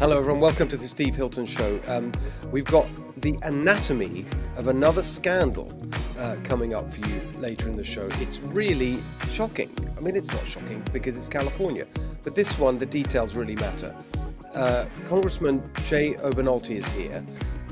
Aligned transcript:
Hello, 0.00 0.16
everyone. 0.16 0.40
Welcome 0.40 0.66
to 0.68 0.78
the 0.78 0.88
Steve 0.88 1.14
Hilton 1.14 1.44
Show. 1.44 1.78
Um, 1.86 2.10
we've 2.50 2.64
got 2.64 2.88
the 3.20 3.38
anatomy 3.42 4.24
of 4.56 4.68
another 4.68 5.02
scandal 5.02 5.70
uh, 6.16 6.36
coming 6.42 6.72
up 6.72 6.90
for 6.90 7.06
you 7.06 7.20
later 7.38 7.68
in 7.68 7.76
the 7.76 7.84
show. 7.84 8.08
It's 8.12 8.40
really 8.40 8.96
shocking. 9.28 9.70
I 9.98 10.00
mean, 10.00 10.16
it's 10.16 10.32
not 10.32 10.46
shocking 10.46 10.82
because 10.94 11.18
it's 11.18 11.28
California, 11.28 11.86
but 12.22 12.34
this 12.34 12.58
one, 12.58 12.76
the 12.76 12.86
details 12.86 13.36
really 13.36 13.56
matter. 13.56 13.94
Uh, 14.54 14.86
Congressman 15.04 15.70
Jay 15.84 16.14
Obernolte 16.14 16.70
is 16.70 16.90
here. 16.94 17.22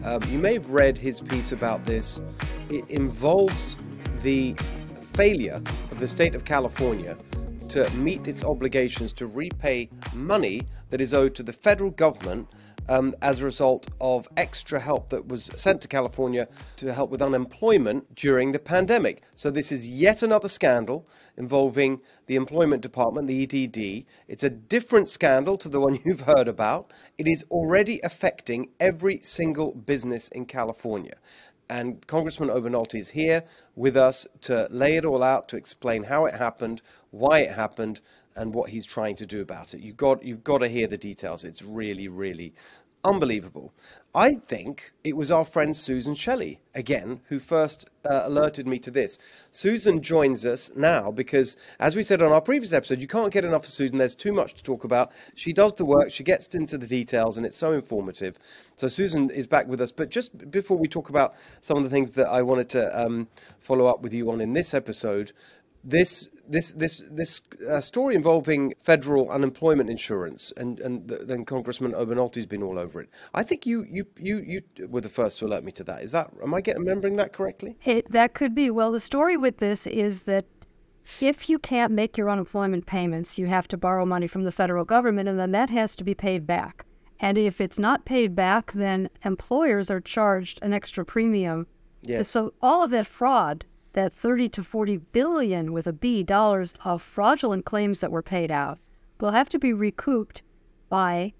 Um, 0.05 0.21
you 0.29 0.39
may 0.39 0.53
have 0.53 0.71
read 0.71 0.99
his 0.99 1.23
piece 1.23 1.53
about 1.53 1.87
this. 1.87 2.21
It 2.69 2.85
involves 2.91 3.75
the 4.21 4.53
failure 5.15 5.63
of 5.91 5.99
the 5.99 6.07
state 6.07 6.35
of 6.35 6.45
California 6.45 7.17
to 7.69 7.91
meet 7.97 8.27
its 8.27 8.45
obligations 8.45 9.13
to 9.15 9.27
repay 9.27 9.89
money 10.15 10.63
that 10.91 11.01
is 11.01 11.13
owed 11.13 11.35
to 11.35 11.43
the 11.43 11.53
federal 11.53 11.91
government 11.91 12.49
um, 12.89 13.15
as 13.23 13.43
a 13.43 13.45
result 13.45 13.89
of 14.01 14.29
extra 14.37 14.81
help 14.81 15.11
that 15.11 15.29
was 15.29 15.51
sent 15.55 15.81
to 15.83 15.89
California 15.89 16.49
to 16.77 16.93
help 16.93 17.11
with 17.11 17.23
unemployment 17.23 18.15
during 18.15 18.53
the 18.53 18.59
pandemic. 18.59 19.23
So, 19.35 19.51
this 19.51 19.71
is 19.71 19.87
yet 19.87 20.23
another 20.23 20.49
scandal 20.49 21.07
involving 21.37 22.01
the 22.27 22.37
Employment 22.37 22.83
Department, 22.83 23.29
the 23.29 23.43
EDD. 23.43 24.07
It's 24.27 24.45
a 24.45 24.51
different 24.51 25.09
scandal 25.09 25.57
to 25.59 25.69
the 25.69 25.81
one 25.81 25.99
you've 26.05 26.23
heard 26.23 26.49
about. 26.49 26.93
It 27.19 27.29
is 27.29 27.45
already 27.51 28.01
affecting 28.03 28.71
every 28.81 29.21
single 29.23 29.73
business 29.73 30.29
in 30.29 30.47
California. 30.47 31.17
And 31.71 32.07
Congressman 32.07 32.49
Obernolte 32.49 32.99
is 32.99 33.11
here 33.11 33.45
with 33.77 33.95
us 33.95 34.27
to 34.43 34.67
lay 34.71 34.97
it 34.97 35.05
all 35.05 35.23
out, 35.23 35.49
to 35.49 35.57
explain 35.57 36.03
how 36.03 36.25
it 36.25 36.35
happened, 36.35 36.81
why 37.11 37.41
it 37.41 37.53
happened, 37.53 38.01
and 38.37 38.55
what 38.55 38.71
he's 38.71 38.87
trying 38.87 39.17
to 39.17 39.27
do 39.27 39.41
about 39.41 39.75
it. 39.75 39.81
You've 39.81 39.97
got, 39.97 40.23
you've 40.23 40.45
got 40.45 40.59
to 40.59 40.69
hear 40.69 40.87
the 40.87 40.97
details. 40.97 41.45
It's 41.45 41.63
really, 41.63 42.09
really 42.09 42.55
unbelievable. 43.05 43.73
I 44.15 44.35
think 44.35 44.93
it 45.05 45.17
was 45.17 45.31
our 45.31 45.45
friend 45.45 45.77
Susan 45.77 46.15
Shelley, 46.15 46.61
again, 46.75 47.21
who 47.29 47.39
first 47.39 47.89
uh, 48.09 48.23
alerted 48.25 48.67
me 48.67 48.79
to 48.81 48.91
this. 48.91 49.19
Susan 49.53 50.01
joins 50.01 50.47
us 50.47 50.71
now 50.75 51.11
because, 51.11 51.57
as 51.79 51.95
we 51.95 52.03
said 52.03 52.23
on 52.23 52.33
our 52.33 52.41
previous 52.41 52.73
episode, 52.73 53.01
you 53.01 53.07
can't 53.07 53.33
get 53.33 53.45
enough 53.45 53.65
of 53.65 53.69
Susan. 53.69 53.99
There's 53.99 54.17
too 54.17 54.33
much 54.33 54.55
to 54.55 54.63
talk 54.63 54.85
about. 54.85 55.13
She 55.35 55.53
does 55.53 55.75
the 55.75 55.85
work, 55.85 56.11
she 56.11 56.25
gets 56.25 56.49
into 56.49 56.79
the 56.79 56.87
details, 56.87 57.37
and 57.37 57.45
it's 57.45 57.57
so 57.57 57.73
informative. 57.73 58.39
So, 58.77 58.89
Susan 58.89 59.31
is 59.31 59.47
back 59.47 59.69
with 59.69 59.81
us. 59.81 59.93
But 59.93 60.09
just 60.09 60.51
before 60.51 60.79
we 60.79 60.89
talk 60.89 61.11
about 61.11 61.35
some 61.61 61.77
of 61.77 61.85
the 61.85 61.91
things 61.91 62.13
that 62.13 62.29
I 62.29 62.43
wanted 62.43 62.71
to 62.71 63.01
um, 63.01 63.29
follow 63.61 63.87
up 63.87 64.01
with 64.01 64.15
you 64.15 64.31
on 64.31 64.41
in 64.41 64.55
this 64.55 64.75
episode, 64.75 65.33
this 65.85 66.29
this 66.49 66.73
this 66.73 67.03
this 67.11 67.43
uh, 67.69 67.81
story 67.81 68.15
involving 68.15 68.75
federal 68.83 69.31
unemployment 69.31 69.91
insurance 69.91 70.53
and 70.57 70.81
and 70.81 71.09
then 71.09 71.45
Congressman 71.45 71.93
Obernolte's 71.93 72.47
been 72.47 72.63
all 72.63 72.79
over 72.79 73.01
it. 73.01 73.09
I 73.35 73.43
think 73.43 73.67
you 73.67 73.87
you 73.91 74.07
you 74.19 74.39
you 74.39 74.89
were 74.89 75.01
the 75.01 75.09
first 75.09 75.39
to 75.39 75.47
alert 75.47 75.65
me 75.65 75.73
to 75.73 75.85
that. 75.85 76.03
Is 76.03 76.11
that 76.13 76.31
am 76.43 76.55
I 76.55 76.61
getting 76.61 76.83
remembering 76.83 77.17
that 77.17 77.33
correctly? 77.33 77.77
It, 77.85 78.11
that 78.11 78.35
could 78.35 78.55
be. 78.55 78.71
Well, 78.71 78.93
the 78.93 79.01
story 79.01 79.37
with 79.37 79.59
this 79.59 79.87
is 79.87 80.25
that 80.25 80.47
if 81.21 81.49
you 81.49 81.59
can't 81.59 81.93
make 81.93 82.17
your 82.17 82.31
unemployment 82.31 82.87
payments, 82.87 83.39
you 83.39 83.47
have 83.47 83.69
to 83.69 83.77
borrow 83.77 84.05
money 84.05 84.27
from 84.27 84.45
the 84.45 84.53
federal 84.53 84.85
government, 84.85 85.29
and 85.29 85.39
then 85.39 85.53
that 85.53 85.71
has 85.71 85.97
to 85.97 86.05
be 86.05 86.15
paid 86.15 86.47
back. 86.47 86.85
And 87.21 87.37
if 87.37 87.61
it's 87.61 87.79
not 87.79 88.05
paid 88.05 88.35
back, 88.35 88.73
then 88.73 89.11
employers 89.25 89.91
are 89.91 90.01
charged 90.01 90.61
an 90.63 90.73
extra 90.73 91.05
premium. 91.05 91.67
Yes. 92.03 92.29
So 92.29 92.53
all 92.63 92.85
of 92.85 92.91
that 92.91 93.07
fraud 93.07 93.65
that 93.93 94.13
30 94.13 94.49
to 94.51 94.65
40 94.65 94.99
billion 94.99 95.73
with 95.73 95.87
a 95.87 95.93
B 95.93 96.23
dollars 96.23 96.75
of 96.85 97.03
fraudulent 97.03 97.65
claims 97.65 98.01
that 98.01 98.13
were 98.13 98.23
paid 98.23 98.51
out 98.51 98.79
will 99.21 99.31
have 99.33 99.49
to 99.51 99.59
be 99.59 99.73
recouped 99.73 100.43
by 100.89 101.33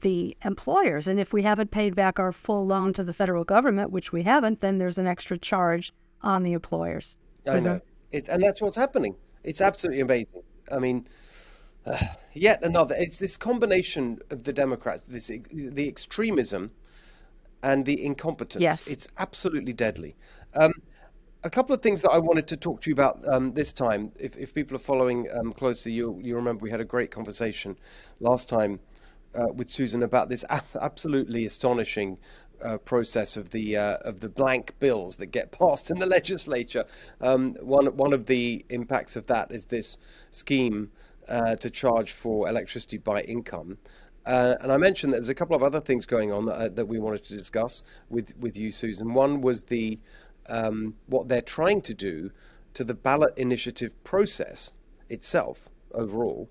the 0.00 0.36
employers. 0.44 1.08
And 1.08 1.18
if 1.18 1.32
we 1.32 1.42
haven't 1.42 1.70
paid 1.70 1.94
back 1.94 2.18
our 2.18 2.32
full 2.32 2.66
loan 2.66 2.92
to 2.94 3.04
the 3.04 3.12
federal 3.12 3.44
government, 3.44 3.90
which 3.90 4.12
we 4.12 4.22
haven't, 4.22 4.60
then 4.60 4.78
there's 4.78 4.98
an 4.98 5.06
extra 5.06 5.38
charge 5.38 5.92
on 6.22 6.42
the 6.42 6.52
employers. 6.52 7.18
I 7.46 7.60
know. 7.60 7.80
It, 8.12 8.28
and 8.28 8.42
that's 8.42 8.60
what's 8.60 8.76
happening. 8.76 9.16
It's 9.44 9.60
absolutely 9.60 10.00
amazing. 10.00 10.42
I 10.70 10.78
mean, 10.78 11.06
uh, 11.86 11.98
yet 12.32 12.64
another. 12.64 12.94
It's 12.98 13.18
this 13.18 13.36
combination 13.36 14.20
of 14.30 14.44
the 14.44 14.52
Democrats, 14.52 15.04
this 15.04 15.28
the 15.28 15.88
extremism, 15.88 16.70
and 17.62 17.84
the 17.84 18.04
incompetence. 18.04 18.62
Yes. 18.62 18.88
It's 18.88 19.08
absolutely 19.18 19.72
deadly. 19.72 20.16
Um, 20.54 20.72
a 21.46 21.50
couple 21.50 21.72
of 21.72 21.80
things 21.80 22.00
that 22.02 22.10
I 22.10 22.18
wanted 22.18 22.48
to 22.48 22.56
talk 22.56 22.80
to 22.82 22.90
you 22.90 22.94
about 22.94 23.26
um, 23.28 23.52
this 23.52 23.72
time. 23.72 24.10
If, 24.18 24.36
if 24.36 24.52
people 24.52 24.74
are 24.76 24.80
following 24.80 25.28
um, 25.32 25.52
closely, 25.52 25.92
you 25.92 26.18
you 26.20 26.34
remember 26.34 26.62
we 26.62 26.70
had 26.70 26.80
a 26.80 26.84
great 26.84 27.12
conversation 27.12 27.78
last 28.18 28.48
time 28.48 28.80
uh, 29.34 29.46
with 29.54 29.70
Susan 29.70 30.02
about 30.02 30.28
this 30.28 30.44
absolutely 30.80 31.46
astonishing 31.46 32.18
uh, 32.62 32.78
process 32.78 33.36
of 33.36 33.50
the 33.50 33.76
uh, 33.76 33.98
of 33.98 34.18
the 34.18 34.28
blank 34.28 34.74
bills 34.80 35.16
that 35.16 35.26
get 35.26 35.52
passed 35.60 35.90
in 35.90 36.00
the 36.00 36.06
legislature. 36.06 36.84
Um, 37.20 37.54
one 37.60 37.86
one 37.96 38.12
of 38.12 38.26
the 38.26 38.64
impacts 38.70 39.14
of 39.14 39.26
that 39.26 39.52
is 39.52 39.66
this 39.66 39.98
scheme 40.32 40.90
uh, 41.28 41.54
to 41.54 41.70
charge 41.70 42.10
for 42.10 42.48
electricity 42.48 42.98
by 42.98 43.20
income. 43.22 43.78
Uh, 44.26 44.56
and 44.60 44.72
I 44.72 44.76
mentioned 44.76 45.12
that 45.12 45.18
there's 45.18 45.28
a 45.28 45.34
couple 45.34 45.54
of 45.54 45.62
other 45.62 45.80
things 45.80 46.04
going 46.04 46.32
on 46.32 46.46
that, 46.46 46.54
uh, 46.54 46.68
that 46.70 46.86
we 46.86 46.98
wanted 46.98 47.22
to 47.26 47.36
discuss 47.36 47.84
with, 48.10 48.36
with 48.38 48.56
you, 48.56 48.72
Susan. 48.72 49.14
One 49.14 49.40
was 49.40 49.62
the 49.62 50.00
um, 50.48 50.94
what 51.06 51.28
they're 51.28 51.42
trying 51.42 51.82
to 51.82 51.94
do 51.94 52.30
to 52.74 52.84
the 52.84 52.94
ballot 52.94 53.36
initiative 53.36 53.92
process 54.04 54.72
itself 55.08 55.68
overall. 55.92 56.48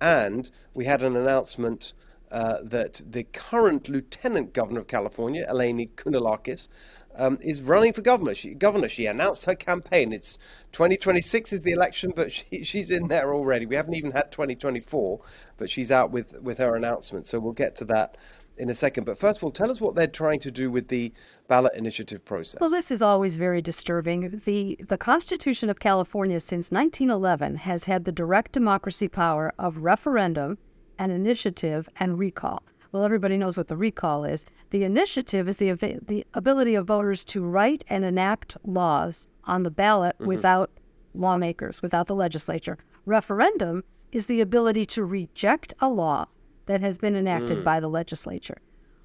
And 0.00 0.50
we 0.74 0.84
had 0.84 1.02
an 1.02 1.16
announcement 1.16 1.92
uh, 2.30 2.58
that 2.62 3.02
the 3.08 3.24
current 3.24 3.88
Lieutenant 3.88 4.52
Governor 4.52 4.80
of 4.80 4.86
California, 4.86 5.46
Eleni 5.48 5.90
Kounalakis, 5.90 6.68
um, 7.14 7.38
is 7.42 7.60
running 7.62 7.92
for 7.92 8.00
governor. 8.00 8.34
She, 8.34 8.54
governor. 8.54 8.88
She 8.88 9.06
announced 9.06 9.44
her 9.44 9.54
campaign. 9.54 10.12
It's 10.12 10.38
2026 10.72 11.52
is 11.52 11.60
the 11.60 11.72
election, 11.72 12.12
but 12.14 12.32
she, 12.32 12.64
she's 12.64 12.90
in 12.90 13.08
there 13.08 13.34
already. 13.34 13.66
We 13.66 13.76
haven't 13.76 13.94
even 13.94 14.12
had 14.12 14.32
2024, 14.32 15.20
but 15.58 15.70
she's 15.70 15.90
out 15.90 16.10
with, 16.10 16.40
with 16.40 16.58
her 16.58 16.74
announcement. 16.74 17.26
So 17.26 17.38
we'll 17.38 17.52
get 17.52 17.76
to 17.76 17.84
that 17.86 18.16
in 18.58 18.70
a 18.70 18.74
second. 18.74 19.04
But 19.04 19.18
first 19.18 19.38
of 19.38 19.44
all, 19.44 19.50
tell 19.50 19.70
us 19.70 19.80
what 19.80 19.94
they're 19.94 20.06
trying 20.06 20.40
to 20.40 20.50
do 20.50 20.70
with 20.70 20.88
the 20.88 21.12
ballot 21.48 21.74
initiative 21.74 22.24
process. 22.24 22.60
Well, 22.60 22.70
this 22.70 22.90
is 22.90 23.02
always 23.02 23.36
very 23.36 23.62
disturbing. 23.62 24.42
The 24.44 24.78
the 24.88 24.98
Constitution 24.98 25.70
of 25.70 25.80
California 25.80 26.40
since 26.40 26.70
1911 26.70 27.56
has 27.56 27.84
had 27.84 28.04
the 28.04 28.12
direct 28.12 28.52
democracy 28.52 29.08
power 29.08 29.52
of 29.58 29.78
referendum 29.78 30.58
and 30.98 31.12
initiative 31.12 31.88
and 31.96 32.18
recall. 32.18 32.62
Well, 32.92 33.04
everybody 33.04 33.38
knows 33.38 33.56
what 33.56 33.68
the 33.68 33.76
recall 33.76 34.24
is. 34.24 34.44
The 34.70 34.84
initiative 34.84 35.48
is 35.48 35.56
the 35.56 35.72
the 35.72 36.26
ability 36.34 36.74
of 36.74 36.86
voters 36.86 37.24
to 37.26 37.42
write 37.42 37.84
and 37.88 38.04
enact 38.04 38.56
laws 38.64 39.28
on 39.44 39.62
the 39.62 39.70
ballot 39.70 40.16
mm-hmm. 40.16 40.26
without 40.26 40.70
lawmakers, 41.14 41.82
without 41.82 42.06
the 42.06 42.14
legislature. 42.14 42.78
Referendum 43.04 43.82
is 44.12 44.26
the 44.26 44.40
ability 44.40 44.84
to 44.84 45.04
reject 45.04 45.74
a 45.80 45.88
law 45.88 46.26
that 46.66 46.80
has 46.80 46.98
been 46.98 47.16
enacted 47.16 47.58
mm. 47.58 47.64
by 47.64 47.80
the 47.80 47.88
legislature. 47.88 48.58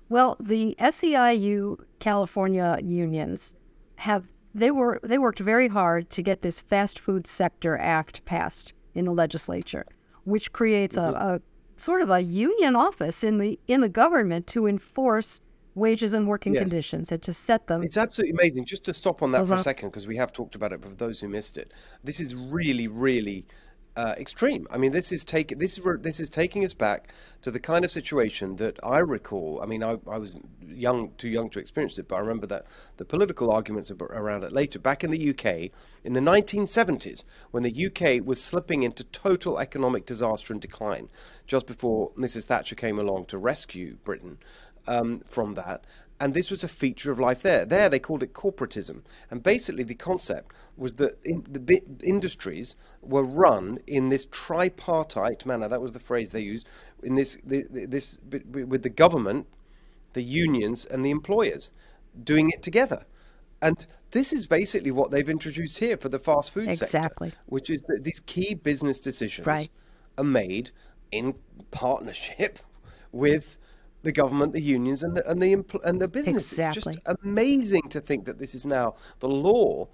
Well, 0.09 0.37
the 0.39 0.75
SEIU 0.79 1.77
California 1.99 2.79
unions 2.81 3.55
have 3.95 4.25
they 4.53 4.71
were 4.71 4.99
they 5.03 5.17
worked 5.17 5.39
very 5.39 5.67
hard 5.67 6.09
to 6.11 6.21
get 6.21 6.41
this 6.41 6.61
fast 6.61 6.99
food 6.99 7.27
sector 7.27 7.77
act 7.77 8.23
passed 8.25 8.73
in 8.95 9.05
the 9.05 9.11
legislature, 9.11 9.85
which 10.23 10.51
creates 10.53 10.95
mm-hmm. 10.95 11.15
a, 11.15 11.35
a 11.35 11.41
sort 11.77 12.01
of 12.01 12.09
a 12.09 12.21
union 12.21 12.75
office 12.75 13.23
in 13.23 13.37
the 13.37 13.59
in 13.67 13.81
the 13.81 13.89
government 13.89 14.47
to 14.47 14.65
enforce 14.65 15.41
wages 15.75 16.11
and 16.13 16.27
working 16.27 16.55
yes. 16.55 16.63
conditions 16.63 17.11
and 17.11 17.21
to 17.21 17.31
set 17.31 17.67
them. 17.67 17.83
It's 17.83 17.97
absolutely 17.97 18.31
amazing. 18.31 18.65
Just 18.65 18.83
to 18.85 18.93
stop 18.93 19.21
on 19.21 19.31
that 19.33 19.41
uh-huh. 19.41 19.55
for 19.55 19.59
a 19.59 19.63
second, 19.63 19.89
because 19.89 20.07
we 20.07 20.15
have 20.17 20.33
talked 20.33 20.55
about 20.55 20.73
it, 20.73 20.81
but 20.81 20.89
for 20.89 20.95
those 20.95 21.19
who 21.19 21.29
missed 21.29 21.57
it, 21.57 21.71
this 22.03 22.19
is 22.19 22.33
really, 22.33 22.87
really 22.87 23.45
uh, 23.97 24.13
extreme. 24.19 24.67
I 24.69 24.77
mean, 24.77 24.91
this 24.91 25.11
is 25.11 25.23
take 25.23 25.57
this 25.57 25.79
is 25.79 25.83
this 26.01 26.19
is 26.19 26.29
taking 26.29 26.63
us 26.63 26.75
back 26.75 27.09
to 27.41 27.49
the 27.49 27.59
kind 27.59 27.83
of 27.83 27.89
situation 27.89 28.57
that 28.57 28.79
I 28.83 28.99
recall. 28.99 29.59
I 29.61 29.65
mean, 29.65 29.83
I, 29.83 29.97
I 30.07 30.19
was 30.19 30.37
young, 30.61 31.11
too 31.17 31.29
young 31.29 31.49
to 31.49 31.59
experience 31.59 31.97
it, 31.97 32.07
but 32.07 32.17
I 32.17 32.19
remember 32.19 32.45
that 32.47 32.67
the 32.97 33.05
political 33.05 33.51
arguments 33.51 33.89
around 33.89 34.43
it 34.43 34.51
later. 34.51 34.77
Back 34.77 35.03
in 35.03 35.09
the 35.09 35.29
UK 35.31 35.71
in 36.03 36.13
the 36.13 36.19
1970s, 36.19 37.23
when 37.49 37.63
the 37.63 37.87
UK 37.87 38.23
was 38.25 38.41
slipping 38.41 38.83
into 38.83 39.03
total 39.03 39.57
economic 39.57 40.05
disaster 40.05 40.53
and 40.53 40.61
decline, 40.61 41.09
just 41.47 41.65
before 41.65 42.11
Mrs. 42.11 42.45
Thatcher 42.45 42.75
came 42.75 42.99
along 42.99 43.25
to 43.25 43.39
rescue 43.39 43.97
Britain 44.03 44.37
um, 44.87 45.21
from 45.25 45.55
that, 45.55 45.85
and 46.19 46.33
this 46.33 46.49
was 46.49 46.63
a 46.63 46.67
feature 46.67 47.11
of 47.11 47.19
life 47.19 47.43
there. 47.43 47.65
There, 47.65 47.89
they 47.89 47.99
called 47.99 48.23
it 48.23 48.33
corporatism, 48.33 49.01
and 49.29 49.43
basically 49.43 49.83
the 49.83 49.95
concept 49.95 50.51
was 50.75 50.95
that 50.95 51.17
in, 51.23 51.45
the 51.49 51.81
industries 52.03 52.75
were 53.01 53.23
run 53.23 53.79
in 53.87 54.09
this 54.09 54.25
tripartite 54.27 55.45
manner. 55.45 55.67
That 55.67 55.81
was 55.81 55.93
the 55.93 55.99
phrase 55.99 56.31
they 56.31 56.41
used. 56.41 56.67
In 57.03 57.15
this, 57.15 57.37
this 57.43 58.19
with 58.25 58.83
the 58.83 58.89
government, 58.89 59.47
the 60.13 60.23
unions, 60.23 60.85
and 60.85 61.05
the 61.05 61.11
employers 61.11 61.71
doing 62.23 62.49
it 62.49 62.63
together. 62.63 63.05
And 63.61 63.85
this 64.11 64.33
is 64.33 64.45
basically 64.45 64.91
what 64.91 65.11
they've 65.11 65.29
introduced 65.29 65.77
here 65.79 65.97
for 65.97 66.09
the 66.09 66.19
fast 66.19 66.51
food 66.51 66.69
exactly. 66.69 67.29
sector, 67.29 67.41
which 67.47 67.69
is 67.69 67.81
that 67.83 68.03
these 68.03 68.21
key 68.21 68.53
business 68.53 68.99
decisions 68.99 69.45
right. 69.45 69.69
are 70.17 70.23
made 70.23 70.71
in 71.11 71.35
partnership 71.71 72.59
with 73.11 73.57
the 74.03 74.11
government, 74.11 74.53
the 74.53 74.61
unions, 74.61 75.03
and 75.03 75.17
the 75.17 75.29
and 75.29 75.41
the 75.41 75.53
and 75.83 76.01
the 76.01 76.07
business. 76.07 76.51
Exactly. 76.51 76.93
It's 76.95 76.97
just 76.97 77.19
amazing 77.23 77.89
to 77.89 77.99
think 77.99 78.25
that 78.25 78.39
this 78.39 78.55
is 78.55 78.65
now 78.65 78.95
the 79.19 79.29
law 79.29 79.87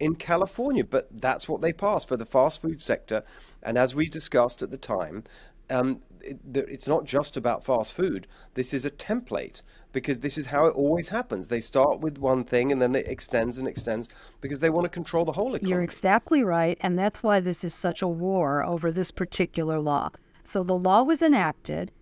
in 0.00 0.14
California, 0.14 0.84
but 0.84 1.08
that's 1.20 1.48
what 1.48 1.60
they 1.60 1.72
passed 1.72 2.08
for 2.08 2.16
the 2.16 2.26
fast 2.26 2.62
food 2.62 2.80
sector. 2.80 3.22
And 3.62 3.76
as 3.76 3.94
we 3.94 4.08
discussed 4.08 4.62
at 4.62 4.70
the 4.70 4.78
time, 4.78 5.24
um, 5.68 6.00
it, 6.22 6.38
it's 6.54 6.88
not 6.88 7.04
just 7.04 7.36
about 7.36 7.64
fast 7.64 7.92
food. 7.92 8.26
This 8.54 8.74
is 8.74 8.84
a 8.84 8.90
template 8.90 9.62
because 9.92 10.20
this 10.20 10.38
is 10.38 10.46
how 10.46 10.66
it 10.66 10.74
always 10.74 11.08
happens. 11.08 11.48
They 11.48 11.60
start 11.60 12.00
with 12.00 12.18
one 12.18 12.44
thing 12.44 12.72
and 12.72 12.80
then 12.80 12.94
it 12.94 13.08
extends 13.08 13.58
and 13.58 13.68
extends 13.68 14.08
because 14.40 14.60
they 14.60 14.70
want 14.70 14.84
to 14.84 14.88
control 14.88 15.24
the 15.24 15.32
whole 15.32 15.54
economy. 15.54 15.70
You're 15.70 15.82
exactly 15.82 16.42
right. 16.42 16.78
And 16.80 16.98
that's 16.98 17.22
why 17.22 17.40
this 17.40 17.64
is 17.64 17.74
such 17.74 18.02
a 18.02 18.08
war 18.08 18.64
over 18.64 18.90
this 18.90 19.10
particular 19.10 19.78
law. 19.78 20.10
So 20.42 20.62
the 20.62 20.76
law 20.76 21.02
was 21.02 21.22
enacted. 21.22 21.92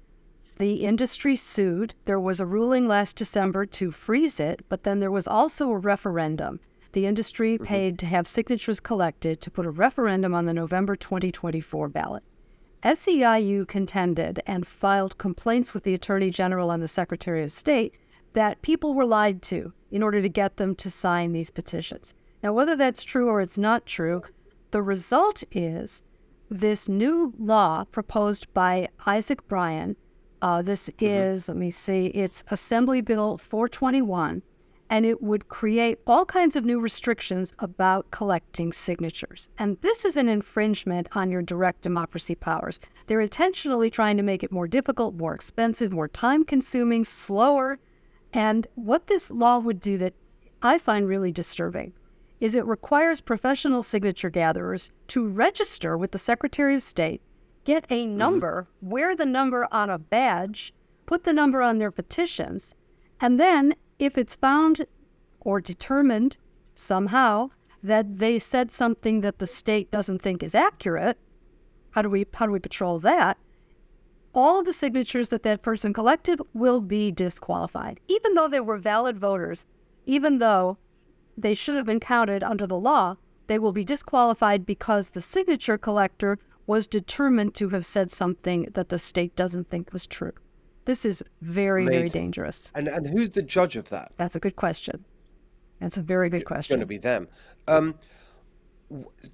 The 0.59 0.85
industry 0.85 1.37
sued. 1.37 1.95
There 2.05 2.19
was 2.19 2.41
a 2.41 2.47
ruling 2.47 2.89
last 2.89 3.15
December 3.17 3.65
to 3.67 3.93
freeze 3.93 4.41
it, 4.41 4.65
but 4.69 4.83
then 4.83 4.99
there 4.99 5.11
was 5.11 5.29
also 5.29 5.71
a 5.71 5.79
referendum. 5.79 6.59
The 6.93 7.07
industry 7.07 7.55
mm-hmm. 7.55 7.65
paid 7.65 7.99
to 8.01 8.07
have 8.07 8.27
signatures 8.27 8.81
collected 8.81 9.41
to 9.41 9.51
put 9.53 9.67
a 9.67 9.71
referendum 9.71 10.35
on 10.35 10.47
the 10.47 10.55
November 10.55 10.97
2024 10.97 11.89
ballot. 11.89 12.25
SEIU 12.83 13.67
contended 13.69 14.41
and 14.47 14.67
filed 14.67 15.19
complaints 15.19 15.75
with 15.75 15.85
the 15.85 15.95
Attorney 15.95 16.31
General 16.31 16.71
and 16.71 16.83
the 16.83 16.89
Secretary 16.89 17.43
of 17.43 17.53
State 17.53 17.95
that 18.33 18.63
people 18.63 18.95
were 18.95 19.07
lied 19.07 19.43
to 19.43 19.73
in 19.91 20.03
order 20.03 20.21
to 20.21 20.29
get 20.29 20.57
them 20.57 20.75
to 20.77 20.91
sign 20.91 21.33
these 21.33 21.51
petitions. 21.51 22.15
Now, 22.43 22.53
whether 22.53 22.77
that's 22.77 23.03
true 23.05 23.29
or 23.29 23.41
it's 23.41 23.59
not 23.59 23.87
true, 23.87 24.23
the 24.71 24.83
result 24.83 25.45
is 25.51 26.03
this 26.51 26.89
new 26.89 27.33
law 27.39 27.85
proposed 27.85 28.53
by 28.55 28.89
Isaac 29.07 29.47
Bryan. 29.49 29.97
Uh, 30.40 30.62
this 30.62 30.88
mm-hmm. 30.88 31.05
is, 31.05 31.49
let 31.49 31.56
me 31.56 31.70
see, 31.70 32.06
it's 32.06 32.44
Assembly 32.50 33.00
Bill 33.00 33.38
421 33.38 34.43
and 34.90 35.05
it 35.05 35.23
would 35.23 35.49
create 35.49 35.99
all 36.06 36.25
kinds 36.25 36.56
of 36.56 36.64
new 36.64 36.81
restrictions 36.81 37.52
about 37.58 38.11
collecting 38.11 38.73
signatures. 38.73 39.49
And 39.58 39.76
this 39.82 40.05
is 40.05 40.17
an 40.17 40.29
infringement 40.29 41.08
on 41.12 41.31
your 41.31 41.43
direct 41.43 41.82
democracy 41.82 42.35
powers. 42.35 42.81
They're 43.06 43.20
intentionally 43.20 43.90
trying 43.90 44.17
to 44.17 44.23
make 44.23 44.43
it 44.43 44.52
more 44.52 44.67
difficult, 44.67 45.14
more 45.14 45.35
expensive, 45.35 45.93
more 45.93 46.08
time 46.08 46.44
consuming, 46.44 47.05
slower. 47.05 47.79
And 48.32 48.67
what 48.75 49.06
this 49.06 49.31
law 49.31 49.58
would 49.58 49.81
do 49.81 49.99
that 49.99 50.14
I 50.62 50.79
find 50.79 51.06
really 51.06 51.32
disturbing 51.32 51.93
is 52.40 52.55
it 52.55 52.67
requires 52.67 53.20
professional 53.20 53.82
signature 53.82 54.31
gatherers 54.31 54.90
to 55.08 55.29
register 55.29 55.96
with 55.96 56.12
the 56.12 56.19
Secretary 56.19 56.75
of 56.75 56.82
State, 56.82 57.20
get 57.69 57.85
a 57.91 58.06
mm-hmm. 58.06 58.17
number, 58.17 58.67
mm-hmm. 58.79 58.91
wear 58.91 59.15
the 59.15 59.26
number 59.26 59.69
on 59.70 59.91
a 59.91 59.99
badge, 59.99 60.73
put 61.05 61.25
the 61.25 61.35
number 61.35 61.61
on 61.61 61.76
their 61.76 61.91
petitions, 61.91 62.75
and 63.20 63.38
then 63.38 63.75
if 63.99 64.17
it's 64.17 64.37
found 64.37 64.87
or 65.41 65.61
determined 65.61 66.38
somehow 66.75 67.50
that 67.82 68.19
they 68.19 68.38
said 68.38 68.73
something 68.73 69.20
that 69.20 69.38
the 69.38 69.47
state 69.47 69.91
doesn't 69.91 70.23
think 70.23 70.43
is 70.43 70.55
accurate, 70.55 71.19
how 71.91 72.00
do 72.00 72.09
we 72.09 72.26
how 72.32 72.47
do 72.47 72.53
we 72.53 72.59
patrol 72.59 72.99
that? 73.00 73.37
All 74.35 74.61
of 74.61 74.64
the 74.64 74.73
signatures 74.73 75.29
that 75.29 75.43
that 75.43 75.62
person 75.62 75.93
collected 75.93 76.41
will 76.55 76.81
be 76.81 77.12
disqualified, 77.12 78.00
even 78.09 78.32
though 78.32 78.49
they 78.49 78.61
were 78.61 78.79
valid 78.79 79.19
voters, 79.19 79.67
even 80.06 80.38
though 80.38 80.79
they 81.37 81.53
should 81.53 81.76
have 81.76 81.87
been 81.87 82.00
counted 82.00 82.43
under 82.43 82.67
the 82.67 82.79
law. 82.79 83.17
They 83.47 83.59
will 83.59 83.73
be 83.73 83.85
disqualified 83.85 84.64
because 84.64 85.11
the 85.11 85.23
signature 85.23 85.79
collector 85.79 86.38
was 86.69 86.87
determined 86.87 87.55
to 87.55 87.70
have 87.70 87.85
said 87.85 88.11
something 88.11 88.69
that 88.75 88.91
the 88.91 88.99
state 88.99 89.35
doesn't 89.35 89.70
think 89.70 89.91
was 89.93 90.06
true. 90.06 90.35
This 90.85 91.05
is 91.05 91.25
very, 91.41 91.85
Amazing. 91.85 91.99
very 91.99 92.09
dangerous. 92.25 92.70
And 92.75 92.88
and 92.88 93.06
who's 93.06 93.31
the 93.31 93.43
judge 93.43 93.75
of 93.75 93.88
that? 93.88 94.12
That's 94.19 94.37
a 94.37 94.41
good 94.41 94.55
question. 94.55 95.05
That's 95.81 95.97
a 95.97 96.03
very 96.03 96.29
good 96.29 96.44
question. 96.44 96.75
It's 96.75 96.76
going 96.76 96.81
to 96.81 96.87
be 96.87 96.99
them. 96.99 97.29
Um, 97.67 97.94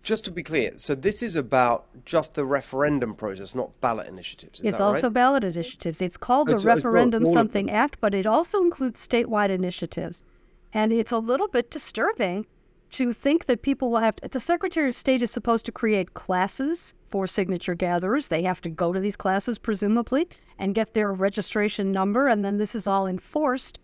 just 0.02 0.24
to 0.24 0.32
be 0.32 0.42
clear, 0.42 0.72
so 0.76 0.94
this 0.94 1.22
is 1.22 1.36
about 1.36 1.86
just 2.04 2.34
the 2.34 2.44
referendum 2.44 3.14
process, 3.14 3.54
not 3.54 3.80
ballot 3.80 4.08
initiatives. 4.08 4.60
Is 4.60 4.66
it's 4.66 4.80
also 4.80 5.06
right? 5.06 5.14
ballot 5.14 5.44
initiatives. 5.44 6.02
It's 6.02 6.16
called 6.16 6.48
the 6.48 6.58
Referendum 6.58 7.24
Something 7.24 7.70
Act, 7.70 7.98
but 8.00 8.14
it 8.14 8.26
also 8.26 8.60
includes 8.62 9.06
statewide 9.06 9.50
initiatives. 9.50 10.24
And 10.72 10.92
it's 10.92 11.12
a 11.12 11.18
little 11.18 11.46
bit 11.46 11.70
disturbing 11.70 12.46
to 12.94 13.12
think 13.12 13.46
that 13.46 13.62
people 13.62 13.90
will 13.90 13.98
have 13.98 14.14
to, 14.16 14.28
the 14.28 14.38
Secretary 14.38 14.88
of 14.88 14.94
State 14.94 15.20
is 15.20 15.30
supposed 15.32 15.66
to 15.66 15.72
create 15.72 16.14
classes 16.14 16.94
for 17.10 17.26
signature 17.26 17.74
gatherers. 17.74 18.28
They 18.28 18.42
have 18.44 18.60
to 18.60 18.70
go 18.70 18.92
to 18.92 19.00
these 19.00 19.16
classes, 19.16 19.58
presumably, 19.58 20.28
and 20.60 20.76
get 20.76 20.94
their 20.94 21.12
registration 21.12 21.90
number, 21.90 22.28
and 22.28 22.44
then 22.44 22.56
this 22.56 22.72
is 22.72 22.86
all 22.86 23.08
enforced. 23.08 23.80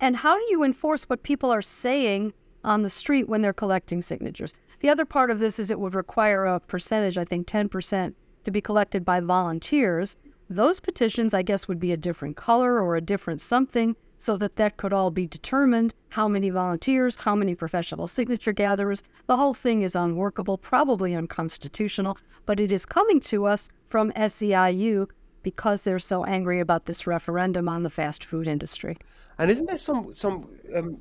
And 0.00 0.16
how 0.16 0.36
do 0.36 0.44
you 0.50 0.62
enforce 0.62 1.04
what 1.04 1.22
people 1.22 1.50
are 1.50 1.62
saying 1.62 2.34
on 2.62 2.82
the 2.82 2.90
street 2.90 3.26
when 3.26 3.40
they're 3.40 3.54
collecting 3.54 4.02
signatures? 4.02 4.52
The 4.80 4.90
other 4.90 5.06
part 5.06 5.30
of 5.30 5.38
this 5.38 5.58
is 5.58 5.70
it 5.70 5.80
would 5.80 5.94
require 5.94 6.44
a 6.44 6.60
percentage, 6.60 7.16
I 7.16 7.24
think 7.24 7.46
10%, 7.46 8.12
to 8.44 8.50
be 8.50 8.60
collected 8.60 9.02
by 9.02 9.20
volunteers. 9.20 10.18
Those 10.50 10.78
petitions, 10.78 11.32
I 11.32 11.40
guess, 11.40 11.68
would 11.68 11.80
be 11.80 11.92
a 11.92 11.96
different 11.96 12.36
color 12.36 12.82
or 12.82 12.96
a 12.96 13.00
different 13.00 13.40
something 13.40 13.96
so 14.18 14.36
that 14.36 14.56
that 14.56 14.76
could 14.76 14.92
all 14.92 15.10
be 15.10 15.26
determined 15.26 15.94
how 16.10 16.28
many 16.28 16.50
volunteers, 16.50 17.16
how 17.16 17.34
many 17.34 17.54
professional 17.54 18.06
signature 18.06 18.52
gatherers. 18.52 19.02
The 19.26 19.36
whole 19.36 19.54
thing 19.54 19.82
is 19.82 19.94
unworkable, 19.94 20.58
probably 20.58 21.14
unconstitutional, 21.14 22.18
but 22.46 22.60
it 22.60 22.72
is 22.72 22.86
coming 22.86 23.20
to 23.20 23.46
us 23.46 23.68
from 23.86 24.12
SEIU 24.12 25.08
because 25.42 25.84
they're 25.84 25.98
so 25.98 26.24
angry 26.24 26.58
about 26.60 26.86
this 26.86 27.06
referendum 27.06 27.68
on 27.68 27.82
the 27.82 27.90
fast 27.90 28.24
food 28.24 28.48
industry. 28.48 28.96
And 29.38 29.50
isn't 29.50 29.66
there 29.66 29.78
some 29.78 30.12
some 30.12 30.48
um, 30.74 31.00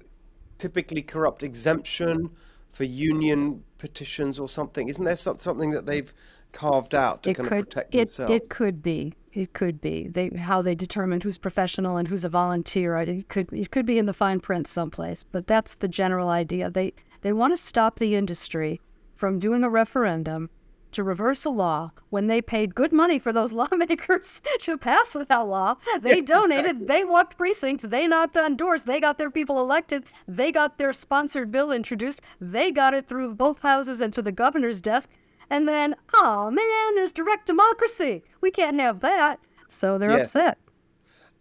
typically 0.58 1.02
corrupt 1.02 1.42
exemption 1.44 2.30
for 2.72 2.84
union 2.84 3.64
petitions 3.78 4.40
or 4.40 4.50
something? 4.50 4.90
Isn't 4.90 5.06
there 5.06 5.16
some, 5.16 5.40
something 5.40 5.72
that 5.72 5.86
they've 5.86 6.14
carved 6.52 6.94
out 6.94 7.24
to 7.24 7.32
it 7.32 7.36
kind 7.36 7.50
could, 7.50 7.58
of 7.60 7.70
protect 7.70 7.96
it, 7.96 7.98
themselves? 7.98 8.34
It 8.34 8.50
could 8.50 8.84
be. 8.84 9.14
It 9.36 9.52
could 9.52 9.82
be 9.82 10.08
they 10.08 10.30
how 10.30 10.62
they 10.62 10.76
determine 10.76 11.20
who's 11.20 11.38
professional 11.38 11.98
and 11.98 12.08
who's 12.08 12.24
a 12.24 12.30
volunteer. 12.30 12.96
It 12.96 13.28
could 13.28 13.52
it 13.52 13.70
could 13.70 13.86
be 13.86 13.98
in 13.98 14.06
the 14.06 14.14
fine 14.14 14.40
print 14.40 14.66
someplace, 14.66 15.24
but 15.24 15.46
that's 15.46 15.76
the 15.76 15.90
general 15.90 16.30
idea. 16.30 16.70
They 16.70 16.94
they 17.20 17.34
want 17.34 17.52
to 17.52 17.58
stop 17.58 18.00
the 18.00 18.16
industry 18.16 18.80
from 19.14 19.38
doing 19.38 19.62
a 19.62 19.70
referendum 19.70 20.50
to 20.94 21.04
reverse 21.04 21.44
a 21.44 21.50
law 21.50 21.92
when 22.10 22.28
they 22.28 22.42
paid 22.42 22.74
good 22.74 22.94
money 22.94 23.20
for 23.20 23.34
those 23.34 23.52
lawmakers 23.62 24.42
to 24.62 24.78
pass 24.78 25.12
that 25.12 25.36
law. 25.36 25.76
They 26.00 26.22
donated, 26.22 26.88
they 26.88 27.04
walked 27.04 27.38
precincts, 27.38 27.84
they 27.84 28.08
knocked 28.08 28.38
on 28.38 28.56
doors, 28.56 28.84
they 28.84 29.02
got 29.02 29.18
their 29.18 29.30
people 29.30 29.60
elected, 29.60 30.06
they 30.30 30.54
got 30.54 30.78
their 30.78 30.94
sponsored 30.94 31.52
bill 31.52 31.74
introduced, 31.74 32.22
they 32.40 32.72
got 32.72 32.94
it 32.94 33.10
through 33.10 33.36
both 33.36 33.60
houses 33.60 34.00
and 34.00 34.14
to 34.14 34.22
the 34.22 34.32
governor's 34.32 34.80
desk. 34.80 35.10
And 35.50 35.68
then, 35.68 35.96
oh 36.14 36.50
man, 36.52 36.96
there's 36.96 37.12
direct 37.12 37.48
democracy. 37.48 38.24
We 38.42 38.52
can't 38.52 38.80
have 38.80 39.00
that. 39.02 39.40
So 39.68 39.98
they're 39.98 40.12
yeah. 40.12 40.24
upset. 40.24 40.58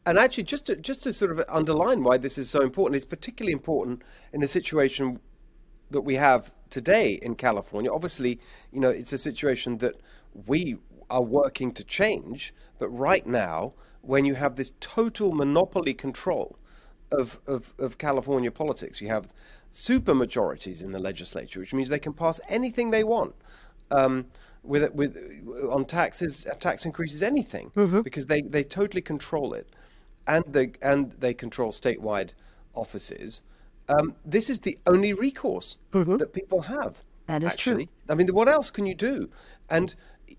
And 0.06 0.18
actually, 0.18 0.44
just 0.44 0.66
to, 0.66 0.76
just 0.76 1.02
to 1.04 1.14
sort 1.14 1.30
of 1.30 1.42
underline 1.48 2.02
why 2.02 2.18
this 2.18 2.36
is 2.36 2.50
so 2.50 2.60
important, 2.60 2.96
it's 2.96 3.06
particularly 3.06 3.54
important 3.54 4.02
in 4.32 4.40
the 4.40 4.48
situation 4.48 5.18
that 5.90 6.02
we 6.02 6.16
have 6.16 6.52
today 6.68 7.14
in 7.22 7.34
California. 7.34 7.90
Obviously, 7.90 8.38
you 8.70 8.80
know, 8.80 8.90
it's 8.90 9.12
a 9.12 9.18
situation 9.18 9.78
that 9.78 9.94
we 10.46 10.76
are 11.10 11.22
working 11.22 11.72
to 11.72 11.84
change. 11.84 12.52
But 12.78 12.88
right 12.88 13.26
now, 13.26 13.74
when 14.02 14.24
you 14.24 14.34
have 14.34 14.56
this 14.56 14.72
total 14.80 15.32
monopoly 15.32 15.94
control 15.94 16.58
of, 17.10 17.40
of, 17.46 17.72
of 17.78 17.96
California 17.96 18.50
politics, 18.50 19.00
you 19.00 19.08
have 19.08 19.32
super 19.70 20.14
majorities 20.14 20.82
in 20.82 20.92
the 20.92 20.98
legislature, 20.98 21.60
which 21.60 21.72
means 21.72 21.88
they 21.88 21.98
can 21.98 22.12
pass 22.12 22.40
anything 22.48 22.90
they 22.90 23.04
want 23.04 23.34
um, 23.94 24.26
with 24.62 24.92
with 24.94 25.16
on 25.70 25.84
taxes, 25.84 26.46
a 26.50 26.54
tax 26.54 26.86
increases, 26.86 27.22
anything, 27.22 27.70
mm-hmm. 27.76 28.00
because 28.00 28.26
they, 28.26 28.42
they 28.42 28.64
totally 28.64 29.02
control 29.02 29.54
it, 29.54 29.68
and 30.26 30.44
they 30.48 30.72
and 30.82 31.12
they 31.12 31.34
control 31.34 31.70
statewide 31.70 32.30
offices. 32.74 33.42
Um, 33.88 34.14
this 34.24 34.48
is 34.48 34.60
the 34.60 34.78
only 34.86 35.12
recourse 35.12 35.76
mm-hmm. 35.92 36.16
that 36.16 36.32
people 36.32 36.62
have. 36.62 37.02
That 37.26 37.42
is 37.42 37.52
actually. 37.52 37.86
true. 37.86 37.94
I 38.08 38.14
mean, 38.14 38.28
what 38.28 38.48
else 38.48 38.70
can 38.70 38.86
you 38.86 38.94
do? 38.94 39.28
And 39.70 39.94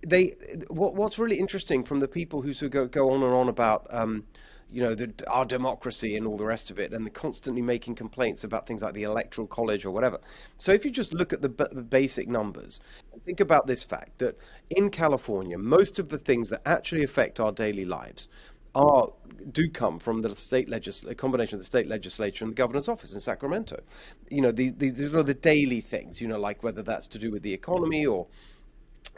they, 0.07 0.33
what, 0.69 0.95
what's 0.95 1.19
really 1.19 1.37
interesting 1.37 1.83
from 1.83 1.99
the 1.99 2.07
people 2.07 2.41
who 2.41 2.53
sort 2.53 2.67
of 2.67 2.71
go, 2.71 2.87
go 2.87 3.11
on 3.11 3.23
and 3.23 3.33
on 3.33 3.49
about 3.49 3.87
um, 3.91 4.23
you 4.71 4.81
know, 4.81 4.95
the, 4.95 5.13
our 5.27 5.45
democracy 5.45 6.17
and 6.17 6.25
all 6.25 6.37
the 6.37 6.45
rest 6.45 6.71
of 6.71 6.79
it, 6.79 6.93
and 6.93 7.05
they're 7.05 7.11
constantly 7.11 7.61
making 7.61 7.95
complaints 7.95 8.43
about 8.43 8.65
things 8.65 8.81
like 8.81 8.93
the 8.93 9.03
electoral 9.03 9.47
college 9.47 9.85
or 9.85 9.91
whatever. 9.91 10.19
So 10.57 10.71
if 10.71 10.83
you 10.83 10.91
just 10.91 11.13
look 11.13 11.33
at 11.33 11.41
the, 11.41 11.49
the 11.71 11.81
basic 11.81 12.27
numbers, 12.27 12.79
think 13.25 13.39
about 13.39 13.67
this 13.67 13.83
fact 13.83 14.17
that 14.19 14.37
in 14.71 14.89
California, 14.89 15.57
most 15.57 15.99
of 15.99 16.09
the 16.09 16.17
things 16.17 16.49
that 16.49 16.61
actually 16.65 17.03
affect 17.03 17.39
our 17.39 17.51
daily 17.51 17.85
lives 17.85 18.27
are 18.75 19.09
do 19.51 19.69
come 19.69 19.99
from 19.99 20.21
the 20.21 20.35
state 20.35 20.67
legislature, 20.67 21.11
a 21.11 21.15
combination 21.15 21.55
of 21.55 21.61
the 21.61 21.65
state 21.65 21.87
legislature 21.87 22.43
and 22.43 22.51
the 22.51 22.55
governor's 22.55 22.89
office 22.89 23.13
in 23.13 23.19
Sacramento. 23.19 23.81
You 24.29 24.41
know, 24.41 24.51
these, 24.51 24.73
these 24.73 25.15
are 25.15 25.23
the 25.23 25.33
daily 25.33 25.81
things. 25.81 26.21
You 26.21 26.27
know, 26.27 26.39
like 26.39 26.63
whether 26.63 26.83
that's 26.83 27.07
to 27.07 27.19
do 27.19 27.31
with 27.31 27.41
the 27.43 27.53
economy 27.53 28.05
or 28.05 28.27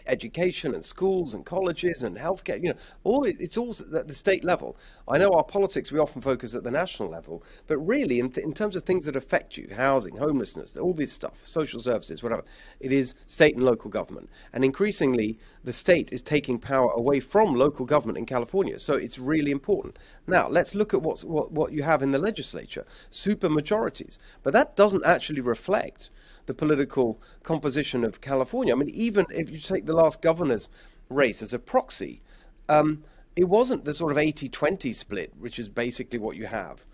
education 0.08 0.74
and 0.74 0.84
schools 0.84 1.34
and 1.34 1.46
colleges 1.46 2.04
and 2.04 2.18
healthcare. 2.18 2.62
You 2.62 2.70
know, 2.70 2.80
all 3.04 3.24
it's 3.24 3.58
all 3.58 3.74
at 3.96 4.08
the 4.08 4.16
state 4.16 4.44
level. 4.44 4.78
I 5.08 5.18
know 5.18 5.32
our 5.32 5.44
politics 5.44 5.92
we 5.92 6.00
often 6.00 6.22
focus 6.22 6.56
at 6.56 6.64
the 6.64 6.72
national 6.72 7.10
level, 7.10 7.44
but 7.68 7.78
really, 7.78 8.20
in, 8.20 8.30
th- 8.30 8.46
in 8.46 8.54
terms 8.54 8.76
of 8.76 8.84
things 8.84 9.06
that 9.06 9.16
affect 9.16 9.58
you, 9.58 9.68
housing, 9.76 10.18
homelessness, 10.18 10.78
all 10.78 10.94
this 10.94 11.14
stuff, 11.14 11.46
social 11.46 11.80
services, 11.80 12.24
whatever, 12.24 12.44
it 12.80 12.92
is 12.92 13.16
state 13.26 13.56
and 13.56 13.64
local 13.64 13.90
government. 13.90 14.30
And 14.54 14.64
increasingly, 14.64 15.40
the 15.64 15.74
state 15.74 16.12
is 16.12 16.22
taking 16.22 16.60
power 16.60 16.92
away 16.92 17.20
from 17.20 17.56
local 17.56 17.86
government 17.86 18.18
in 18.18 18.26
California. 18.26 18.80
So 18.80 18.96
it's 18.96 19.20
really 19.20 19.52
important. 19.52 19.98
Now, 20.28 20.48
let's 20.50 20.76
look 20.76 20.94
at 20.94 21.02
what's, 21.02 21.24
what 21.24 21.52
what 21.52 21.74
you 21.74 21.84
have 21.84 22.02
in 22.02 22.12
the 22.12 22.20
legislature: 22.20 22.86
super 23.10 23.50
majorities. 23.50 24.20
But 24.44 24.54
that 24.54 24.76
doesn't 24.76 25.06
actually 25.06 25.42
reflect 25.42 26.10
the 26.48 26.54
political 26.54 27.22
composition 27.44 28.04
of 28.04 28.20
California. 28.20 28.74
I 28.74 28.77
mean, 28.77 28.89
even 28.89 29.25
if 29.30 29.51
you 29.51 29.60
take 29.60 29.86
the 29.86 29.94
last 29.94 30.22
governor's 30.22 30.70
race 31.10 31.42
as 31.42 31.54
a 31.54 31.60
proxy, 31.60 32.22
um, 32.68 33.04
it 33.36 33.46
wasn't 33.46 33.86
the 33.86 33.94
sort 33.94 34.12
of 34.12 34.18
80 34.18 34.50
20 34.50 34.92
split, 34.94 35.32
which 35.38 35.60
is 35.60 35.70
basically 35.70 36.18
what 36.18 36.36
you 36.36 36.48
have 36.48 36.86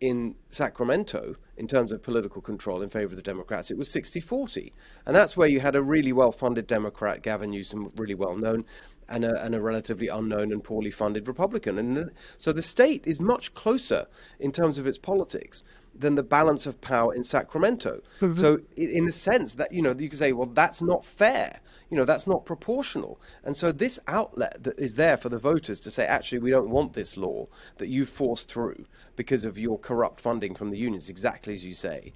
in 0.00 0.36
Sacramento 0.48 1.34
in 1.56 1.66
terms 1.66 1.90
of 1.90 2.02
political 2.02 2.40
control 2.40 2.82
in 2.82 2.88
favor 2.88 3.12
of 3.12 3.16
the 3.16 3.22
Democrats. 3.22 3.70
It 3.70 3.76
was 3.76 3.90
60 3.90 4.20
40. 4.20 4.72
And 5.06 5.16
that's 5.16 5.36
where 5.36 5.48
you 5.48 5.58
had 5.58 5.74
a 5.74 5.82
really 5.82 6.12
well 6.12 6.30
funded 6.30 6.66
Democrat, 6.66 7.22
Gavin 7.22 7.50
Newsom, 7.50 7.90
really 7.96 8.14
well 8.14 8.36
known, 8.36 8.64
and 9.08 9.24
a, 9.24 9.44
and 9.44 9.54
a 9.54 9.60
relatively 9.60 10.08
unknown 10.08 10.52
and 10.52 10.62
poorly 10.62 10.90
funded 10.90 11.26
Republican. 11.26 11.78
And 11.78 12.10
so 12.36 12.52
the 12.52 12.62
state 12.62 13.06
is 13.06 13.18
much 13.18 13.54
closer 13.54 14.06
in 14.38 14.52
terms 14.52 14.78
of 14.78 14.86
its 14.86 14.98
politics 14.98 15.64
than 15.98 16.14
the 16.14 16.22
balance 16.22 16.66
of 16.66 16.80
power 16.80 17.14
in 17.14 17.24
Sacramento. 17.24 18.00
Mm-hmm. 18.20 18.32
So, 18.34 18.60
in 18.76 19.08
a 19.08 19.12
sense, 19.12 19.54
that 19.54 19.72
you 19.72 19.82
know, 19.82 19.94
you 19.98 20.08
can 20.08 20.18
say, 20.18 20.32
well, 20.32 20.46
that's 20.46 20.80
not 20.80 21.04
fair. 21.04 21.60
You 21.90 21.96
know, 21.96 22.04
that's 22.04 22.26
not 22.26 22.44
proportional. 22.44 23.20
And 23.44 23.56
so, 23.56 23.72
this 23.72 23.98
outlet 24.06 24.62
that 24.62 24.78
is 24.78 24.94
there 24.94 25.16
for 25.16 25.28
the 25.28 25.38
voters 25.38 25.80
to 25.80 25.90
say, 25.90 26.06
actually, 26.06 26.38
we 26.38 26.50
don't 26.50 26.70
want 26.70 26.92
this 26.92 27.16
law 27.16 27.46
that 27.78 27.88
you 27.88 28.06
forced 28.06 28.50
through 28.50 28.84
because 29.16 29.44
of 29.44 29.58
your 29.58 29.78
corrupt 29.78 30.20
funding 30.20 30.54
from 30.54 30.70
the 30.70 30.78
unions, 30.78 31.08
exactly 31.08 31.54
as 31.54 31.64
you 31.64 31.74
say. 31.74 32.12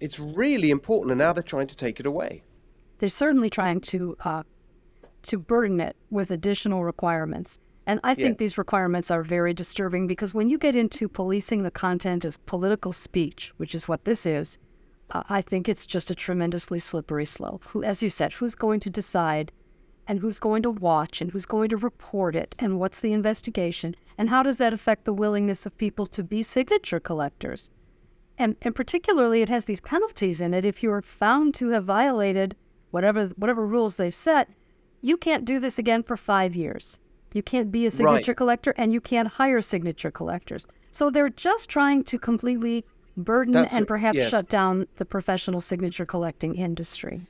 It's 0.00 0.18
really 0.18 0.70
important, 0.70 1.12
and 1.12 1.18
now 1.18 1.32
they're 1.32 1.42
trying 1.42 1.68
to 1.68 1.76
take 1.76 2.00
it 2.00 2.06
away. 2.06 2.42
They're 2.98 3.08
certainly 3.08 3.50
trying 3.50 3.80
to 3.80 4.16
uh, 4.24 4.42
to 5.22 5.38
burden 5.38 5.80
it 5.80 5.96
with 6.10 6.30
additional 6.30 6.84
requirements. 6.84 7.58
And 7.86 7.98
I 8.04 8.14
think 8.14 8.38
these 8.38 8.58
requirements 8.58 9.10
are 9.10 9.22
very 9.22 9.54
disturbing 9.54 10.06
because 10.06 10.34
when 10.34 10.48
you 10.48 10.58
get 10.58 10.76
into 10.76 11.08
policing 11.08 11.62
the 11.62 11.70
content 11.70 12.24
of 12.24 12.44
political 12.46 12.92
speech, 12.92 13.52
which 13.56 13.74
is 13.74 13.88
what 13.88 14.04
this 14.04 14.26
is, 14.26 14.58
uh, 15.10 15.22
I 15.28 15.42
think 15.42 15.68
it's 15.68 15.86
just 15.86 16.10
a 16.10 16.14
tremendously 16.14 16.78
slippery 16.78 17.24
slope. 17.24 17.64
Who, 17.68 17.82
as 17.82 18.02
you 18.02 18.10
said, 18.10 18.34
who's 18.34 18.54
going 18.54 18.80
to 18.80 18.90
decide 18.90 19.50
and 20.06 20.20
who's 20.20 20.38
going 20.38 20.62
to 20.62 20.70
watch 20.70 21.20
and 21.20 21.30
who's 21.30 21.46
going 21.46 21.68
to 21.70 21.76
report 21.76 22.36
it 22.36 22.54
and 22.58 22.78
what's 22.78 23.00
the 23.00 23.12
investigation 23.12 23.96
and 24.16 24.28
how 24.28 24.42
does 24.42 24.58
that 24.58 24.72
affect 24.72 25.04
the 25.04 25.12
willingness 25.12 25.66
of 25.66 25.76
people 25.76 26.06
to 26.06 26.22
be 26.22 26.42
signature 26.42 27.00
collectors? 27.00 27.70
And, 28.38 28.56
and 28.62 28.74
particularly, 28.74 29.42
it 29.42 29.48
has 29.48 29.64
these 29.64 29.80
penalties 29.80 30.40
in 30.40 30.54
it. 30.54 30.64
If 30.64 30.82
you're 30.82 31.02
found 31.02 31.54
to 31.56 31.70
have 31.70 31.84
violated 31.84 32.56
whatever 32.90 33.26
whatever 33.36 33.66
rules 33.66 33.96
they've 33.96 34.14
set, 34.14 34.48
you 35.00 35.16
can't 35.16 35.44
do 35.44 35.58
this 35.58 35.78
again 35.78 36.02
for 36.02 36.16
five 36.16 36.54
years. 36.54 36.99
You 37.32 37.42
can't 37.42 37.70
be 37.70 37.86
a 37.86 37.90
signature 37.90 38.32
right. 38.32 38.36
collector 38.36 38.74
and 38.76 38.92
you 38.92 39.00
can't 39.00 39.28
hire 39.28 39.60
signature 39.60 40.10
collectors. 40.10 40.66
So 40.90 41.10
they're 41.10 41.28
just 41.28 41.68
trying 41.68 42.04
to 42.04 42.18
completely 42.18 42.84
burden 43.16 43.52
That's 43.52 43.74
and 43.74 43.86
perhaps 43.86 44.16
yes. 44.16 44.30
shut 44.30 44.48
down 44.48 44.86
the 44.96 45.04
professional 45.04 45.60
signature 45.60 46.06
collecting 46.06 46.56
industry. 46.56 47.22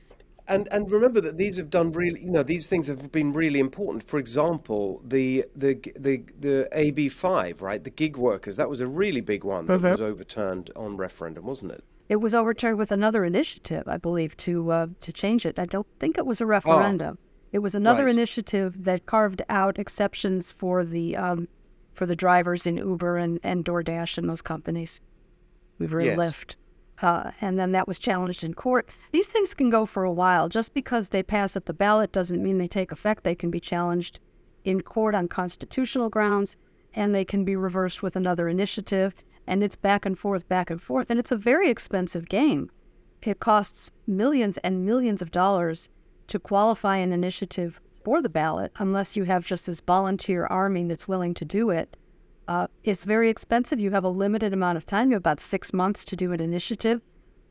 And 0.47 0.67
and 0.71 0.91
remember 0.91 1.21
that 1.21 1.37
these 1.37 1.55
have 1.57 1.69
done 1.69 1.91
really, 1.91 2.19
you 2.21 2.31
know, 2.31 2.43
these 2.43 2.67
things 2.67 2.87
have 2.87 3.11
been 3.11 3.31
really 3.31 3.59
important. 3.59 4.03
For 4.03 4.19
example, 4.19 5.01
the 5.05 5.45
the 5.55 5.75
the 5.95 6.23
the 6.39 6.67
AB 6.73 7.09
five, 7.09 7.61
right, 7.61 7.81
the 7.81 7.91
gig 7.91 8.17
workers, 8.17 8.57
that 8.57 8.69
was 8.69 8.81
a 8.81 8.87
really 8.87 9.21
big 9.21 9.43
one 9.43 9.67
that 9.67 9.79
mm-hmm. 9.79 9.91
was 9.91 10.01
overturned 10.01 10.71
on 10.75 10.97
referendum, 10.97 11.45
wasn't 11.45 11.71
it? 11.73 11.83
It 12.09 12.17
was 12.17 12.33
overturned 12.33 12.77
with 12.77 12.91
another 12.91 13.23
initiative, 13.23 13.83
I 13.87 13.97
believe, 13.97 14.35
to 14.37 14.71
uh, 14.71 14.87
to 14.99 15.13
change 15.13 15.45
it. 15.45 15.59
I 15.59 15.65
don't 15.65 15.87
think 15.99 16.17
it 16.17 16.25
was 16.25 16.41
a 16.41 16.45
referendum. 16.45 17.17
Oh. 17.21 17.30
It 17.51 17.59
was 17.59 17.75
another 17.75 18.05
right. 18.05 18.13
initiative 18.13 18.85
that 18.85 19.05
carved 19.05 19.41
out 19.49 19.77
exceptions 19.77 20.51
for 20.51 20.83
the 20.83 21.17
um, 21.17 21.47
for 21.93 22.05
the 22.05 22.15
drivers 22.15 22.65
in 22.65 22.77
Uber 22.77 23.17
and, 23.17 23.39
and 23.43 23.65
DoorDash 23.65 24.17
and 24.17 24.29
those 24.29 24.41
companies. 24.41 25.01
Uber 25.79 25.99
and 25.99 26.07
yes. 26.07 26.17
Lyft. 26.17 26.55
Uh, 27.01 27.31
and 27.41 27.59
then 27.59 27.71
that 27.71 27.87
was 27.87 27.97
challenged 27.97 28.43
in 28.43 28.53
court. 28.53 28.87
These 29.11 29.27
things 29.27 29.53
can 29.53 29.69
go 29.69 29.85
for 29.85 30.03
a 30.03 30.11
while. 30.11 30.47
Just 30.47 30.73
because 30.73 31.09
they 31.09 31.23
pass 31.23 31.55
at 31.55 31.65
the 31.65 31.73
ballot 31.73 32.11
doesn't 32.11 32.41
mean 32.41 32.59
they 32.59 32.67
take 32.67 32.91
effect. 32.91 33.23
They 33.23 33.35
can 33.35 33.49
be 33.49 33.59
challenged 33.59 34.19
in 34.63 34.81
court 34.81 35.15
on 35.15 35.27
constitutional 35.27 36.09
grounds, 36.09 36.57
and 36.93 37.13
they 37.13 37.25
can 37.25 37.43
be 37.43 37.55
reversed 37.55 38.03
with 38.03 38.15
another 38.15 38.47
initiative. 38.47 39.15
And 39.47 39.63
it's 39.63 39.75
back 39.75 40.05
and 40.05 40.17
forth, 40.17 40.47
back 40.47 40.69
and 40.69 40.79
forth. 40.79 41.09
And 41.09 41.19
it's 41.19 41.31
a 41.31 41.37
very 41.37 41.69
expensive 41.69 42.29
game. 42.29 42.69
It 43.23 43.39
costs 43.39 43.91
millions 44.05 44.57
and 44.57 44.85
millions 44.85 45.21
of 45.21 45.31
dollars 45.31 45.89
to 46.31 46.39
qualify 46.39 46.95
an 46.95 47.11
initiative 47.11 47.81
for 48.05 48.21
the 48.21 48.29
ballot, 48.29 48.71
unless 48.77 49.17
you 49.17 49.25
have 49.25 49.45
just 49.45 49.65
this 49.65 49.81
volunteer 49.81 50.45
army 50.45 50.85
that's 50.85 51.05
willing 51.07 51.33
to 51.33 51.43
do 51.43 51.69
it, 51.69 51.97
uh, 52.47 52.67
it's 52.85 53.03
very 53.03 53.29
expensive. 53.29 53.81
You 53.81 53.91
have 53.91 54.05
a 54.05 54.09
limited 54.09 54.53
amount 54.53 54.77
of 54.77 54.85
time. 54.85 55.11
You 55.11 55.15
have 55.15 55.21
about 55.21 55.41
six 55.41 55.73
months 55.73 56.05
to 56.05 56.15
do 56.15 56.31
an 56.31 56.39
initiative, 56.39 57.01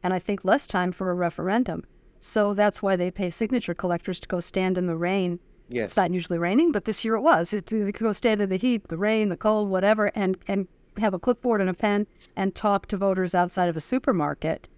and 0.03 0.15
I 0.15 0.19
think 0.19 0.45
less 0.45 0.67
time 0.67 0.93
for 0.93 1.11
a 1.11 1.15
referendum. 1.15 1.85
So 2.21 2.55
that's 2.55 2.83
why 2.83 2.97
they 2.97 3.11
pay 3.11 3.29
signature 3.29 3.75
collectors 3.75 4.19
to 4.21 4.29
go 4.29 4.41
stand 4.41 4.79
in 4.79 4.87
the 4.87 4.97
rain. 4.97 5.41
Yes. 5.69 5.91
It's 5.91 5.97
not 5.99 6.11
usually 6.11 6.39
raining, 6.39 6.73
but 6.73 6.87
this 6.87 7.05
year 7.05 7.17
it 7.17 7.21
was. 7.21 7.53
It, 7.53 7.67
they 7.67 7.93
could 7.93 8.05
go 8.05 8.13
stand 8.13 8.41
in 8.41 8.49
the 8.49 8.57
heat, 8.57 8.89
the 8.89 8.97
rain, 8.97 9.29
the 9.29 9.37
cold, 9.37 9.69
whatever, 9.69 10.11
and, 10.15 10.39
and 10.49 10.67
have 10.97 11.13
a 11.13 11.19
clipboard 11.19 11.61
and 11.61 11.69
a 11.69 11.75
pen 11.75 12.07
and 12.35 12.55
talk 12.55 12.87
to 12.87 12.97
voters 12.97 13.35
outside 13.35 13.69
of 13.69 13.77
a 13.77 13.81
supermarket. 13.81 14.69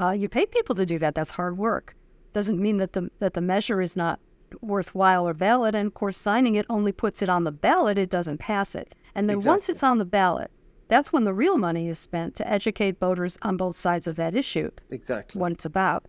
Uh, 0.00 0.12
you 0.12 0.28
pay 0.28 0.46
people 0.46 0.76
to 0.76 0.86
do 0.86 0.98
that. 1.00 1.16
That's 1.16 1.32
hard 1.32 1.58
work 1.58 1.96
doesn't 2.32 2.60
mean 2.60 2.76
that 2.78 2.92
the 2.92 3.10
that 3.18 3.34
the 3.34 3.40
measure 3.40 3.80
is 3.80 3.96
not 3.96 4.20
worthwhile 4.60 5.28
or 5.28 5.34
valid. 5.34 5.74
And 5.74 5.86
of 5.86 5.94
course, 5.94 6.16
signing 6.16 6.54
it 6.54 6.66
only 6.68 6.92
puts 6.92 7.22
it 7.22 7.28
on 7.28 7.44
the 7.44 7.52
ballot; 7.52 7.98
it 7.98 8.10
doesn't 8.10 8.38
pass 8.38 8.74
it. 8.74 8.94
And 9.14 9.28
then 9.28 9.36
exactly. 9.36 9.50
once 9.50 9.68
it's 9.68 9.82
on 9.82 9.98
the 9.98 10.04
ballot, 10.04 10.50
that's 10.88 11.12
when 11.12 11.24
the 11.24 11.34
real 11.34 11.58
money 11.58 11.88
is 11.88 11.98
spent 11.98 12.34
to 12.36 12.48
educate 12.48 12.98
voters 12.98 13.38
on 13.42 13.56
both 13.56 13.76
sides 13.76 14.06
of 14.06 14.16
that 14.16 14.34
issue. 14.34 14.70
Exactly 14.90 15.40
what 15.40 15.52
it's 15.52 15.64
about. 15.64 16.04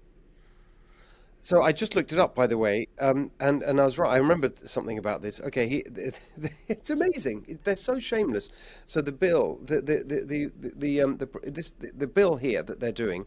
So 1.42 1.62
I 1.64 1.72
just 1.72 1.96
looked 1.96 2.12
it 2.12 2.20
up, 2.20 2.36
by 2.36 2.48
the 2.48 2.58
way, 2.58 2.88
um, 3.00 3.32
and 3.40 3.64
and 3.64 3.80
I 3.80 3.86
was 3.86 3.98
right. 3.98 4.12
I 4.12 4.18
remembered 4.18 4.68
something 4.70 4.98
about 4.98 5.22
this. 5.22 5.40
Okay, 5.40 5.68
he, 5.68 5.86
it's 6.68 6.90
amazing. 6.90 7.60
They're 7.64 7.78
so 7.78 7.98
shameless. 7.98 8.50
So 8.86 9.00
the 9.00 9.14
bill, 9.14 9.60
the 9.64 9.82
the 9.82 10.04
the 10.04 10.52
the, 10.60 10.72
the 10.76 11.02
um 11.02 11.18
the 11.18 11.30
this 11.44 11.72
the, 11.72 11.92
the 11.98 12.08
bill 12.08 12.36
here 12.36 12.62
that 12.64 12.82
they're 12.82 12.92
doing 12.92 13.26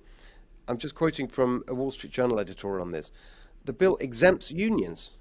I'm 0.68 0.78
just 0.78 0.94
quoting 0.94 1.28
from 1.28 1.64
a 1.68 1.74
Wall 1.74 1.90
Street 1.90 2.12
Journal 2.12 2.38
editorial 2.38 2.82
on 2.82 2.92
this. 2.92 3.10
The 3.64 3.72
bill 3.72 3.96
exempts 3.96 4.50
unions, 4.50 5.12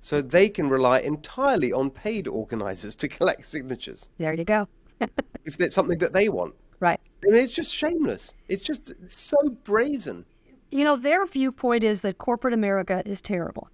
so 0.00 0.20
they 0.20 0.48
can 0.48 0.68
rely 0.68 1.00
entirely 1.00 1.72
on 1.72 1.90
paid 1.90 2.28
organizers 2.28 2.94
to 2.96 3.08
collect 3.08 3.46
signatures. 3.46 4.08
There 4.18 4.34
you 4.34 4.44
go. 4.44 4.68
if 5.44 5.60
it's 5.60 5.74
something 5.74 5.98
that 5.98 6.12
they 6.12 6.28
want. 6.28 6.54
Right. 6.80 7.00
I 7.26 7.30
mean, 7.30 7.42
it's 7.42 7.54
just 7.54 7.74
shameless. 7.74 8.34
It's 8.48 8.62
just 8.62 8.92
so 9.06 9.36
brazen. 9.64 10.24
You 10.70 10.84
know, 10.84 10.96
their 10.96 11.24
viewpoint 11.26 11.84
is 11.84 12.02
that 12.02 12.18
corporate 12.18 12.54
America 12.54 13.02
is 13.06 13.20
terrible. 13.20 13.68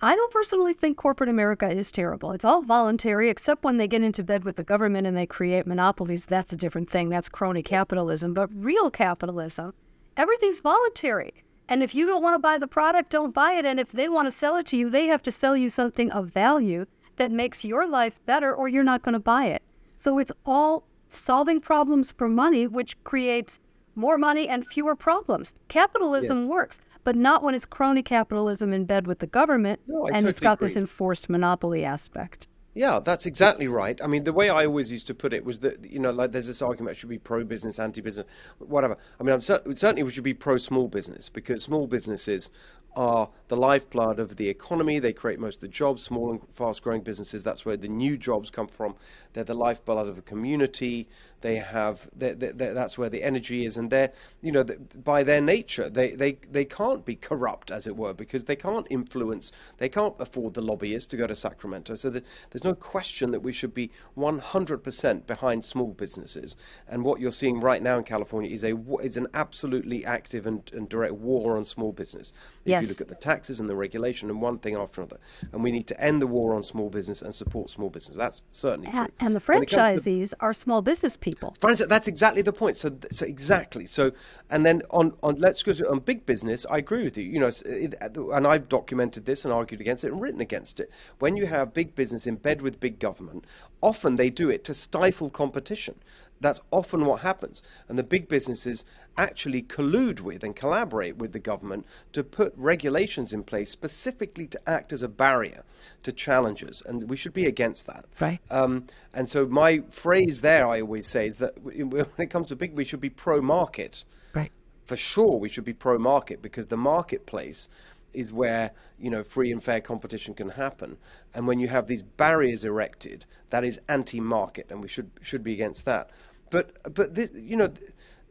I 0.00 0.16
don't 0.16 0.32
personally 0.32 0.72
think 0.72 0.96
corporate 0.96 1.28
America 1.28 1.68
is 1.68 1.92
terrible. 1.92 2.32
It's 2.32 2.44
all 2.44 2.62
voluntary, 2.62 3.30
except 3.30 3.62
when 3.62 3.76
they 3.76 3.86
get 3.86 4.02
into 4.02 4.24
bed 4.24 4.42
with 4.44 4.56
the 4.56 4.64
government 4.64 5.06
and 5.06 5.16
they 5.16 5.26
create 5.26 5.66
monopolies. 5.66 6.26
That's 6.26 6.52
a 6.52 6.56
different 6.56 6.90
thing. 6.90 7.08
That's 7.08 7.28
crony 7.28 7.62
capitalism. 7.62 8.34
But 8.34 8.50
real 8.52 8.90
capitalism 8.90 9.74
everything's 10.16 10.60
voluntary. 10.60 11.44
And 11.68 11.82
if 11.82 11.94
you 11.94 12.06
don't 12.06 12.22
want 12.22 12.34
to 12.34 12.38
buy 12.38 12.58
the 12.58 12.66
product, 12.66 13.10
don't 13.10 13.32
buy 13.32 13.52
it. 13.52 13.64
And 13.64 13.80
if 13.80 13.92
they 13.92 14.08
want 14.08 14.26
to 14.26 14.30
sell 14.30 14.56
it 14.56 14.66
to 14.66 14.76
you, 14.76 14.90
they 14.90 15.06
have 15.06 15.22
to 15.22 15.32
sell 15.32 15.56
you 15.56 15.68
something 15.68 16.10
of 16.10 16.28
value 16.28 16.86
that 17.16 17.30
makes 17.30 17.64
your 17.64 17.86
life 17.86 18.20
better, 18.26 18.54
or 18.54 18.68
you're 18.68 18.82
not 18.82 19.02
going 19.02 19.14
to 19.14 19.20
buy 19.20 19.46
it. 19.46 19.62
So 19.96 20.18
it's 20.18 20.32
all 20.44 20.84
solving 21.08 21.60
problems 21.60 22.12
for 22.12 22.28
money, 22.28 22.66
which 22.66 23.02
creates 23.04 23.60
more 23.94 24.18
money 24.18 24.48
and 24.48 24.66
fewer 24.66 24.96
problems. 24.96 25.54
Capitalism 25.68 26.40
yes. 26.40 26.48
works, 26.48 26.80
but 27.04 27.16
not 27.16 27.42
when 27.42 27.54
it's 27.54 27.66
crony 27.66 28.02
capitalism 28.02 28.72
in 28.72 28.84
bed 28.84 29.06
with 29.06 29.18
the 29.18 29.26
government 29.26 29.80
no, 29.86 30.06
and 30.06 30.14
totally 30.14 30.30
it's 30.30 30.40
got 30.40 30.54
agree. 30.58 30.68
this 30.68 30.76
enforced 30.76 31.28
monopoly 31.28 31.84
aspect. 31.84 32.46
Yeah, 32.74 33.00
that's 33.00 33.26
exactly 33.26 33.68
right. 33.68 34.00
I 34.02 34.06
mean, 34.06 34.24
the 34.24 34.32
way 34.32 34.48
I 34.48 34.64
always 34.64 34.90
used 34.90 35.06
to 35.08 35.14
put 35.14 35.34
it 35.34 35.44
was 35.44 35.58
that 35.58 35.90
you 35.90 35.98
know, 35.98 36.10
like 36.10 36.32
there's 36.32 36.46
this 36.46 36.62
argument 36.62 36.96
should 36.96 37.10
be 37.10 37.18
pro-business, 37.18 37.78
anti-business, 37.78 38.26
whatever. 38.58 38.96
I 39.20 39.22
mean, 39.22 39.34
I'm 39.34 39.42
cer- 39.42 39.62
certainly 39.74 40.02
we 40.04 40.10
should 40.10 40.24
be 40.24 40.32
pro-small 40.32 40.88
business 40.88 41.28
because 41.28 41.62
small 41.62 41.86
businesses 41.86 42.48
are 42.96 43.28
the 43.48 43.56
lifeblood 43.56 44.18
of 44.18 44.36
the 44.36 44.48
economy. 44.48 44.98
They 44.98 45.12
create 45.12 45.38
most 45.38 45.56
of 45.56 45.60
the 45.62 45.68
jobs. 45.68 46.02
Small 46.02 46.30
and 46.30 46.40
fast-growing 46.50 47.02
businesses. 47.02 47.42
That's 47.42 47.66
where 47.66 47.76
the 47.76 47.88
new 47.88 48.16
jobs 48.16 48.50
come 48.50 48.68
from. 48.68 48.96
They're 49.34 49.44
the 49.44 49.54
lifeblood 49.54 50.08
of 50.08 50.16
a 50.18 50.22
community. 50.22 51.08
They 51.42 51.56
have 51.56 52.08
they 52.16 52.32
they 52.34 52.52
that's 52.52 52.96
where 52.96 53.08
the 53.08 53.22
energy 53.22 53.66
is, 53.66 53.76
and 53.76 53.90
they're 53.90 54.12
you 54.40 54.52
know 54.52 54.64
by 55.04 55.22
their 55.22 55.40
nature 55.40 55.90
they, 55.90 56.10
they 56.10 56.38
they 56.50 56.64
can't 56.64 57.04
be 57.04 57.16
corrupt 57.16 57.70
as 57.70 57.86
it 57.86 57.96
were 57.96 58.14
because 58.14 58.44
they 58.44 58.56
can't 58.56 58.86
influence 58.90 59.52
they 59.78 59.88
can't 59.88 60.14
afford 60.18 60.54
the 60.54 60.62
lobbyists 60.62 61.08
to 61.10 61.16
go 61.16 61.26
to 61.26 61.34
Sacramento. 61.34 61.94
So 61.94 62.10
that 62.10 62.24
there's 62.50 62.64
no 62.64 62.74
question 62.74 63.30
that 63.32 63.40
we 63.40 63.52
should 63.52 63.74
be 63.74 63.90
100% 64.16 65.26
behind 65.26 65.64
small 65.64 65.92
businesses. 65.92 66.56
And 66.88 67.04
what 67.04 67.20
you're 67.20 67.32
seeing 67.32 67.60
right 67.60 67.82
now 67.82 67.98
in 67.98 68.04
California 68.04 68.50
is 68.50 68.64
a 68.64 68.76
is 69.02 69.16
an 69.16 69.26
absolutely 69.34 70.04
active 70.04 70.46
and, 70.46 70.62
and 70.72 70.88
direct 70.88 71.14
war 71.14 71.56
on 71.56 71.64
small 71.64 71.92
business. 71.92 72.32
If 72.64 72.70
yes. 72.70 72.82
you 72.82 72.88
look 72.88 73.00
at 73.00 73.08
the 73.08 73.14
taxes 73.14 73.60
and 73.60 73.68
the 73.68 73.76
regulation 73.76 74.30
and 74.30 74.40
one 74.40 74.58
thing 74.58 74.76
after 74.76 75.00
another, 75.00 75.18
and 75.52 75.62
we 75.62 75.72
need 75.72 75.86
to 75.88 76.00
end 76.00 76.22
the 76.22 76.26
war 76.26 76.54
on 76.54 76.62
small 76.62 76.88
business 76.88 77.22
and 77.22 77.34
support 77.34 77.70
small 77.70 77.90
business. 77.90 78.16
That's 78.16 78.42
certainly 78.52 78.90
true. 78.90 79.06
And 79.20 79.34
the 79.34 79.40
franchisees 79.40 80.34
are 80.40 80.52
small 80.52 80.82
business 80.82 81.16
people. 81.16 81.31
That's 81.60 82.08
exactly 82.08 82.42
the 82.42 82.52
point. 82.52 82.76
So, 82.76 82.96
so 83.10 83.26
exactly. 83.26 83.86
So, 83.86 84.12
and 84.50 84.64
then 84.64 84.82
on, 84.90 85.14
on 85.22 85.36
let's 85.36 85.62
go 85.62 85.72
to 85.72 85.90
on 85.90 86.00
big 86.00 86.26
business. 86.26 86.66
I 86.70 86.78
agree 86.78 87.04
with 87.04 87.16
you. 87.16 87.24
You 87.24 87.40
know, 87.40 87.50
it, 87.66 87.94
uh, 88.02 88.30
and 88.30 88.46
I've 88.46 88.68
documented 88.68 89.24
this 89.24 89.44
and 89.44 89.52
argued 89.52 89.80
against 89.80 90.04
it 90.04 90.12
and 90.12 90.20
written 90.20 90.40
against 90.40 90.80
it. 90.80 90.90
When 91.18 91.36
you 91.36 91.46
have 91.46 91.74
big 91.74 91.94
business 91.94 92.26
in 92.26 92.36
bed 92.36 92.62
with 92.62 92.80
big 92.80 92.98
government, 92.98 93.44
often 93.80 94.16
they 94.16 94.30
do 94.30 94.50
it 94.50 94.64
to 94.64 94.74
stifle 94.74 95.30
competition. 95.30 95.96
That's 96.40 96.60
often 96.72 97.06
what 97.06 97.20
happens. 97.20 97.62
And 97.88 97.98
the 97.98 98.02
big 98.02 98.28
businesses 98.28 98.84
actually 99.16 99.62
collude 99.62 100.20
with 100.20 100.42
and 100.42 100.56
collaborate 100.56 101.16
with 101.16 101.32
the 101.32 101.38
government 101.38 101.86
to 102.12 102.24
put 102.24 102.52
regulations 102.56 103.32
in 103.32 103.42
place 103.42 103.70
specifically 103.70 104.46
to 104.46 104.60
act 104.68 104.92
as 104.92 105.02
a 105.02 105.08
barrier 105.08 105.64
to 106.02 106.12
challenges. 106.12 106.82
And 106.86 107.08
we 107.08 107.16
should 107.16 107.32
be 107.32 107.46
against 107.46 107.86
that. 107.86 108.04
Right. 108.20 108.40
Um, 108.50 108.86
and 109.14 109.28
so 109.28 109.46
my 109.46 109.82
phrase 109.90 110.40
there, 110.40 110.66
I 110.66 110.80
always 110.80 111.06
say, 111.06 111.26
is 111.26 111.38
that 111.38 111.60
when 111.62 112.06
it 112.18 112.30
comes 112.30 112.48
to 112.48 112.56
big, 112.56 112.74
we 112.74 112.84
should 112.84 113.00
be 113.00 113.10
pro 113.10 113.40
market. 113.40 114.04
Right. 114.34 114.52
For 114.84 114.96
sure, 114.96 115.38
we 115.38 115.48
should 115.48 115.64
be 115.64 115.72
pro 115.72 115.98
market 115.98 116.42
because 116.42 116.66
the 116.66 116.76
marketplace 116.76 117.68
is 118.12 118.32
where 118.32 118.70
you 118.98 119.10
know 119.10 119.22
free 119.22 119.50
and 119.52 119.62
fair 119.62 119.80
competition 119.80 120.34
can 120.34 120.50
happen. 120.50 120.96
And 121.34 121.46
when 121.46 121.58
you 121.58 121.68
have 121.68 121.86
these 121.86 122.02
barriers 122.02 122.64
erected, 122.64 123.24
that 123.50 123.64
is 123.64 123.80
anti-market, 123.88 124.66
and 124.70 124.82
we 124.82 124.88
should 124.88 125.10
should 125.20 125.42
be 125.42 125.52
against 125.52 125.84
that. 125.86 126.10
But 126.50 126.94
but 126.94 127.14
this, 127.14 127.30
you 127.34 127.56
know, 127.56 127.72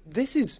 this 0.05 0.35
is 0.35 0.59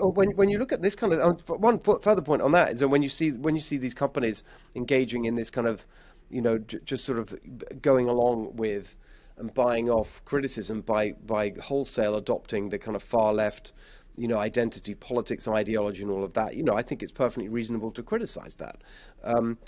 when 0.00 0.30
when 0.36 0.48
you 0.48 0.58
look 0.58 0.72
at 0.72 0.82
this 0.82 0.94
kind 0.94 1.12
of 1.12 1.48
one 1.48 1.78
further 1.78 2.22
point 2.22 2.42
on 2.42 2.52
that 2.52 2.72
is 2.72 2.80
that 2.80 2.88
when 2.88 3.02
you 3.02 3.08
see 3.08 3.32
when 3.32 3.54
you 3.54 3.62
see 3.62 3.76
these 3.76 3.94
companies 3.94 4.42
engaging 4.74 5.24
in 5.24 5.34
this 5.34 5.50
kind 5.50 5.66
of 5.66 5.86
you 6.30 6.42
know 6.42 6.58
j- 6.58 6.80
just 6.84 7.04
sort 7.04 7.18
of 7.18 7.34
going 7.82 8.08
along 8.08 8.54
with 8.56 8.96
and 9.36 9.52
buying 9.54 9.90
off 9.90 10.24
criticism 10.24 10.80
by 10.80 11.12
by 11.26 11.52
wholesale 11.62 12.16
adopting 12.16 12.68
the 12.68 12.78
kind 12.78 12.94
of 12.94 13.02
far 13.02 13.32
left 13.32 13.72
you 14.16 14.28
know, 14.28 14.38
identity 14.38 14.94
politics, 14.94 15.46
and 15.46 15.56
ideology, 15.56 16.02
and 16.02 16.10
all 16.10 16.24
of 16.24 16.32
that. 16.34 16.54
You 16.54 16.62
know, 16.62 16.74
I 16.74 16.82
think 16.82 17.02
it's 17.02 17.12
perfectly 17.12 17.48
reasonable 17.48 17.90
to 17.92 18.02
criticize 18.02 18.54
that, 18.56 18.82
um, 19.24 19.58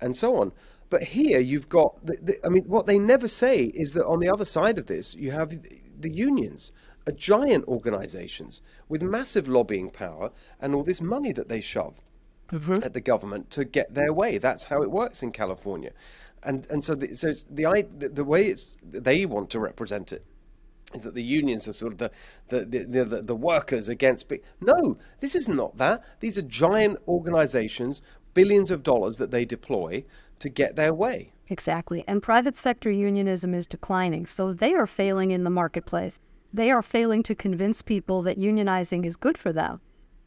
and 0.00 0.16
so 0.16 0.36
on. 0.36 0.52
But 0.88 1.02
here 1.02 1.38
you've 1.38 1.68
got, 1.68 2.04
the, 2.04 2.18
the, 2.20 2.46
I 2.46 2.48
mean, 2.48 2.64
what 2.64 2.86
they 2.86 2.98
never 2.98 3.28
say 3.28 3.64
is 3.64 3.92
that 3.92 4.06
on 4.06 4.18
the 4.18 4.28
other 4.28 4.44
side 4.44 4.78
of 4.78 4.86
this, 4.86 5.14
you 5.14 5.30
have 5.30 5.50
the 6.00 6.12
unions, 6.12 6.72
are 7.08 7.12
giant 7.12 7.66
organizations 7.66 8.62
with 8.88 9.02
massive 9.02 9.48
lobbying 9.48 9.90
power 9.90 10.30
and 10.60 10.74
all 10.74 10.82
this 10.82 11.00
money 11.00 11.32
that 11.32 11.48
they 11.48 11.60
shove 11.60 12.00
mm-hmm. 12.50 12.82
at 12.82 12.94
the 12.94 13.00
government 13.00 13.50
to 13.50 13.64
get 13.64 13.94
their 13.94 14.12
way. 14.12 14.38
That's 14.38 14.64
how 14.64 14.82
it 14.82 14.90
works 14.90 15.22
in 15.22 15.32
California. 15.32 15.92
And, 16.42 16.66
and 16.70 16.84
so, 16.84 16.94
the, 16.94 17.14
so 17.14 17.32
the, 17.50 17.86
the, 17.98 18.08
the 18.08 18.24
way 18.24 18.46
it's, 18.46 18.76
they 18.82 19.26
want 19.26 19.50
to 19.50 19.60
represent 19.60 20.12
it 20.12 20.24
is 20.94 21.02
that 21.02 21.14
the 21.14 21.22
unions 21.22 21.68
are 21.68 21.72
sort 21.72 21.92
of 21.92 21.98
the 21.98 22.10
the, 22.48 22.64
the, 22.64 23.04
the, 23.04 23.22
the 23.22 23.36
workers 23.36 23.88
against 23.88 24.28
big. 24.28 24.42
No, 24.60 24.98
this 25.20 25.34
is 25.34 25.48
not 25.48 25.76
that. 25.76 26.02
These 26.20 26.38
are 26.38 26.42
giant 26.42 26.98
organizations, 27.06 28.02
billions 28.34 28.70
of 28.70 28.82
dollars 28.82 29.18
that 29.18 29.30
they 29.30 29.44
deploy 29.44 30.04
to 30.40 30.48
get 30.48 30.76
their 30.76 30.92
way. 30.92 31.32
Exactly. 31.48 32.04
And 32.08 32.22
private 32.22 32.56
sector 32.56 32.90
unionism 32.90 33.54
is 33.54 33.66
declining. 33.66 34.26
So 34.26 34.52
they 34.52 34.74
are 34.74 34.86
failing 34.86 35.30
in 35.30 35.44
the 35.44 35.50
marketplace. 35.50 36.20
They 36.52 36.70
are 36.70 36.82
failing 36.82 37.22
to 37.24 37.34
convince 37.34 37.82
people 37.82 38.22
that 38.22 38.38
unionizing 38.38 39.06
is 39.06 39.16
good 39.16 39.38
for 39.38 39.52
them. 39.52 39.80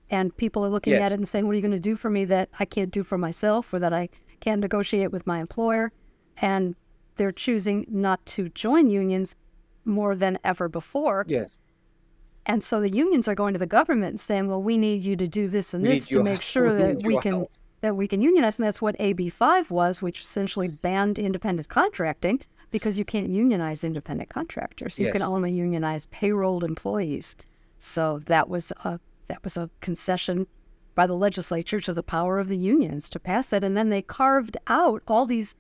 And 0.09 0.36
people 0.38 0.63
are 0.65 0.69
looking 0.69 0.93
yes. 0.93 1.01
at 1.01 1.12
it 1.13 1.15
and 1.15 1.27
saying, 1.27 1.45
What 1.45 1.53
are 1.53 1.55
you 1.55 1.62
going 1.62 1.71
to 1.71 1.79
do 1.79 1.95
for 1.95 2.09
me 2.09 2.25
that 2.25 2.49
I 2.59 2.65
can't 2.65 2.91
do 2.91 3.03
for 3.03 3.17
myself 3.17 3.73
or 3.73 3.79
that 3.79 3.93
I 3.93 4.09
can't 4.39 4.62
negotiate 4.62 5.12
with 5.12 5.25
my 5.25 5.39
employer? 5.39 5.91
And 6.38 6.75
they're 7.15 7.31
choosing 7.31 7.86
not 7.89 8.25
to 8.27 8.49
join 8.49 8.89
unions 8.89 9.36
more 9.86 10.15
than 10.15 10.39
ever 10.43 10.67
before. 10.69 11.25
Yes. 11.27 11.57
And 12.45 12.63
so 12.63 12.81
the 12.81 12.89
unions 12.89 13.27
are 13.27 13.36
going 13.36 13.53
to 13.53 13.59
the 13.59 13.65
government 13.65 14.09
and 14.12 14.19
saying, 14.19 14.47
"Well, 14.47 14.62
we 14.62 14.77
need 14.77 15.01
you 15.01 15.15
to 15.15 15.27
do 15.27 15.47
this 15.47 15.73
and 15.73 15.83
we 15.83 15.89
this 15.89 16.07
to 16.09 16.23
make 16.23 16.41
sure 16.53 16.73
that 16.73 17.03
we 17.03 17.17
can 17.19 17.31
help. 17.33 17.51
that 17.81 17.95
we 17.95 18.07
can 18.07 18.21
unionize." 18.21 18.59
And 18.59 18.65
that's 18.65 18.81
what 18.81 18.95
AB 18.99 19.29
five 19.29 19.71
was, 19.71 20.01
which 20.01 20.21
essentially 20.21 20.67
banned 20.67 21.17
independent 21.17 21.69
contracting 21.69 22.41
because 22.73 22.97
you 22.97 23.05
can't 23.05 23.29
unionize 23.29 23.83
independent 23.83 24.29
contractors. 24.29 24.99
You 24.99 25.05
yes. 25.05 25.13
can 25.13 25.21
only 25.21 25.51
unionize 25.51 26.07
payrolled 26.07 26.63
employees. 26.63 27.36
So 27.77 28.21
that 28.25 28.49
was 28.49 28.73
a 28.83 28.99
that 29.27 29.43
was 29.43 29.55
a 29.55 29.69
concession 29.79 30.47
by 30.95 31.05
the 31.07 31.13
legislature 31.13 31.79
to 31.79 31.93
the 31.93 32.03
power 32.03 32.39
of 32.39 32.49
the 32.49 32.57
unions 32.57 33.09
to 33.12 33.19
pass 33.19 33.49
that, 33.49 33.63
and 33.63 33.77
then 33.77 33.89
they 33.89 34.01
carved 34.01 34.57
out 34.67 35.03
all 35.07 35.27
these 35.27 35.55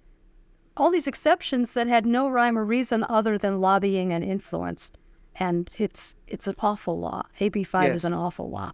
all 0.75 0.89
these 0.89 1.05
exceptions 1.05 1.73
that 1.73 1.85
had 1.85 2.05
no 2.07 2.27
rhyme 2.27 2.57
or 2.57 2.65
reason 2.65 3.05
other 3.07 3.37
than 3.37 3.61
lobbying 3.61 4.11
and 4.11 4.23
influence. 4.23 4.91
And 5.35 5.69
it's 5.77 6.15
it's 6.27 6.47
an 6.47 6.55
awful 6.59 6.99
law. 6.99 7.21
AB 7.39 7.63
five 7.63 7.89
yes. 7.89 7.97
is 7.97 8.05
an 8.05 8.13
awful 8.13 8.49
law. 8.49 8.71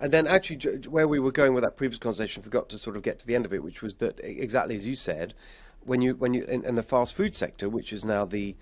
And 0.00 0.12
then, 0.12 0.26
actually, 0.26 0.58
where 0.88 1.08
we 1.08 1.20
were 1.20 1.32
going 1.32 1.54
with 1.54 1.64
that 1.64 1.76
previous 1.76 1.98
conversation, 1.98 2.42
forgot 2.42 2.68
to 2.68 2.78
sort 2.78 2.96
of 2.96 3.02
get 3.02 3.18
to 3.20 3.26
the 3.26 3.34
end 3.34 3.46
of 3.46 3.54
it, 3.54 3.62
which 3.62 3.80
was 3.80 3.94
that 3.96 4.20
exactly 4.22 4.74
as 4.76 4.86
you 4.86 4.94
said, 4.94 5.32
when 5.86 6.02
you 6.02 6.14
when 6.16 6.34
you 6.34 6.44
in, 6.44 6.64
in 6.64 6.74
the 6.74 6.82
fast 6.82 7.14
food 7.14 7.34
sector, 7.34 7.68
which 7.68 7.92
is 7.92 8.04
now 8.04 8.24
the, 8.24 8.56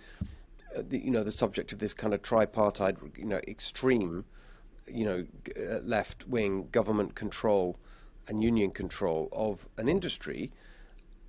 uh, 0.77 0.83
the, 0.89 0.99
you 0.99 1.11
know 1.11 1.25
the 1.25 1.31
subject 1.33 1.73
of 1.73 1.79
this 1.79 1.95
kind 1.95 2.15
of 2.15 2.23
tripartite, 2.23 2.97
you 3.17 3.25
know, 3.25 3.41
extreme, 3.49 4.25
you 4.87 5.05
know, 5.05 5.27
uh, 5.59 5.79
left 5.83 6.29
wing 6.29 6.69
government 6.71 7.15
control 7.15 7.79
and 8.29 8.43
union 8.43 8.71
control 8.71 9.29
of 9.33 9.69
an 9.77 9.89
industry 9.89 10.51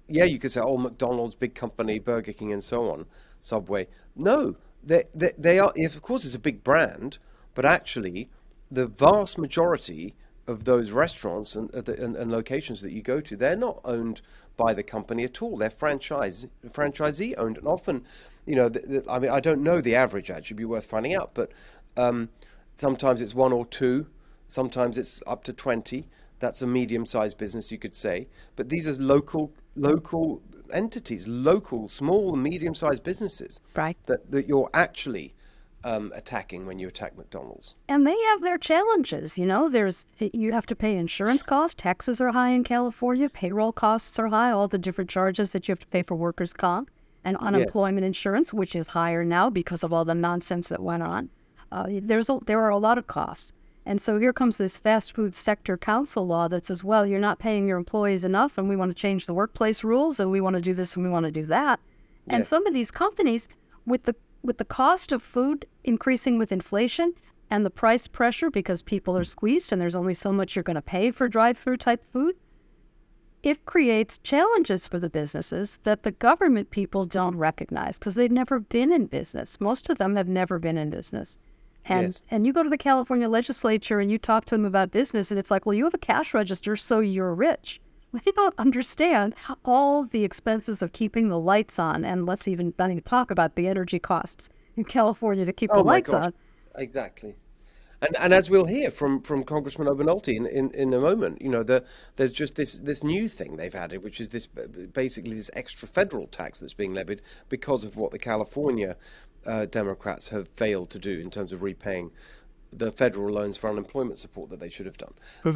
yeah, 0.08 0.25
you 0.25 0.39
could 0.39 0.51
say, 0.51 0.62
oh, 0.62 0.77
McDonald's, 0.77 1.36
big 1.36 1.55
company, 1.55 1.99
Burger 1.99 2.34
King, 2.34 2.53
and 2.53 2.63
so 2.63 2.89
on, 2.91 3.05
Subway. 3.41 3.88
No, 4.15 4.55
they, 4.84 5.05
they, 5.13 5.34
they 5.38 5.60
are, 5.60 5.73
of 5.75 6.01
course, 6.01 6.25
it's 6.25 6.36
a 6.36 6.39
big 6.39 6.63
brand, 6.63 7.17
but 7.53 7.65
actually, 7.65 8.29
the 8.69 8.88
vast 8.88 9.38
majority 9.38 10.13
of 10.47 10.63
those 10.63 10.91
restaurants 10.91 11.55
and, 11.55 11.73
and, 11.73 12.15
and, 12.15 12.31
locations 12.31 12.81
that 12.81 12.91
you 12.91 13.01
go 13.01 13.19
to, 13.19 13.36
they're 13.36 13.55
not 13.55 13.79
owned 13.84 14.21
by 14.57 14.73
the 14.73 14.83
company 14.83 15.23
at 15.23 15.41
all. 15.41 15.57
They're 15.57 15.69
franchise 15.69 16.47
franchisee 16.69 17.35
owned, 17.37 17.57
and 17.57 17.67
often, 17.67 18.05
you 18.45 18.55
know, 18.55 18.71
I 19.09 19.19
mean, 19.19 19.31
I 19.31 19.39
don't 19.39 19.61
know 19.61 19.81
the 19.81 19.95
average. 19.95 20.31
Actually, 20.31 20.57
be 20.57 20.65
worth 20.65 20.85
finding 20.85 21.13
out, 21.13 21.31
but 21.33 21.51
um, 21.97 22.29
sometimes 22.75 23.21
it's 23.21 23.35
one 23.35 23.53
or 23.53 23.65
two, 23.65 24.07
sometimes 24.47 24.97
it's 24.97 25.21
up 25.27 25.43
to 25.43 25.53
twenty. 25.53 26.07
That's 26.39 26.61
a 26.61 26.67
medium-sized 26.67 27.37
business, 27.37 27.71
you 27.71 27.77
could 27.77 27.95
say. 27.95 28.27
But 28.55 28.69
these 28.69 28.87
are 28.87 29.01
local 29.01 29.53
local 29.75 30.41
entities, 30.73 31.27
local, 31.27 31.87
small, 31.87 32.35
medium-sized 32.35 33.03
businesses, 33.03 33.61
right? 33.75 33.97
That 34.07 34.31
that 34.31 34.47
you're 34.47 34.69
actually 34.73 35.35
um, 35.86 36.12
attacking 36.15 36.65
when 36.65 36.80
you 36.80 36.88
attack 36.88 37.15
McDonald's. 37.15 37.76
And 37.88 38.06
they 38.06 38.19
have 38.30 38.41
their 38.41 38.58
challenges. 38.58 39.38
You 39.38 39.45
know, 39.45 39.69
there's 39.69 40.08
you 40.19 40.52
have 40.52 40.65
to 40.65 40.76
pay 40.76 40.98
insurance 40.98 41.43
costs. 41.43 41.76
Taxes 41.82 42.19
are 42.19 42.32
high 42.32 42.50
in 42.50 42.63
California. 42.63 43.30
Payroll 43.30 43.71
costs 43.71 44.17
are 44.19 44.28
high. 44.28 44.52
All 44.52 44.67
the 44.67 44.80
different 44.80 45.10
charges 45.10 45.52
that 45.52 45.67
you 45.67 45.71
have 45.71 45.80
to 45.80 45.88
pay 45.88 46.02
for 46.02 46.15
workers' 46.15 46.54
comp 46.54 46.89
and 47.24 47.38
unemployment 47.38 48.04
yes. 48.04 48.08
insurance, 48.08 48.52
which 48.52 48.76
is 48.76 48.88
higher 48.88 49.24
now 49.24 49.50
because 49.50 49.84
of 49.84 49.93
all 49.93 50.04
the 50.04 50.15
nonsense 50.15 50.67
that 50.69 50.82
went 50.82 51.04
on. 51.04 51.30
Uh, 51.71 51.88
there's 52.02 52.30
a, 52.30 52.39
there 52.45 52.62
are 52.62 52.69
a 52.69 52.78
lot 52.78 52.98
of 52.98 53.08
costs. 53.08 53.54
And 53.88 54.02
so 54.02 54.17
here 54.17 54.34
comes 54.34 54.58
this 54.58 54.80
fast 54.80 55.13
food 55.13 55.36
sector 55.36 55.78
council 55.78 56.26
law 56.26 56.48
that 56.48 56.65
says, 56.65 56.84
well, 56.84 57.06
you're 57.06 57.19
not 57.19 57.38
paying 57.38 57.67
your 57.67 57.78
employees 57.78 58.24
enough, 58.24 58.58
and 58.58 58.67
we 58.67 58.76
want 58.76 58.89
to 58.89 59.00
change 59.00 59.28
the 59.28 59.34
workplace 59.34 59.84
rules, 59.84 60.19
and 60.19 60.32
we 60.32 60.41
want 60.41 60.56
to 60.56 60.62
do 60.62 60.74
this, 60.74 60.95
and 60.95 61.06
we 61.06 61.12
want 61.12 61.28
to 61.28 61.32
do 61.32 61.45
that. 61.45 61.80
Yes. 62.26 62.36
And 62.36 62.45
some 62.45 62.65
of 62.65 62.74
these 62.74 62.89
companies, 62.89 63.48
with 63.86 64.04
the 64.04 64.15
with 64.45 64.58
the 64.58 64.65
cost 64.65 65.12
of 65.12 65.21
food 65.21 65.65
increasing 65.84 66.38
with 66.38 66.51
inflation 66.51 67.13
and 67.49 67.65
the 67.65 67.69
price 67.69 68.08
pressure 68.08 68.49
because 68.49 68.81
people 68.81 69.17
are 69.17 69.23
squeezed 69.23 69.71
and 69.71 69.81
there's 69.81 69.95
only 69.95 70.13
so 70.13 70.31
much 70.31 70.55
you're 70.55 70.63
going 70.63 70.75
to 70.75 70.81
pay 70.81 71.12
for 71.12 71.27
drive-through 71.27 71.77
type 71.77 72.03
food, 72.03 72.36
it 73.43 73.65
creates 73.65 74.17
challenges 74.17 74.88
for 74.88 74.97
the 74.97 75.10
businesses 75.10 75.79
that 75.84 76.01
the 76.01 76.12
government 76.12 76.71
people 76.71 77.05
don't 77.05 77.38
recognize 77.38 77.99
because 77.99 78.15
they've 78.15 78.31
never 78.31 78.60
been 78.60 78.91
in 78.91 79.05
business. 79.05 79.62
Most 79.62 79.89
of 79.89 79.99
them 79.99 80.15
have 80.15 80.27
never 80.27 80.58
been 80.58 80.77
in 80.77 80.89
business. 80.89 81.38
And 81.88 82.08
yes. 82.08 82.23
and 82.31 82.47
you 82.47 82.53
go 82.53 82.63
to 82.63 82.69
the 82.69 82.77
California 82.77 83.29
legislature 83.29 83.99
and 83.99 84.10
you 84.10 84.17
talk 84.17 84.45
to 84.45 84.55
them 84.55 84.65
about 84.65 84.89
business, 84.89 85.29
and 85.29 85.39
it's 85.39 85.51
like, 85.51 85.67
well, 85.67 85.75
you 85.75 85.84
have 85.84 85.93
a 85.93 85.99
cash 85.99 86.34
register, 86.34 86.75
so 86.75 86.99
you're 86.99 87.36
rich. 87.36 87.79
They 88.25 88.32
don't 88.32 88.56
understand 88.58 89.36
all 89.63 90.06
the 90.06 90.23
expenses 90.23 90.82
of 90.82 90.93
keeping 90.93 91.30
the 91.30 91.39
lights 91.39 91.80
on, 91.80 92.06
and 92.06 92.25
let's 92.25 92.47
even 92.47 92.73
not 92.80 92.89
even 92.91 93.04
talk 93.04 93.32
about 93.32 93.56
the 93.56 93.67
energy 93.67 93.99
costs 93.99 94.49
in 94.75 94.86
California 94.86 95.45
to 95.45 95.54
keep 95.54 95.73
the 95.73 95.80
Oh 95.80 95.84
my 95.84 95.97
lights 95.97 96.12
gosh, 96.12 96.25
on. 96.25 96.34
exactly. 96.75 97.36
And 98.01 98.15
and 98.17 98.34
as 98.34 98.49
we'll 98.49 98.65
hear 98.65 98.91
from, 98.91 99.21
from 99.21 99.43
Congressman 99.43 99.88
Obernolte 99.88 100.28
in, 100.36 100.45
in, 100.45 100.69
in 100.71 100.93
a 100.93 100.99
moment, 100.99 101.41
you 101.41 101.49
know, 101.49 101.63
the, 101.63 101.84
there's 102.17 102.32
just 102.32 102.56
this, 102.56 102.78
this 102.80 103.04
new 103.04 103.28
thing 103.28 103.56
they've 103.56 103.73
added, 103.73 104.04
which 104.04 104.19
is 104.19 104.30
this 104.30 104.45
basically 104.47 105.36
this 105.36 105.49
extra 105.54 105.88
federal 105.88 106.28
tax 106.28 106.60
that's 106.60 106.73
being 106.73 106.93
levied 106.93 107.21
because 107.49 107.86
of 107.86 107.95
what 107.95 108.12
the 108.12 108.19
California 108.19 108.97
uh, 109.45 109.65
Democrats 109.65 110.28
have 110.30 110.47
failed 110.49 110.89
to 110.91 110.99
do 110.99 111.19
in 111.19 111.32
terms 111.32 111.51
of 111.54 111.63
repaying 111.63 112.12
the 112.71 112.91
federal 112.91 113.34
loans 113.34 113.58
for 113.58 113.69
unemployment 113.69 114.17
support 114.17 114.49
that 114.49 114.60
they 114.60 114.69
should 114.69 114.86
have 114.86 114.97
done. 114.97 115.13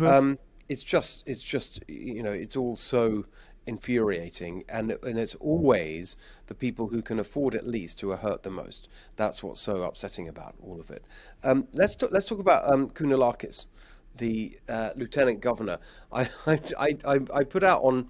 Um, 0.07 0.39
it's 0.69 0.83
just 0.83 1.23
it's 1.25 1.41
just 1.41 1.83
you 1.87 2.23
know 2.23 2.31
it's 2.31 2.55
all 2.55 2.75
so 2.75 3.25
infuriating. 3.69 4.63
And 4.67 4.97
and 5.03 5.17
it's 5.17 5.35
always 5.35 6.17
the 6.47 6.55
people 6.55 6.87
who 6.87 7.01
can 7.01 7.19
afford 7.19 7.53
it 7.55 7.65
least 7.65 8.01
who 8.01 8.11
are 8.11 8.17
hurt 8.17 8.43
the 8.43 8.49
most. 8.49 8.89
That's 9.15 9.41
what's 9.43 9.61
so 9.61 9.83
upsetting 9.83 10.27
about 10.27 10.55
all 10.61 10.79
of 10.79 10.89
it. 10.89 11.03
Um, 11.43 11.67
let's 11.73 11.95
talk 11.95 12.11
let's 12.11 12.25
talk 12.25 12.39
about 12.39 12.69
um, 12.71 12.91
the 14.17 14.59
uh, 14.67 14.91
lieutenant 14.95 15.39
governor. 15.39 15.77
I, 16.11 16.27
I 16.47 16.59
I 17.05 17.19
I 17.33 17.43
put 17.43 17.63
out 17.63 17.83
on 17.83 18.09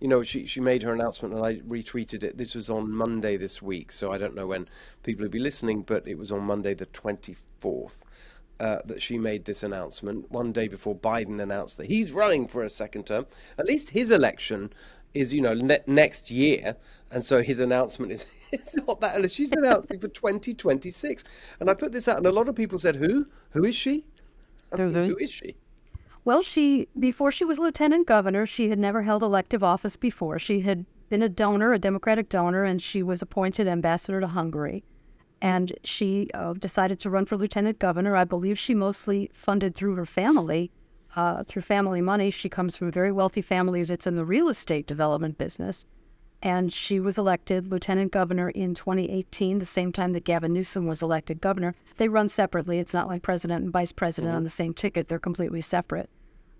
you 0.00 0.08
know 0.08 0.22
she 0.22 0.46
she 0.46 0.60
made 0.60 0.82
her 0.82 0.92
announcement 0.92 1.34
and 1.34 1.44
I 1.44 1.56
retweeted 1.56 2.22
it. 2.24 2.38
This 2.38 2.54
was 2.54 2.70
on 2.70 2.90
Monday 2.90 3.36
this 3.36 3.60
week 3.60 3.92
so 3.92 4.12
I 4.12 4.18
don't 4.18 4.34
know 4.34 4.46
when 4.46 4.68
people 5.02 5.24
will 5.24 5.30
be 5.30 5.38
listening 5.38 5.82
but 5.82 6.06
it 6.06 6.16
was 6.16 6.32
on 6.32 6.42
Monday 6.44 6.72
the 6.72 6.86
24th 6.86 8.02
uh, 8.60 8.78
that 8.84 9.02
she 9.02 9.18
made 9.18 9.44
this 9.46 9.62
announcement 9.62 10.30
one 10.30 10.52
day 10.52 10.68
before 10.68 10.94
Biden 10.94 11.40
announced 11.40 11.78
that 11.78 11.86
he's 11.86 12.12
running 12.12 12.46
for 12.46 12.62
a 12.62 12.70
second 12.70 13.06
term. 13.06 13.26
At 13.58 13.66
least 13.66 13.90
his 13.90 14.10
election 14.10 14.70
is, 15.14 15.32
you 15.32 15.40
know, 15.40 15.54
ne- 15.54 15.82
next 15.86 16.30
year, 16.30 16.76
and 17.10 17.24
so 17.24 17.42
his 17.42 17.58
announcement 17.58 18.12
is 18.12 18.26
it's 18.52 18.76
not 18.76 19.00
that. 19.00 19.30
She's 19.30 19.52
announcing 19.52 19.98
for 19.98 20.08
2026, 20.08 21.24
and 21.58 21.70
I 21.70 21.74
put 21.74 21.92
this 21.92 22.06
out, 22.06 22.18
and 22.18 22.26
a 22.26 22.32
lot 22.32 22.48
of 22.48 22.54
people 22.54 22.78
said, 22.78 22.96
"Who? 22.96 23.26
Who 23.50 23.64
is 23.64 23.74
she? 23.74 24.04
Who 25.08 25.16
is 25.16 25.30
she?" 25.30 25.56
Well, 26.24 26.42
she 26.42 26.88
before 26.98 27.32
she 27.32 27.46
was 27.46 27.58
lieutenant 27.58 28.06
governor, 28.06 28.44
she 28.44 28.68
had 28.68 28.78
never 28.78 29.02
held 29.02 29.22
elective 29.22 29.64
office 29.64 29.96
before. 29.96 30.38
She 30.38 30.60
had 30.60 30.84
been 31.08 31.22
a 31.22 31.30
donor, 31.30 31.72
a 31.72 31.78
Democratic 31.78 32.28
donor, 32.28 32.62
and 32.62 32.80
she 32.80 33.02
was 33.02 33.22
appointed 33.22 33.66
ambassador 33.66 34.20
to 34.20 34.28
Hungary. 34.28 34.84
And 35.42 35.72
she 35.84 36.28
uh, 36.34 36.52
decided 36.54 36.98
to 37.00 37.10
run 37.10 37.24
for 37.24 37.36
lieutenant 37.36 37.78
governor. 37.78 38.14
I 38.14 38.24
believe 38.24 38.58
she 38.58 38.74
mostly 38.74 39.30
funded 39.32 39.74
through 39.74 39.94
her 39.94 40.06
family, 40.06 40.70
uh, 41.16 41.44
through 41.44 41.62
family 41.62 42.00
money. 42.00 42.30
She 42.30 42.48
comes 42.48 42.76
from 42.76 42.88
a 42.88 42.92
very 42.92 43.10
wealthy 43.10 43.42
family 43.42 43.82
that's 43.84 44.06
in 44.06 44.16
the 44.16 44.24
real 44.24 44.48
estate 44.48 44.86
development 44.86 45.38
business. 45.38 45.86
And 46.42 46.72
she 46.72 47.00
was 47.00 47.18
elected 47.18 47.70
lieutenant 47.70 48.12
governor 48.12 48.48
in 48.50 48.74
2018, 48.74 49.58
the 49.58 49.66
same 49.66 49.92
time 49.92 50.12
that 50.12 50.24
Gavin 50.24 50.54
Newsom 50.54 50.86
was 50.86 51.02
elected 51.02 51.40
governor. 51.40 51.74
They 51.96 52.08
run 52.08 52.28
separately. 52.30 52.78
It's 52.78 52.94
not 52.94 53.08
like 53.08 53.22
president 53.22 53.64
and 53.64 53.72
vice 53.72 53.92
president 53.92 54.34
on 54.34 54.44
the 54.44 54.50
same 54.50 54.72
ticket, 54.72 55.08
they're 55.08 55.18
completely 55.18 55.60
separate. 55.60 56.08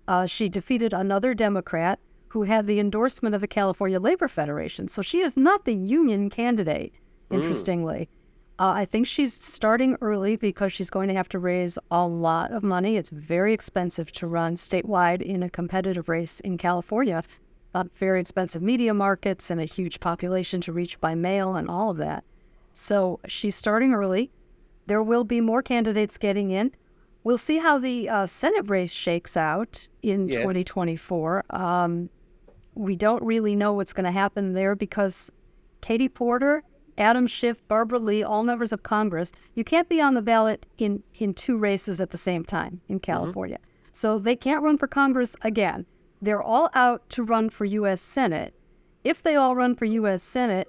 Uh, 0.07 0.25
she 0.27 0.49
defeated 0.49 0.93
another 0.93 1.33
Democrat 1.33 1.99
who 2.29 2.43
had 2.43 2.67
the 2.67 2.79
endorsement 2.79 3.35
of 3.35 3.41
the 3.41 3.47
California 3.47 3.99
Labor 3.99 4.27
Federation. 4.27 4.87
So 4.87 5.01
she 5.01 5.19
is 5.19 5.35
not 5.35 5.65
the 5.65 5.73
union 5.73 6.29
candidate, 6.29 6.93
interestingly. 7.31 8.07
Uh, 8.59 8.73
I 8.75 8.85
think 8.85 9.07
she's 9.07 9.33
starting 9.33 9.97
early 10.01 10.35
because 10.35 10.71
she's 10.71 10.89
going 10.91 11.07
to 11.07 11.15
have 11.15 11.29
to 11.29 11.39
raise 11.39 11.79
a 11.89 12.05
lot 12.05 12.51
of 12.51 12.61
money. 12.61 12.95
It's 12.95 13.09
very 13.09 13.53
expensive 13.53 14.11
to 14.13 14.27
run 14.27 14.53
statewide 14.55 15.21
in 15.21 15.41
a 15.41 15.49
competitive 15.49 16.07
race 16.09 16.39
in 16.41 16.57
California. 16.59 17.23
Uh, 17.73 17.85
very 17.95 18.19
expensive 18.19 18.61
media 18.61 18.93
markets 18.93 19.49
and 19.49 19.59
a 19.59 19.65
huge 19.65 19.99
population 19.99 20.61
to 20.61 20.73
reach 20.73 20.99
by 20.99 21.15
mail 21.15 21.55
and 21.55 21.69
all 21.69 21.89
of 21.89 21.97
that. 21.97 22.23
So 22.73 23.19
she's 23.27 23.55
starting 23.55 23.93
early. 23.93 24.29
There 24.85 25.01
will 25.01 25.23
be 25.23 25.41
more 25.41 25.63
candidates 25.63 26.17
getting 26.17 26.51
in. 26.51 26.71
We'll 27.23 27.37
see 27.37 27.57
how 27.59 27.77
the 27.79 28.09
uh, 28.09 28.25
Senate 28.25 28.69
race 28.69 28.91
shakes 28.91 29.37
out 29.37 29.87
in 30.03 30.27
Yes. 30.27 30.41
2024. 30.41 31.45
Um, 31.51 32.09
we 32.75 32.95
don't 32.95 33.23
really 33.23 33.55
know 33.55 33.73
what's 33.73 33.93
going 33.93 34.05
to 34.05 34.11
happen 34.11 34.53
there 34.53 34.75
because 34.75 35.31
Katie 35.81 36.09
Porter, 36.09 36.63
Adam 37.01 37.25
Schiff, 37.25 37.67
Barbara 37.67 37.99
Lee, 37.99 38.23
all 38.23 38.43
members 38.43 38.71
of 38.71 38.83
Congress, 38.83 39.31
you 39.55 39.63
can't 39.63 39.89
be 39.89 39.99
on 39.99 40.13
the 40.13 40.21
ballot 40.21 40.65
in, 40.77 41.01
in 41.15 41.33
two 41.33 41.57
races 41.57 41.99
at 41.99 42.11
the 42.11 42.17
same 42.17 42.45
time 42.45 42.79
in 42.87 42.99
California. 42.99 43.57
So 43.91 44.19
they 44.19 44.35
can't 44.35 44.63
run 44.63 44.77
for 44.77 44.87
Congress 44.87 45.35
again. 45.41 45.85
They're 46.21 46.41
all 46.41 46.69
out 46.75 47.09
to 47.09 47.23
run 47.23 47.49
for 47.49 47.65
U.S. 47.65 47.99
Senate. 48.01 48.53
If 49.03 49.23
they 49.23 49.35
all 49.35 49.55
run 49.55 49.75
for 49.75 49.85
U.S. 49.85 50.21
Senate, 50.21 50.67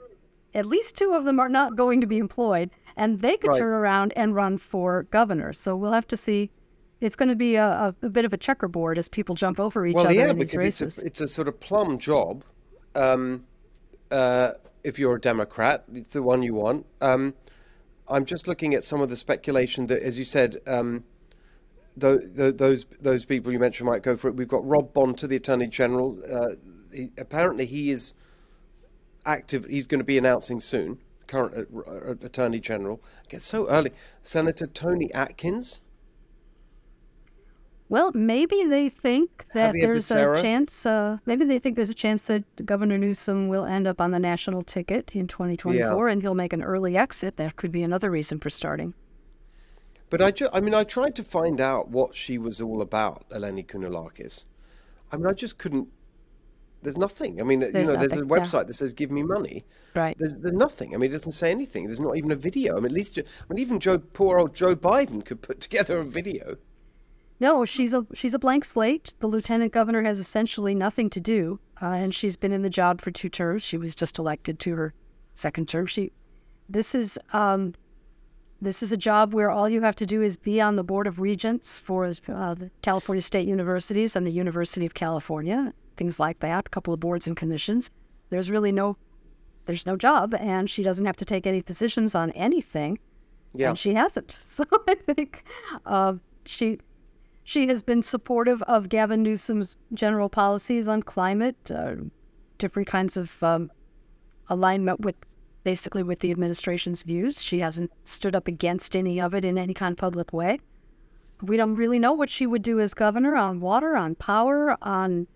at 0.55 0.65
least 0.65 0.97
two 0.97 1.13
of 1.13 1.25
them 1.25 1.39
are 1.39 1.51
not 1.51 1.77
going 1.77 2.01
to 2.01 2.07
be 2.07 2.17
employed, 2.17 2.71
and 2.97 3.21
they 3.21 3.37
could 3.37 3.49
Right. 3.49 3.59
turn 3.59 3.73
around 3.73 4.15
and 4.17 4.35
run 4.35 4.57
for 4.57 5.03
governor. 5.05 5.53
So 5.53 5.77
we'll 5.77 5.93
have 5.93 6.09
to 6.09 6.17
see. 6.17 6.51
It's 7.03 7.17
going 7.17 7.29
to 7.29 7.37
be 7.37 7.57
a, 7.57 7.95
a, 8.01 8.09
bit 8.09 8.25
of 8.25 8.33
a 8.33 8.37
checkerboard 8.39 8.97
as 8.97 9.09
people 9.09 9.35
jump 9.35 9.61
over 9.61 9.85
each 9.85 9.97
Well, 9.97 10.07
other 10.07 10.15
yeah, 10.15 10.31
in 10.31 10.39
these 10.39 10.53
because 10.53 10.65
races. 10.65 10.99
it's 10.99 11.03
a, 11.03 11.07
it's 11.07 11.21
a 11.21 11.29
sort 11.29 11.49
of 11.49 11.61
plum 11.61 11.99
job. 11.99 12.45
Um, 12.95 13.45
uh, 14.11 14.53
if 14.85 14.99
you're 14.99 15.17
a 15.17 15.21
Democrat, 15.21 15.85
it's 15.93 16.11
the 16.11 16.23
one 16.23 16.43
you 16.43 16.55
want. 16.55 16.87
Um, 17.01 17.35
I'm 18.09 18.25
just 18.25 18.47
looking 18.47 18.75
at 18.75 18.85
some 18.85 19.01
of 19.01 19.09
the 19.09 19.17
speculation 19.17 19.87
that, 19.87 20.03
as 20.03 20.19
you 20.19 20.25
said, 20.25 20.59
um, 20.67 21.05
tho- 21.97 22.19
tho- 22.19 22.53
those 22.53 22.85
those 23.01 23.25
people 23.25 23.53
you 23.53 23.59
mentioned 23.59 23.89
might 23.89 24.03
go 24.03 24.17
for 24.17 24.29
it. 24.29 24.35
We've 24.35 24.49
got 24.49 24.67
Rob 24.67 24.93
Bonta, 24.93 25.29
the 25.29 25.37
Attorney 25.37 25.69
General. 25.69 26.19
Uh, 26.29 26.55
he, 26.93 27.11
apparently, 27.17 27.67
he 27.67 27.91
is 27.91 28.15
active. 29.25 29.65
He's 29.67 29.87
going 29.87 30.01
to 30.01 30.05
be 30.05 30.19
announcing 30.19 30.61
soon. 30.61 30.99
Current 31.27 31.55
uh, 31.55 31.79
uh, 31.91 32.15
Attorney 32.23 32.61
General. 32.61 33.01
It 33.25 33.31
gets 33.31 33.47
so 33.47 33.69
early. 33.69 33.93
Senator 34.23 34.67
Toni 34.67 35.13
Atkins. 35.15 35.81
Well, 37.93 38.11
maybe 38.15 38.65
they 38.65 38.89
think 38.89 39.45
that 39.53 39.75
Xavier 39.75 39.87
there's 39.87 40.09
Becerra? 40.09 40.39
a 40.39 40.41
chance. 40.41 40.87
Uh, 40.87 41.19
maybe 41.27 41.45
they 41.45 41.59
think 41.59 41.77
there's 41.77 41.91
a 41.91 41.95
chance 41.95 42.23
that 42.23 42.65
Governor 42.65 42.97
Newsom 42.97 43.49
will 43.49 43.67
end 43.67 43.87
up 43.87 44.01
on 44.01 44.13
the 44.13 44.19
national 44.19 44.63
ticket 44.63 45.11
in 45.13 45.27
2024, 45.27 46.09
and 46.09 46.23
he'll 46.23 46.35
make 46.35 46.55
an 46.55 46.63
early 46.63 46.97
exit. 46.97 47.37
That 47.37 47.57
could 47.57 47.71
be 47.71 47.83
another 47.83 48.11
reason 48.11 48.41
for 48.41 48.49
starting. 48.49 48.95
But 50.09 50.23
I, 50.23 50.31
ju- 50.31 50.49
I 50.55 50.61
mean, 50.61 50.73
I 50.73 50.85
tried 50.85 51.15
to 51.17 51.23
find 51.23 51.61
out 51.61 51.91
what 51.91 52.17
she 52.17 52.39
was 52.39 52.63
all 52.63 52.81
about, 52.81 53.29
Eleni 53.29 53.67
Kounalakis. 53.67 54.47
I 55.13 55.19
mean, 55.19 55.27
I 55.27 55.35
just 55.35 55.59
couldn't. 55.59 55.89
There's 56.81 56.97
nothing. 56.97 57.43
I 57.43 57.45
mean, 57.45 57.61
There's 57.61 57.75
you 57.75 57.93
know, 57.93 57.99
there's 57.99 58.13
a 58.13 58.25
nothing, 58.25 58.31
yeah. 58.31 58.39
website 58.39 58.69
that 58.69 58.75
says 58.75 58.95
"Give 58.95 59.11
me 59.11 59.23
money." 59.23 59.67
Right. 59.95 60.17
There's, 60.17 60.33
there's 60.39 60.55
nothing. 60.55 60.95
I 60.95 60.97
mean, 60.97 61.11
it 61.11 61.13
doesn't 61.13 61.33
say 61.33 61.51
anything. 61.51 61.89
There's 61.89 62.01
not 62.01 62.17
even 62.17 62.31
a 62.31 62.37
video. 62.37 62.73
I 62.73 62.77
mean, 62.77 62.87
at 62.87 62.93
least, 62.93 63.19
I 63.19 63.23
mean, 63.51 63.59
even 63.59 63.79
Joe, 63.79 63.99
poor 63.99 64.39
old 64.39 64.55
Joe 64.55 64.75
Biden 64.75 65.23
could 65.23 65.43
put 65.43 65.61
together 65.61 65.99
a 65.99 66.05
video. 66.05 66.57
No, 67.43 67.65
she's 67.65 67.93
a 67.93 68.07
she's 68.15 68.35
a 68.35 68.39
blank 68.39 68.65
slate. 68.65 69.15
The 69.19 69.27
lieutenant 69.27 69.73
governor 69.73 70.05
has 70.05 70.21
essentially 70.21 70.77
nothing 70.77 71.11
to 71.11 71.21
do, 71.21 71.59
uh, 71.83 71.87
and 71.87 72.15
she's 72.15 72.37
been 72.37 72.53
in 72.53 72.63
the 72.63 72.71
job 72.71 73.01
for 73.01 73.11
two 73.11 73.29
terms. 73.29 73.65
She 73.65 73.77
was 73.77 73.97
just 73.97 74.17
elected 74.17 74.61
to 74.61 74.77
her 74.77 74.95
second 75.35 75.69
term. 75.69 75.87
She, 75.87 76.13
this 76.69 76.95
is 76.95 77.19
um, 77.33 77.75
this 78.61 78.81
is 78.81 78.93
a 78.93 78.97
job 78.97 79.35
where 79.35 79.51
all 79.51 79.69
you 79.69 79.81
have 79.81 79.97
to 79.97 80.07
do 80.07 80.23
is 80.23 80.37
be 80.37 80.61
on 80.61 80.77
the 80.77 80.85
board 80.85 81.09
of 81.09 81.19
regents 81.19 81.81
for 81.81 82.05
uh, 82.29 82.55
the 82.55 82.71
California 82.81 83.21
State 83.21 83.49
Universities 83.49 84.15
and 84.15 84.25
the 84.25 84.31
University 84.31 84.87
of 84.87 84.95
California, 84.95 85.75
things 85.97 86.21
like 86.21 86.39
that. 86.39 86.67
A 86.67 86.71
couple 86.71 86.95
of 86.95 87.01
boards 87.01 87.27
and 87.27 87.37
commissions. 87.37 87.91
There's 88.31 88.53
really 88.53 88.71
no 88.71 88.97
there's 89.67 89.85
no 89.85 89.97
job, 89.97 90.33
and 90.35 90.71
she 90.71 90.85
doesn't 90.85 91.07
have 91.07 91.17
to 91.17 91.25
take 91.25 91.49
any 91.49 91.61
positions 91.61 92.15
on 92.15 92.31
anything 92.33 93.01
Yeah. 93.53 93.71
and 93.71 93.79
she 93.79 93.95
hasn't. 93.95 94.39
So 94.41 94.65
I 94.87 94.95
think 94.95 95.43
uh, 95.87 96.15
she 96.47 96.79
she 97.45 97.67
has 97.69 97.83
been 97.83 98.03
supportive 98.03 98.63
of 98.63 98.89
Gavin 98.89 99.23
Newsom's 99.23 99.77
general 99.93 100.29
policies 100.29 100.89
on 100.89 101.03
climate, 101.03 101.71
uh, 101.71 101.97
different 102.59 102.89
kinds 102.89 103.17
of 103.17 103.43
um, 103.43 103.71
alignment 104.49 105.01
with 105.01 105.17
basically 105.65 106.03
with 106.03 106.21
the 106.21 106.31
administration's 106.31 107.03
views. 107.03 107.43
She 107.43 107.61
hasn't 107.61 107.91
stood 108.05 108.35
up 108.35 108.49
against 108.49 108.97
any 108.97 109.21
of 109.21 109.35
it 109.35 109.45
in 109.45 109.59
any 109.59 109.75
kind 109.75 109.93
of 109.93 109.99
public 109.99 110.33
way. 110.33 110.61
We 111.41 111.57
don't 111.57 111.75
really 111.75 111.99
know 111.99 112.13
what 112.13 112.31
she 112.31 112.47
would 112.47 112.63
do 112.63 112.81
as 112.81 112.95
governor 112.95 113.35
on 113.35 113.61
water, 113.61 113.97
on 113.97 114.15
power, 114.15 114.77
on 114.83 115.27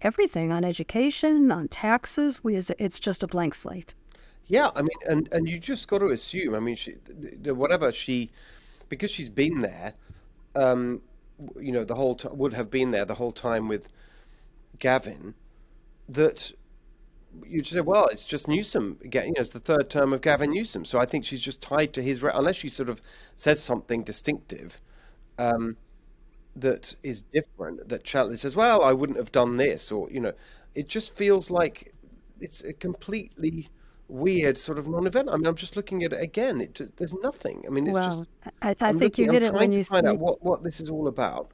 everything, 0.00 0.52
on 0.52 0.64
education, 0.64 1.50
on 1.50 1.68
taxes. 1.68 2.42
We, 2.44 2.56
it's 2.56 3.00
just 3.00 3.22
a 3.22 3.26
blank 3.26 3.54
slate. 3.54 3.94
Yeah, 4.46 4.70
I 4.74 4.82
mean, 4.82 4.90
and 5.08 5.28
and 5.32 5.48
you 5.48 5.58
just 5.58 5.88
got 5.88 5.98
to 5.98 6.08
assume. 6.08 6.54
I 6.54 6.60
mean, 6.60 6.74
she, 6.74 6.92
whatever 7.44 7.92
she, 7.92 8.30
because 8.88 9.10
she's 9.10 9.30
been 9.30 9.62
there, 9.62 9.94
um, 10.56 11.00
you 11.60 11.72
know, 11.72 11.84
the 11.84 11.94
whole 11.94 12.14
t- 12.14 12.28
would 12.30 12.54
have 12.54 12.70
been 12.70 12.90
there 12.90 13.04
the 13.04 13.14
whole 13.14 13.32
time 13.32 13.68
with 13.68 13.88
Gavin. 14.78 15.34
That 16.08 16.52
you 17.46 17.60
just 17.62 17.72
say, 17.72 17.80
well, 17.80 18.06
it's 18.08 18.24
just 18.24 18.48
Newsom 18.48 18.98
again. 19.04 19.28
You 19.28 19.32
know, 19.36 19.40
it's 19.40 19.50
the 19.50 19.60
third 19.60 19.90
term 19.90 20.12
of 20.12 20.20
Gavin 20.20 20.50
Newsom. 20.50 20.84
So 20.84 20.98
I 20.98 21.06
think 21.06 21.24
she's 21.24 21.42
just 21.42 21.60
tied 21.60 21.92
to 21.94 22.02
his. 22.02 22.22
Re- 22.22 22.32
unless 22.34 22.56
she 22.56 22.68
sort 22.68 22.88
of 22.88 23.00
says 23.36 23.62
something 23.62 24.02
distinctive, 24.04 24.80
um, 25.38 25.76
that 26.56 26.94
is 27.02 27.22
different. 27.22 27.88
That 27.88 28.04
Chatley 28.04 28.38
says, 28.38 28.56
well, 28.56 28.82
I 28.82 28.92
wouldn't 28.92 29.18
have 29.18 29.32
done 29.32 29.56
this, 29.56 29.92
or 29.92 30.10
you 30.10 30.20
know, 30.20 30.32
it 30.74 30.88
just 30.88 31.14
feels 31.16 31.50
like 31.50 31.94
it's 32.40 32.62
a 32.62 32.72
completely 32.72 33.68
weird 34.12 34.58
sort 34.58 34.78
of 34.78 34.86
non-event. 34.86 35.28
I 35.30 35.36
mean, 35.36 35.46
I'm 35.46 35.54
just 35.54 35.74
looking 35.74 36.04
at 36.04 36.12
it 36.12 36.20
again. 36.20 36.60
It, 36.60 36.96
there's 36.96 37.14
nothing. 37.14 37.64
I 37.66 37.70
mean, 37.70 37.86
it's 37.86 37.94
well, 37.94 38.10
just. 38.10 38.54
I, 38.62 38.70
I 38.70 38.92
think 38.92 39.00
looking, 39.00 39.24
you 39.24 39.30
I'm 39.30 39.36
it 39.36 39.48
trying 39.48 39.54
when 39.54 39.70
to 39.70 39.76
you 39.76 39.84
find 39.84 40.06
out 40.06 40.18
what, 40.18 40.42
what 40.42 40.62
this 40.62 40.80
is 40.80 40.90
all 40.90 41.08
about. 41.08 41.50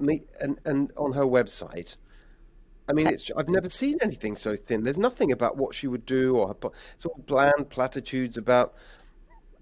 Me 0.00 0.22
and 0.40 0.58
and 0.64 0.92
on 0.96 1.12
her 1.12 1.24
website. 1.24 1.96
I 2.88 2.94
mean, 2.94 3.06
it's 3.08 3.30
I've 3.36 3.48
never 3.48 3.68
seen 3.68 3.98
anything 4.00 4.34
so 4.36 4.56
thin. 4.56 4.84
There's 4.84 4.98
nothing 4.98 5.30
about 5.30 5.56
what 5.58 5.74
she 5.74 5.86
would 5.86 6.06
do 6.06 6.36
or 6.36 6.48
her, 6.48 6.70
it's 6.94 7.04
all 7.04 7.20
bland 7.26 7.68
platitudes 7.68 8.38
about 8.38 8.74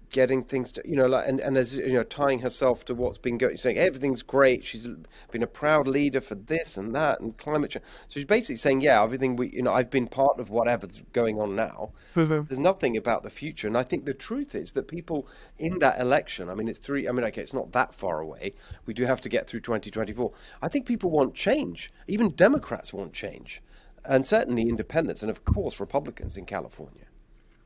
getting 0.09 0.43
things 0.43 0.71
to 0.71 0.81
you 0.85 0.95
know 0.95 1.05
like 1.05 1.27
and, 1.27 1.39
and 1.39 1.57
as 1.57 1.75
you 1.75 1.93
know 1.93 2.03
tying 2.03 2.39
herself 2.39 2.85
to 2.85 2.95
what's 2.95 3.17
been 3.17 3.37
going 3.37 3.57
saying 3.57 3.77
everything's 3.77 4.23
great. 4.23 4.63
She's 4.63 4.87
been 5.31 5.43
a 5.43 5.47
proud 5.47 5.87
leader 5.87 6.21
for 6.21 6.35
this 6.35 6.77
and 6.77 6.95
that 6.95 7.19
and 7.19 7.35
climate 7.37 7.71
change 7.71 7.85
so 8.07 8.19
she's 8.19 8.25
basically 8.25 8.55
saying 8.55 8.81
yeah 8.81 9.03
everything 9.03 9.35
we 9.35 9.49
you 9.49 9.61
know 9.61 9.73
i've 9.73 9.89
been 9.89 10.07
part 10.07 10.39
of 10.39 10.49
whatever's 10.49 11.01
going 11.13 11.39
on 11.39 11.55
now. 11.55 11.91
Mm-hmm. 12.15 12.47
There's 12.47 12.59
nothing 12.59 12.95
about 12.95 13.23
the 13.23 13.29
future. 13.29 13.67
And 13.67 13.77
i 13.77 13.83
think 13.83 14.05
the 14.05 14.13
truth 14.13 14.55
is 14.55 14.71
that 14.73 14.87
people 14.87 15.27
in 15.57 15.79
that 15.79 15.99
election 15.99 16.49
i 16.49 16.55
mean 16.55 16.67
it's 16.67 16.79
three 16.79 17.07
i 17.07 17.11
mean 17.11 17.25
okay 17.25 17.41
it's 17.41 17.53
not 17.53 17.71
that 17.73 17.93
far 17.93 18.21
away. 18.21 18.53
We 18.85 18.93
do 18.93 19.05
have 19.05 19.21
to 19.21 19.29
get 19.29 19.47
through 19.47 19.61
2024 19.61 20.31
i 20.61 20.67
think 20.67 20.85
people 20.85 21.09
want 21.09 21.33
change. 21.33 21.91
Even 22.07 22.29
democrats 22.29 22.93
want 22.93 23.13
change. 23.13 23.61
And 24.05 24.25
certainly 24.25 24.63
independents 24.63 25.21
and 25.21 25.29
of 25.29 25.43
course 25.43 25.79
republicans 25.79 26.37
in 26.37 26.45
california 26.45 27.06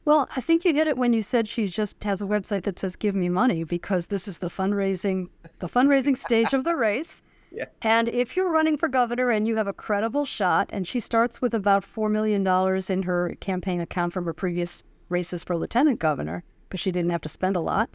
Well, 0.04 0.28
I 0.36 0.42
think 0.42 0.66
you 0.66 0.74
hit 0.74 0.88
it 0.88 0.98
when 0.98 1.14
you 1.14 1.22
said 1.22 1.48
she 1.48 1.68
just 1.68 2.04
has 2.04 2.22
a 2.22 2.26
website 2.26 2.64
that 2.64 2.80
says 2.80 2.96
"Give 2.96 3.16
me 3.16 3.30
money" 3.30 3.64
because 3.64 4.08
this 4.08 4.28
is 4.28 4.40
the 4.40 4.50
fundraising, 4.50 5.30
the 5.60 5.70
fundraising 5.70 6.18
stage 6.18 6.54
of 6.54 6.64
the 6.64 6.76
race. 6.76 7.22
Yeah. 7.54 7.66
And 7.82 8.08
if 8.08 8.38
you're 8.38 8.50
running 8.50 8.78
for 8.78 8.88
governor 8.88 9.30
and 9.30 9.46
you 9.46 9.58
have 9.58 9.68
a 9.68 9.74
credible 9.74 10.24
shot, 10.24 10.70
and 10.72 10.88
she 10.88 11.02
starts 11.02 11.42
with 11.42 11.54
about 11.54 11.84
four 11.84 12.08
million 12.08 12.46
dollars 12.46 12.90
in 12.90 13.04
her 13.04 13.36
campaign 13.42 13.82
account 13.82 14.14
from 14.14 14.24
her 14.24 14.34
previous 14.34 14.86
races 15.10 15.44
for 15.44 15.58
lieutenant 15.58 16.00
governor, 16.00 16.46
because 16.64 16.80
she 16.80 16.94
didn't 16.94 17.12
have 17.12 17.20
to 17.20 17.28
spend 17.28 17.58
a 17.58 17.60
lot. 17.60 17.90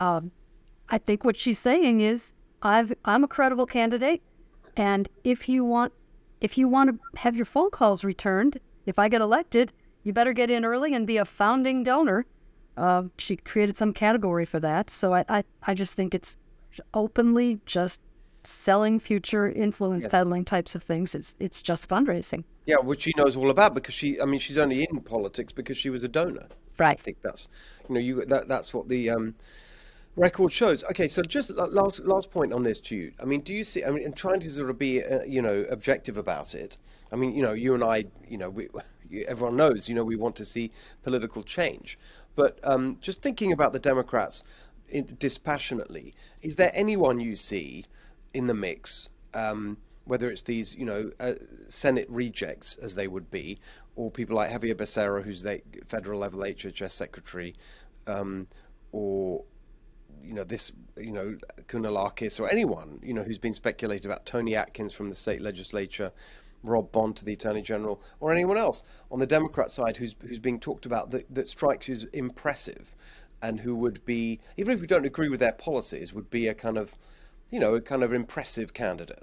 Um, 0.00 0.32
I 0.90 0.98
think 0.98 1.24
what 1.24 1.38
she's 1.38 1.58
saying 1.58 2.02
is, 2.02 2.34
I've 2.60 2.92
I'm 3.06 3.24
a 3.24 3.28
credible 3.28 3.64
candidate, 3.64 4.20
and 4.76 5.08
if 5.24 5.48
you 5.48 5.64
want, 5.64 5.94
if 6.42 6.58
you 6.58 6.68
want 6.68 6.90
to 6.90 7.20
have 7.20 7.34
your 7.34 7.46
phone 7.46 7.70
calls 7.70 8.04
returned, 8.04 8.60
if 8.84 8.98
I 8.98 9.08
get 9.08 9.22
elected, 9.22 9.72
you 10.02 10.12
better 10.12 10.32
get 10.32 10.50
in 10.50 10.64
early 10.64 10.94
and 10.94 11.06
be 11.06 11.16
a 11.16 11.24
founding 11.24 11.82
donor. 11.84 12.26
Uh, 12.76 13.04
she 13.18 13.36
created 13.36 13.76
some 13.76 13.92
category 13.92 14.46
for 14.46 14.60
that, 14.60 14.90
so 14.90 15.12
I, 15.14 15.24
I 15.28 15.44
I 15.62 15.74
just 15.74 15.94
think 15.94 16.14
it's 16.14 16.36
openly 16.94 17.60
just 17.66 18.00
selling 18.42 18.98
future 18.98 19.50
influence 19.50 20.04
Yes. 20.04 20.10
peddling 20.10 20.44
types 20.44 20.74
of 20.74 20.82
things. 20.82 21.14
It's 21.14 21.36
it's 21.40 21.60
just 21.62 21.88
fundraising. 21.88 22.44
Yeah, 22.66 22.76
which 22.76 23.02
she 23.02 23.12
knows 23.16 23.36
all 23.36 23.50
about 23.50 23.74
because 23.74 23.94
she, 23.94 24.20
I 24.20 24.24
mean, 24.24 24.38
she's 24.40 24.56
only 24.58 24.84
in 24.84 25.00
politics 25.00 25.52
because 25.52 25.76
she 25.76 25.90
was 25.90 26.04
a 26.04 26.08
donor. 26.08 26.46
Right. 26.78 26.98
I 26.98 27.02
think 27.02 27.20
that's, 27.20 27.48
you 27.88 27.94
know, 27.94 28.00
you 28.00 28.24
that 28.26 28.48
that's 28.48 28.72
what 28.72 28.88
the 28.88 29.10
um, 29.10 29.34
record 30.16 30.52
shows. 30.52 30.84
Okay, 30.84 31.08
so 31.08 31.22
just 31.22 31.50
last 31.50 32.00
last 32.00 32.30
point 32.30 32.52
on 32.52 32.62
this, 32.62 32.80
Jude. 32.80 33.14
I 33.20 33.24
mean, 33.24 33.40
do 33.40 33.52
you 33.54 33.64
see? 33.64 33.84
I 33.84 33.90
mean, 33.90 34.04
and 34.04 34.16
trying 34.16 34.40
to 34.40 34.50
sort 34.50 34.70
of 34.70 34.78
be, 34.78 35.02
uh, 35.04 35.22
you 35.24 35.42
know, 35.42 35.66
objective 35.70 36.16
about 36.16 36.54
it. 36.54 36.76
I 37.12 37.16
mean, 37.16 37.34
you 37.34 37.42
know, 37.42 37.52
you 37.52 37.74
and 37.74 37.82
I, 37.84 38.04
you 38.28 38.38
know, 38.38 38.48
we, 38.48 38.68
everyone 39.26 39.56
knows, 39.56 39.88
you 39.88 39.94
know, 39.94 40.04
we 40.04 40.16
want 40.16 40.36
to 40.36 40.44
see 40.44 40.70
political 41.02 41.42
change, 41.42 41.98
but 42.36 42.58
um, 42.64 42.96
just 43.00 43.22
thinking 43.22 43.52
about 43.52 43.72
the 43.72 43.78
Democrats 43.78 44.44
in, 44.88 45.16
dispassionately, 45.18 46.14
is 46.42 46.56
there 46.56 46.70
anyone 46.74 47.20
you 47.20 47.36
see 47.36 47.86
in 48.34 48.46
the 48.46 48.54
mix? 48.54 49.08
Um, 49.34 49.76
whether 50.04 50.30
it's 50.30 50.42
these, 50.42 50.74
you 50.74 50.84
know, 50.84 51.10
uh, 51.20 51.34
Senate 51.68 52.06
rejects 52.10 52.74
as 52.76 52.94
they 52.94 53.06
would 53.06 53.30
be, 53.30 53.58
or 53.94 54.10
people 54.10 54.36
like 54.36 54.50
Xavier 54.50 54.74
Becerra, 54.74 55.22
who's 55.22 55.42
the 55.42 55.60
federal 55.86 56.18
level 56.18 56.40
HHS 56.40 56.92
secretary, 56.92 57.54
um, 58.06 58.46
or 58.92 59.44
you 60.22 60.34
know 60.34 60.44
this, 60.44 60.72
you 60.96 61.12
know, 61.12 61.36
Kounalakis, 61.68 62.40
or 62.40 62.50
anyone, 62.50 62.98
you 63.02 63.14
know, 63.14 63.22
who's 63.22 63.38
been 63.38 63.52
speculated 63.52 64.06
about 64.06 64.26
Toni 64.26 64.56
Atkins 64.56 64.92
from 64.92 65.08
the 65.08 65.16
state 65.16 65.40
legislature, 65.40 66.12
Rob 66.62 66.92
Bonta 66.92 67.24
the 67.24 67.32
attorney 67.32 67.62
general, 67.62 68.02
or 68.20 68.32
anyone 68.32 68.56
else 68.56 68.82
on 69.10 69.18
the 69.18 69.26
Democrat 69.26 69.70
side 69.70 69.96
who's 69.96 70.14
who's 70.20 70.38
being 70.38 70.60
talked 70.60 70.86
about 70.86 71.10
that, 71.10 71.32
that 71.34 71.48
strikes 71.48 71.88
you 71.88 71.94
as 71.94 72.04
impressive, 72.12 72.94
and 73.42 73.60
who 73.60 73.74
would 73.76 74.04
be, 74.04 74.40
even 74.56 74.74
if 74.74 74.80
we 74.80 74.86
don't 74.86 75.06
agree 75.06 75.28
with 75.28 75.40
their 75.40 75.52
policies, 75.52 76.12
would 76.12 76.30
be 76.30 76.48
a 76.48 76.54
kind 76.54 76.76
of, 76.76 76.96
you 77.50 77.60
know, 77.60 77.74
a 77.74 77.80
kind 77.80 78.02
of 78.02 78.12
impressive 78.12 78.74
candidate. 78.74 79.22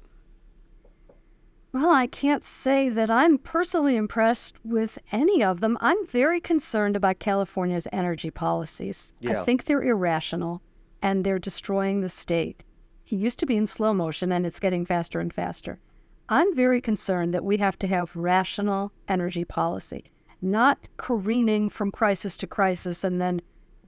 Well, 1.74 1.92
I 1.92 2.08
can't 2.08 2.44
say 2.44 2.90
that 2.90 3.12
I'm 3.12 3.38
personally 3.38 3.98
impressed 3.98 4.56
with 4.64 4.98
any 5.12 5.44
of 5.44 5.60
them. 5.60 5.78
I'm 5.82 6.08
very 6.08 6.40
concerned 6.40 6.96
about 6.96 7.20
California's 7.20 7.88
energy 7.92 8.32
policies. 8.32 9.14
Yeah. 9.20 9.42
I 9.42 9.44
think 9.44 9.66
they're 9.66 9.84
irrational 9.84 10.62
and 11.02 11.24
they're 11.24 11.38
destroying 11.38 12.02
the 12.02 12.10
state. 12.10 12.64
He 13.04 13.16
used 13.16 13.38
to 13.40 13.46
be 13.46 13.58
in 13.58 13.68
slow 13.68 13.94
motion 13.94 14.32
and 14.32 14.46
it's 14.46 14.60
getting 14.60 14.86
faster 14.86 15.20
and 15.20 15.32
faster. 15.32 15.80
I'm 16.30 16.54
very 16.54 16.82
concerned 16.82 17.34
that 17.34 17.46
we 17.46 17.58
have 17.58 17.80
to 17.80 17.88
have 17.88 18.16
rational 18.16 18.92
energy 19.08 19.46
policy, 19.46 20.12
not 20.42 20.78
careening 20.98 21.70
from 21.70 21.90
crisis 21.90 22.36
to 22.38 22.48
crisis 22.48 23.04
and 23.04 23.22
then 23.22 23.42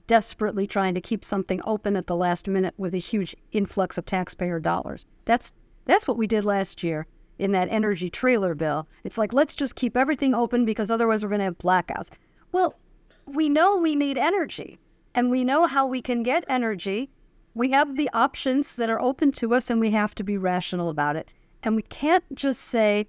desperately 0.08 0.66
trying 0.66 0.94
to 0.96 1.02
keep 1.02 1.26
something 1.26 1.62
open 1.66 1.96
at 1.98 2.08
the 2.08 2.16
last 2.16 2.48
minute 2.48 2.74
with 2.78 2.94
a 2.94 2.98
huge 2.98 3.36
influx 3.52 3.98
of 3.98 4.06
taxpayer 4.06 4.60
dollars. 4.60 5.06
That's 5.26 5.54
that's 5.86 6.08
what 6.08 6.18
we 6.18 6.28
did 6.28 6.46
last 6.46 6.82
year 6.82 7.08
in 7.38 7.52
that 7.52 7.68
energy 7.70 8.10
trailer 8.10 8.56
bill. 8.56 8.88
It's 9.04 9.18
like 9.18 9.34
let's 9.34 9.54
just 9.54 9.76
keep 9.76 9.98
everything 9.98 10.34
open 10.34 10.66
because 10.66 10.90
otherwise 10.90 11.24
we're 11.24 11.30
going 11.30 11.40
to 11.40 11.46
have 11.46 11.58
blackouts. 11.58 12.10
Well, 12.52 12.80
we 13.26 13.50
know 13.50 13.78
we 13.78 13.96
need 13.96 14.18
energy 14.18 14.80
and 15.14 15.30
we 15.30 15.44
know 15.44 15.66
how 15.66 15.86
we 15.86 16.02
can 16.02 16.24
get 16.24 16.46
energy. 16.48 17.10
We 17.54 17.72
have 17.72 17.98
the 17.98 18.10
options 18.14 18.76
that 18.78 18.90
are 18.90 19.02
open 19.02 19.32
to 19.34 19.54
us 19.54 19.70
and 19.70 19.80
we 19.80 19.92
have 19.92 20.16
to 20.16 20.24
be 20.24 20.38
rational 20.38 20.90
about 20.90 21.18
it. 21.18 21.32
And 21.64 21.76
we 21.76 21.82
can't 21.82 22.24
just 22.34 22.62
say, 22.62 23.08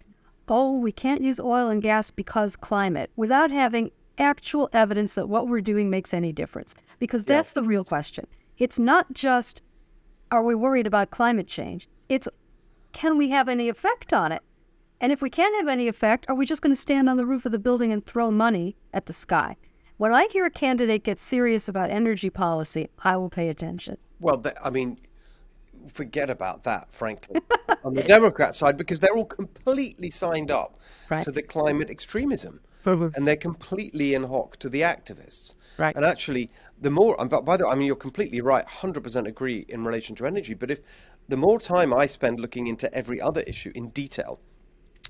"Oh, 0.48 0.78
we 0.78 0.92
can't 0.92 1.22
use 1.22 1.38
oil 1.38 1.68
and 1.68 1.82
gas 1.82 2.10
because 2.10 2.56
climate" 2.56 3.10
without 3.16 3.50
having 3.50 3.90
actual 4.18 4.68
evidence 4.72 5.14
that 5.14 5.28
what 5.28 5.48
we're 5.48 5.60
doing 5.60 5.88
makes 5.90 6.12
any 6.12 6.32
difference. 6.32 6.74
Because 6.98 7.24
that's 7.24 7.52
the 7.52 7.62
real 7.62 7.84
question. 7.84 8.26
It's 8.58 8.78
not 8.78 9.12
just 9.12 9.62
are 10.30 10.44
we 10.44 10.54
worried 10.54 10.86
about 10.86 11.10
climate 11.10 11.48
change? 11.48 11.88
It's 12.08 12.28
can 12.92 13.16
we 13.16 13.30
have 13.30 13.48
any 13.48 13.68
effect 13.68 14.12
on 14.12 14.32
it? 14.32 14.42
And 15.00 15.12
if 15.12 15.22
we 15.22 15.30
can't 15.30 15.56
have 15.56 15.68
any 15.68 15.88
effect, 15.88 16.26
are 16.28 16.34
we 16.34 16.44
just 16.44 16.60
going 16.60 16.74
to 16.74 16.80
stand 16.80 17.08
on 17.08 17.16
the 17.16 17.24
roof 17.24 17.46
of 17.46 17.52
the 17.52 17.58
building 17.58 17.92
and 17.92 18.04
throw 18.04 18.30
money 18.30 18.76
at 18.92 19.06
the 19.06 19.12
sky? 19.12 19.56
When 19.96 20.12
I 20.12 20.28
hear 20.30 20.44
a 20.44 20.50
candidate 20.50 21.04
get 21.04 21.18
serious 21.18 21.68
about 21.68 21.90
energy 21.90 22.30
policy, 22.30 22.88
I 22.98 23.16
will 23.16 23.30
pay 23.30 23.48
attention. 23.48 23.96
Well, 24.18 24.42
I 24.62 24.70
mean, 24.70 24.98
forget 25.88 26.30
about 26.30 26.64
that, 26.64 26.92
frankly, 26.94 27.40
on 27.84 27.94
the 27.94 28.02
Democrat 28.02 28.54
side, 28.54 28.76
because 28.76 29.00
they're 29.00 29.16
all 29.16 29.24
completely 29.24 30.10
signed 30.10 30.50
up 30.50 30.78
Right. 31.08 31.24
to 31.24 31.30
the 31.30 31.42
climate 31.42 31.90
extremism. 31.90 32.60
And 32.84 33.26
they're 33.28 33.36
completely 33.36 34.14
in 34.14 34.24
hock 34.24 34.56
to 34.58 34.68
the 34.68 34.80
activists. 34.80 35.54
Right. 35.76 35.94
And 35.94 36.04
actually, 36.04 36.50
the 36.80 36.90
more, 36.90 37.16
by 37.26 37.56
the 37.56 37.66
way, 37.66 37.72
I 37.72 37.74
mean, 37.74 37.86
you're 37.86 37.96
completely 37.96 38.40
right, 38.40 38.64
100% 38.66 39.26
agree 39.26 39.66
in 39.68 39.84
relation 39.84 40.14
to 40.16 40.26
energy. 40.26 40.54
But 40.54 40.70
if 40.70 40.80
the 41.28 41.36
more 41.36 41.60
time 41.60 41.92
I 41.92 42.06
spend 42.06 42.40
looking 42.40 42.66
into 42.66 42.92
every 42.94 43.20
other 43.20 43.42
issue 43.42 43.72
in 43.74 43.90
detail, 43.90 44.40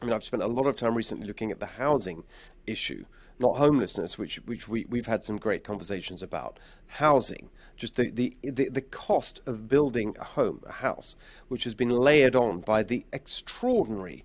I 0.02 0.04
mean, 0.04 0.14
I've 0.14 0.24
spent 0.24 0.42
a 0.42 0.46
lot 0.46 0.66
of 0.66 0.76
time 0.76 0.94
recently 0.96 1.26
looking 1.26 1.50
at 1.50 1.60
the 1.60 1.66
housing 1.66 2.24
issue, 2.66 3.04
not 3.40 3.56
homelessness, 3.56 4.18
which 4.18 4.36
which 4.44 4.68
we 4.68 4.84
we've 4.88 5.06
had 5.06 5.24
some 5.24 5.38
great 5.38 5.64
conversations 5.64 6.22
about. 6.22 6.58
Housing, 6.86 7.48
just 7.76 7.96
the 7.96 8.10
the 8.10 8.36
the, 8.42 8.68
the 8.68 8.82
cost 8.82 9.40
of 9.46 9.66
building 9.66 10.14
a 10.20 10.24
home, 10.24 10.62
a 10.66 10.72
house, 10.72 11.16
which 11.48 11.64
has 11.64 11.74
been 11.74 11.88
layered 11.88 12.36
on 12.36 12.60
by 12.60 12.82
the 12.82 13.04
extraordinary. 13.12 14.24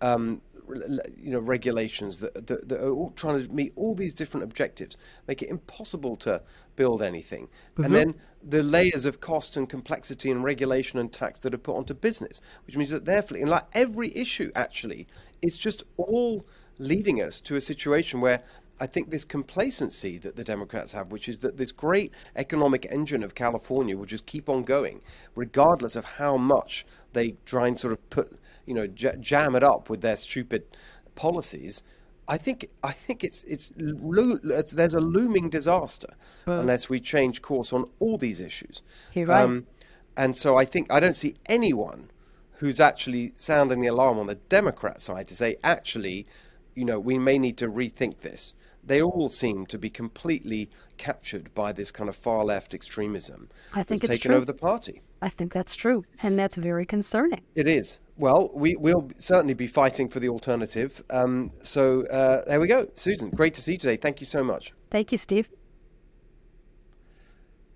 Um, 0.00 0.40
you 1.20 1.32
know 1.32 1.40
regulations 1.40 2.18
that, 2.18 2.46
that, 2.46 2.68
that 2.68 2.80
are 2.80 2.92
all 2.92 3.12
trying 3.16 3.44
to 3.44 3.52
meet 3.52 3.72
all 3.74 3.94
these 3.94 4.14
different 4.14 4.44
objectives 4.44 4.96
make 5.26 5.42
it 5.42 5.48
impossible 5.48 6.14
to 6.14 6.40
build 6.76 7.02
anything 7.02 7.48
and 7.78 7.92
then 7.92 8.14
the 8.48 8.62
layers 8.62 9.04
of 9.04 9.20
cost 9.20 9.56
and 9.56 9.68
complexity 9.68 10.30
and 10.30 10.44
regulation 10.44 11.00
and 11.00 11.12
tax 11.12 11.40
that 11.40 11.52
are 11.52 11.58
put 11.58 11.76
onto 11.76 11.94
business 11.94 12.40
which 12.64 12.76
means 12.76 12.90
that 12.90 13.04
therefore 13.04 13.38
in 13.38 13.48
like 13.48 13.64
every 13.74 14.16
issue 14.16 14.50
actually 14.54 15.06
it's 15.42 15.58
just 15.58 15.82
all 15.96 16.46
leading 16.82 17.22
us 17.22 17.40
to 17.40 17.56
a 17.56 17.60
situation 17.60 18.20
where 18.20 18.42
I 18.80 18.86
think 18.86 19.10
this 19.10 19.24
complacency 19.24 20.18
that 20.18 20.34
the 20.34 20.44
Democrats 20.44 20.92
have, 20.92 21.12
which 21.12 21.28
is 21.28 21.38
that 21.38 21.56
this 21.56 21.70
great 21.70 22.12
economic 22.34 22.86
engine 22.90 23.22
of 23.22 23.34
California 23.34 23.96
will 23.96 24.06
just 24.06 24.26
keep 24.26 24.48
on 24.48 24.64
going, 24.64 25.00
regardless 25.36 25.94
of 25.94 26.04
how 26.04 26.36
much 26.36 26.84
they 27.12 27.36
try 27.46 27.68
and 27.68 27.78
sort 27.78 27.92
of 27.92 28.10
put, 28.10 28.32
you 28.66 28.74
know, 28.74 28.86
j- 28.86 29.14
jam 29.20 29.54
it 29.54 29.62
up 29.62 29.88
with 29.88 30.00
their 30.00 30.16
stupid 30.16 30.64
policies. 31.14 31.82
I 32.26 32.38
think 32.38 32.70
I 32.82 32.92
think 32.92 33.22
it's 33.24 33.44
it's, 33.44 33.72
it's 33.76 34.72
there's 34.72 34.94
a 34.94 35.00
looming 35.00 35.50
disaster 35.50 36.14
unless 36.46 36.88
we 36.88 36.98
change 37.00 37.42
course 37.42 37.72
on 37.72 37.88
all 38.00 38.16
these 38.16 38.40
issues. 38.40 38.82
You're 39.12 39.26
right. 39.26 39.42
Um, 39.42 39.66
and 40.16 40.36
so 40.36 40.56
I 40.56 40.64
think 40.64 40.90
I 40.92 40.98
don't 41.00 41.16
see 41.16 41.34
anyone 41.46 42.10
who's 42.54 42.80
actually 42.80 43.32
sounding 43.36 43.80
the 43.80 43.88
alarm 43.88 44.18
on 44.18 44.26
the 44.26 44.36
Democrat 44.36 45.00
side 45.00 45.26
to 45.28 45.34
say, 45.34 45.56
actually, 45.64 46.26
you 46.74 46.84
know, 46.84 46.98
we 46.98 47.18
may 47.18 47.38
need 47.38 47.56
to 47.58 47.68
rethink 47.68 48.20
this. 48.20 48.54
they 48.84 49.00
all 49.00 49.28
seem 49.28 49.64
to 49.66 49.78
be 49.78 49.88
completely 49.88 50.68
captured 50.96 51.52
by 51.54 51.72
this 51.72 51.90
kind 51.90 52.08
of 52.08 52.16
far 52.16 52.44
left 52.44 52.74
extremism. 52.74 53.48
I 53.72 53.82
think 53.82 54.00
that's 54.00 54.14
it's 54.14 54.18
taken 54.18 54.30
true. 54.30 54.36
over 54.36 54.44
the 54.44 54.54
party. 54.54 55.02
I 55.20 55.28
think 55.28 55.52
that's 55.52 55.76
true, 55.76 56.04
and 56.22 56.36
that's 56.38 56.56
very 56.56 56.84
concerning. 56.84 57.42
It 57.54 57.68
is. 57.68 57.98
Well, 58.16 58.50
we 58.54 58.74
will 58.76 59.08
certainly 59.18 59.54
be 59.54 59.66
fighting 59.68 60.08
for 60.08 60.20
the 60.20 60.28
alternative. 60.28 61.02
Um, 61.10 61.50
so 61.62 62.02
uh, 62.06 62.44
there 62.46 62.60
we 62.60 62.66
go. 62.66 62.88
Susan, 62.94 63.30
great 63.30 63.54
to 63.54 63.62
see 63.62 63.72
you 63.72 63.78
today. 63.78 63.96
Thank 63.96 64.20
you 64.20 64.26
so 64.26 64.42
much. 64.42 64.72
Thank 64.90 65.12
you, 65.12 65.18
Steve. 65.18 65.48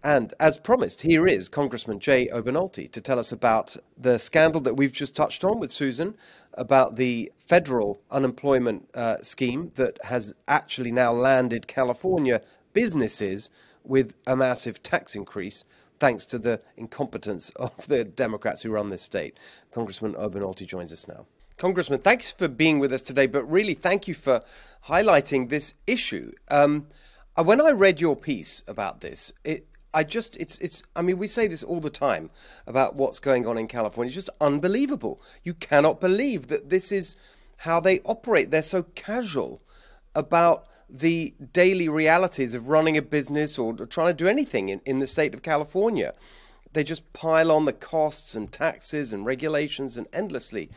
And 0.04 0.34
as 0.38 0.58
promised, 0.60 1.00
here 1.00 1.26
is 1.26 1.48
Congressman 1.48 1.98
Jay 1.98 2.28
Obernolte 2.28 2.90
to 2.92 3.00
tell 3.00 3.18
us 3.18 3.32
about 3.32 3.76
the 3.96 4.18
scandal 4.18 4.60
that 4.60 4.76
we've 4.76 4.92
just 4.92 5.16
touched 5.16 5.42
on 5.44 5.58
with 5.58 5.72
Susan 5.72 6.14
about 6.56 6.96
the 6.96 7.30
federal 7.46 8.00
unemployment 8.10 8.90
uh, 8.94 9.16
scheme 9.22 9.70
that 9.76 9.98
has 10.04 10.34
actually 10.48 10.92
now 10.92 11.12
landed 11.12 11.66
California 11.66 12.40
businesses 12.72 13.50
with 13.84 14.14
a 14.26 14.36
massive 14.36 14.82
tax 14.82 15.14
increase 15.14 15.64
thanks 15.98 16.26
to 16.26 16.38
the 16.38 16.60
incompetence 16.76 17.50
of 17.56 17.86
the 17.88 18.04
Democrats 18.04 18.62
who 18.62 18.70
run 18.70 18.90
this 18.90 19.02
state. 19.02 19.38
Congressman 19.70 20.14
Obernolte 20.14 20.66
joins 20.66 20.92
us 20.92 21.08
now. 21.08 21.26
Congressman, 21.56 22.00
thanks 22.00 22.30
for 22.30 22.48
being 22.48 22.78
with 22.78 22.92
us 22.92 23.00
today, 23.00 23.26
but 23.26 23.44
really 23.50 23.72
thank 23.72 24.06
you 24.06 24.12
for 24.12 24.42
highlighting 24.86 25.48
this 25.48 25.72
issue. 25.86 26.30
Um, 26.48 26.86
uh, 27.34 27.44
when 27.44 27.60
I 27.62 27.70
read 27.70 28.00
your 28.00 28.14
piece 28.14 28.62
about 28.68 29.00
this, 29.00 29.32
it, 29.44 29.66
I 29.96 30.04
just 30.04 30.36
it's 30.36 30.58
it's 30.58 30.82
I 30.94 31.00
mean 31.00 31.16
we 31.16 31.26
say 31.26 31.46
this 31.48 31.62
all 31.62 31.80
the 31.80 31.88
time 31.88 32.28
about 32.66 32.96
what's 32.96 33.18
going 33.18 33.46
on 33.46 33.56
in 33.56 33.66
California. 33.66 34.08
It's 34.08 34.14
just 34.14 34.28
unbelievable. 34.42 35.22
You 35.42 35.54
cannot 35.54 36.02
believe 36.02 36.48
that 36.48 36.68
this 36.68 36.92
is 36.92 37.16
how 37.56 37.80
they 37.80 38.00
operate. 38.00 38.50
They're 38.50 38.62
so 38.62 38.82
casual 38.94 39.62
about 40.14 40.66
the 40.90 41.34
daily 41.54 41.88
realities 41.88 42.52
of 42.52 42.68
running 42.68 42.98
a 42.98 43.02
business 43.02 43.58
or 43.58 43.72
trying 43.86 44.14
to 44.14 44.24
do 44.24 44.28
anything 44.28 44.68
in, 44.68 44.82
in 44.84 44.98
the 44.98 45.06
state 45.06 45.32
of 45.32 45.40
California. 45.40 46.12
They 46.74 46.84
just 46.84 47.10
pile 47.14 47.50
on 47.50 47.64
the 47.64 47.72
costs 47.72 48.34
and 48.34 48.52
taxes 48.52 49.14
and 49.14 49.24
regulations 49.24 49.96
and 49.96 50.06
endlessly 50.12 50.68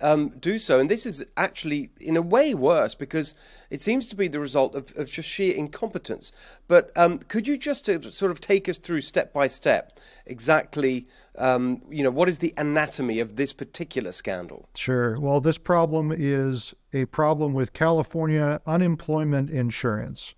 um, 0.00 0.30
do 0.30 0.58
so. 0.58 0.80
And 0.80 0.90
this 0.90 1.04
is 1.04 1.24
actually, 1.36 1.90
in 2.00 2.16
a 2.16 2.22
way, 2.22 2.54
worse 2.54 2.94
because 2.94 3.34
it 3.72 3.80
seems 3.80 4.06
to 4.08 4.16
be 4.16 4.28
the 4.28 4.38
result 4.38 4.74
of, 4.74 4.92
of 4.98 5.10
just 5.10 5.26
sheer 5.26 5.54
incompetence. 5.54 6.30
But 6.68 6.92
um, 6.94 7.18
could 7.20 7.48
you 7.48 7.56
just 7.56 7.88
uh, 7.88 8.02
sort 8.02 8.30
of 8.30 8.38
take 8.38 8.68
us 8.68 8.76
through 8.76 9.00
step 9.00 9.32
by 9.32 9.48
step 9.48 9.98
exactly, 10.26 11.06
um, 11.38 11.80
you 11.88 12.02
know, 12.02 12.10
what 12.10 12.28
is 12.28 12.36
the 12.36 12.52
anatomy 12.58 13.18
of 13.18 13.36
this 13.36 13.54
particular 13.54 14.12
scandal? 14.12 14.68
Sure. 14.74 15.18
Well, 15.18 15.40
this 15.40 15.56
problem 15.56 16.12
is 16.14 16.74
a 16.92 17.06
problem 17.06 17.54
with 17.54 17.72
California 17.72 18.60
unemployment 18.66 19.48
insurance. 19.48 20.34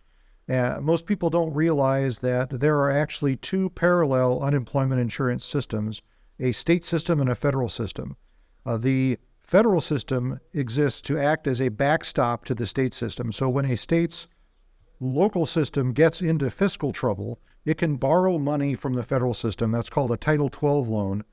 Uh, 0.48 0.78
most 0.80 1.04
people 1.04 1.28
don't 1.28 1.52
realize 1.52 2.20
that 2.20 2.60
there 2.60 2.78
are 2.78 2.90
actually 2.90 3.34
two 3.34 3.68
parallel 3.70 4.40
unemployment 4.42 5.00
insurance 5.00 5.44
systems 5.44 6.02
a 6.40 6.50
state 6.50 6.84
system 6.84 7.20
and 7.20 7.30
a 7.30 7.34
federal 7.34 7.68
system. 7.68 8.16
Uh, 8.66 8.76
the 8.76 9.16
federal 9.44 9.80
system 9.80 10.40
exists 10.52 11.00
to 11.02 11.18
act 11.18 11.46
as 11.46 11.60
a 11.60 11.68
backstop 11.68 12.44
to 12.46 12.54
the 12.54 12.66
state 12.66 12.94
system. 12.94 13.30
So 13.30 13.48
when 13.48 13.66
a 13.66 13.76
state's 13.76 14.26
local 14.98 15.46
system 15.46 15.92
gets 15.92 16.20
into 16.20 16.50
fiscal 16.50 16.92
trouble, 16.92 17.38
it 17.64 17.78
can 17.78 17.96
borrow 17.96 18.38
money 18.38 18.74
from 18.74 18.94
the 18.94 19.02
federal 19.02 19.34
system. 19.34 19.70
That's 19.70 19.90
called 19.90 20.10
a 20.10 20.16
Title 20.16 20.48
12 20.48 20.88
loan 20.88 21.24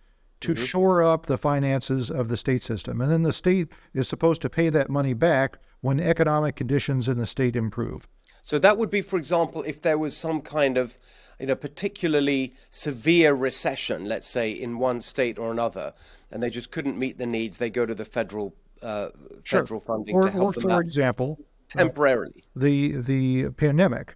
to 0.41 0.53
mm-hmm. 0.53 0.63
shore 0.63 1.01
up 1.01 1.25
the 1.25 1.37
finances 1.37 2.11
of 2.11 2.27
the 2.27 2.37
state 2.37 2.63
system. 2.63 2.99
And 3.01 3.11
then 3.11 3.23
the 3.23 3.33
state 3.33 3.69
is 3.93 4.07
supposed 4.07 4.41
to 4.41 4.49
pay 4.49 4.69
that 4.69 4.89
money 4.89 5.13
back 5.13 5.57
when 5.81 5.99
economic 5.99 6.55
conditions 6.55 7.07
in 7.07 7.17
the 7.17 7.25
state 7.25 7.55
improve. 7.55 8.07
So 8.41 8.59
that 8.59 8.77
would 8.77 8.89
be, 8.89 9.01
for 9.01 9.17
example, 9.17 9.63
if 9.63 9.81
there 9.81 9.97
was 9.97 10.17
some 10.17 10.41
kind 10.41 10.77
of 10.77 10.97
you 11.41 11.47
know, 11.47 11.55
particularly 11.55 12.53
severe 12.69 13.33
recession, 13.33 14.05
let's 14.05 14.27
say 14.27 14.51
in 14.51 14.77
one 14.77 15.01
state 15.01 15.39
or 15.39 15.51
another, 15.51 15.91
and 16.31 16.41
they 16.41 16.49
just 16.49 16.71
couldn't 16.71 16.97
meet 16.97 17.17
the 17.17 17.25
needs, 17.25 17.57
they 17.57 17.69
go 17.69 17.85
to 17.85 17.95
the 17.95 18.05
federal 18.05 18.55
uh, 18.81 19.09
sure. 19.43 19.61
federal 19.61 19.79
funding 19.79 20.15
or, 20.15 20.23
to 20.23 20.31
help 20.31 20.57
or 20.57 20.59
them 20.59 20.69
for 20.69 20.71
out 20.71 20.81
example, 20.81 21.39
temporarily. 21.69 22.43
Uh, 22.55 22.59
the 22.59 22.91
the 22.97 23.49
pandemic. 23.51 24.15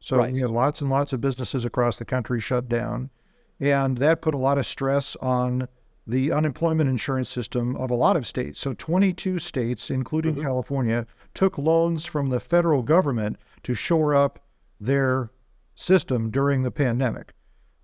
So 0.00 0.18
right. 0.18 0.34
you 0.34 0.42
know, 0.42 0.48
lots 0.48 0.80
and 0.80 0.90
lots 0.90 1.12
of 1.12 1.20
businesses 1.20 1.64
across 1.64 1.98
the 1.98 2.04
country 2.04 2.40
shut 2.40 2.68
down, 2.68 3.10
and 3.60 3.98
that 3.98 4.22
put 4.22 4.34
a 4.34 4.38
lot 4.38 4.58
of 4.58 4.66
stress 4.66 5.16
on 5.16 5.68
the 6.06 6.30
unemployment 6.30 6.88
insurance 6.88 7.28
system 7.28 7.74
of 7.76 7.90
a 7.90 7.94
lot 7.94 8.16
of 8.16 8.26
states. 8.26 8.60
So 8.60 8.74
22 8.74 9.40
states, 9.40 9.90
including 9.90 10.34
mm-hmm. 10.34 10.44
California, 10.44 11.06
took 11.34 11.58
loans 11.58 12.06
from 12.06 12.30
the 12.30 12.38
federal 12.38 12.82
government 12.82 13.38
to 13.64 13.74
shore 13.74 14.14
up 14.14 14.38
their 14.78 15.32
system 15.74 16.30
during 16.30 16.62
the 16.62 16.70
pandemic. 16.70 17.32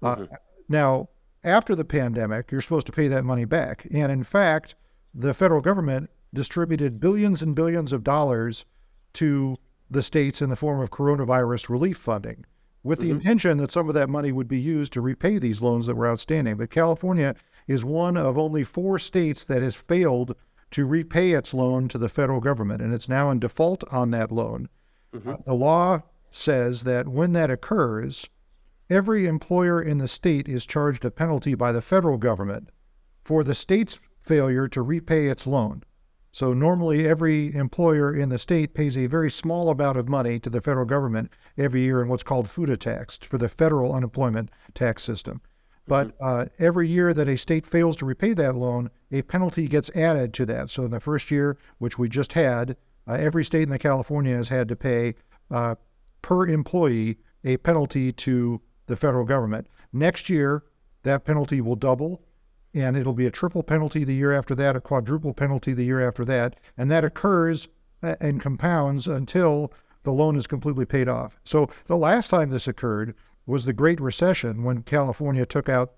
Uh, 0.00 0.14
mm-hmm. 0.14 0.32
Uh, 0.32 0.36
now, 0.68 1.08
after 1.44 1.74
the 1.74 1.84
pandemic, 1.84 2.50
you're 2.50 2.60
supposed 2.60 2.86
to 2.86 2.92
pay 2.92 3.08
that 3.08 3.24
money 3.24 3.44
back. 3.44 3.86
And 3.92 4.12
in 4.12 4.22
fact, 4.22 4.74
the 5.14 5.34
federal 5.34 5.60
government 5.60 6.10
distributed 6.32 7.00
billions 7.00 7.42
and 7.42 7.54
billions 7.54 7.92
of 7.92 8.04
dollars 8.04 8.64
to 9.14 9.56
the 9.90 10.02
states 10.02 10.40
in 10.40 10.48
the 10.48 10.56
form 10.56 10.80
of 10.80 10.90
coronavirus 10.90 11.68
relief 11.68 11.98
funding 11.98 12.46
with 12.82 12.98
the 12.98 13.06
mm-hmm. 13.06 13.16
intention 13.16 13.58
that 13.58 13.70
some 13.70 13.88
of 13.88 13.94
that 13.94 14.08
money 14.08 14.32
would 14.32 14.48
be 14.48 14.58
used 14.58 14.92
to 14.92 15.00
repay 15.00 15.38
these 15.38 15.62
loans 15.62 15.86
that 15.86 15.94
were 15.94 16.08
outstanding. 16.08 16.56
But 16.56 16.70
California 16.70 17.34
is 17.66 17.84
one 17.84 18.16
of 18.16 18.38
only 18.38 18.64
four 18.64 18.98
states 18.98 19.44
that 19.44 19.62
has 19.62 19.76
failed 19.76 20.34
to 20.72 20.86
repay 20.86 21.32
its 21.32 21.52
loan 21.52 21.86
to 21.88 21.98
the 21.98 22.08
federal 22.08 22.40
government, 22.40 22.80
and 22.80 22.94
it's 22.94 23.08
now 23.08 23.30
in 23.30 23.38
default 23.38 23.84
on 23.92 24.10
that 24.12 24.32
loan. 24.32 24.68
Mm-hmm. 25.14 25.30
Uh, 25.30 25.36
the 25.44 25.54
law 25.54 26.02
says 26.30 26.84
that 26.84 27.08
when 27.08 27.34
that 27.34 27.50
occurs, 27.50 28.28
every 28.92 29.26
employer 29.26 29.80
in 29.80 29.98
the 29.98 30.08
state 30.08 30.48
is 30.48 30.66
charged 30.66 31.04
a 31.04 31.10
penalty 31.10 31.54
by 31.54 31.72
the 31.72 31.80
federal 31.80 32.18
government 32.18 32.68
for 33.24 33.42
the 33.42 33.54
state's 33.54 33.98
failure 34.20 34.68
to 34.68 34.82
repay 34.82 35.26
its 35.26 35.46
loan. 35.46 35.82
So 36.30 36.54
normally 36.54 37.06
every 37.06 37.54
employer 37.54 38.14
in 38.14 38.28
the 38.28 38.38
state 38.38 38.74
pays 38.74 38.96
a 38.96 39.06
very 39.06 39.30
small 39.30 39.68
amount 39.68 39.98
of 39.98 40.08
money 40.08 40.38
to 40.40 40.50
the 40.50 40.60
federal 40.60 40.86
government 40.86 41.30
every 41.58 41.82
year 41.82 42.00
in 42.00 42.08
what's 42.08 42.22
called 42.22 42.48
FUTA 42.48 42.78
tax 42.78 43.18
for 43.18 43.38
the 43.38 43.48
federal 43.48 43.94
unemployment 43.94 44.50
tax 44.74 45.02
system. 45.02 45.42
But 45.86 46.08
mm-hmm. 46.18 46.24
uh, 46.24 46.44
every 46.58 46.88
year 46.88 47.12
that 47.12 47.28
a 47.28 47.36
state 47.36 47.66
fails 47.66 47.96
to 47.96 48.06
repay 48.06 48.32
that 48.34 48.56
loan, 48.56 48.90
a 49.10 49.22
penalty 49.22 49.68
gets 49.68 49.90
added 49.90 50.32
to 50.34 50.46
that. 50.46 50.70
So 50.70 50.84
in 50.84 50.90
the 50.90 51.00
first 51.00 51.30
year, 51.30 51.58
which 51.78 51.98
we 51.98 52.08
just 52.08 52.32
had, 52.32 52.76
uh, 53.06 53.14
every 53.14 53.44
state 53.44 53.64
in 53.64 53.70
the 53.70 53.78
California 53.78 54.36
has 54.36 54.48
had 54.48 54.68
to 54.68 54.76
pay 54.76 55.14
uh, 55.50 55.74
per 56.22 56.46
employee 56.46 57.18
a 57.44 57.56
penalty 57.58 58.12
to 58.12 58.60
the 58.86 58.96
federal 58.96 59.24
government. 59.24 59.66
Next 59.92 60.28
year, 60.28 60.64
that 61.02 61.24
penalty 61.24 61.60
will 61.60 61.76
double, 61.76 62.22
and 62.74 62.96
it'll 62.96 63.12
be 63.12 63.26
a 63.26 63.30
triple 63.30 63.62
penalty 63.62 64.04
the 64.04 64.14
year 64.14 64.32
after 64.32 64.54
that, 64.54 64.76
a 64.76 64.80
quadruple 64.80 65.34
penalty 65.34 65.74
the 65.74 65.84
year 65.84 66.06
after 66.06 66.24
that, 66.24 66.56
and 66.76 66.90
that 66.90 67.04
occurs 67.04 67.68
uh, 68.02 68.16
and 68.20 68.40
compounds 68.40 69.06
until 69.06 69.72
the 70.02 70.12
loan 70.12 70.36
is 70.36 70.46
completely 70.46 70.84
paid 70.84 71.08
off. 71.08 71.38
So 71.44 71.68
the 71.86 71.96
last 71.96 72.28
time 72.28 72.50
this 72.50 72.68
occurred 72.68 73.14
was 73.46 73.64
the 73.64 73.72
Great 73.72 74.00
Recession 74.00 74.64
when 74.64 74.82
California 74.82 75.46
took 75.46 75.68
out 75.68 75.92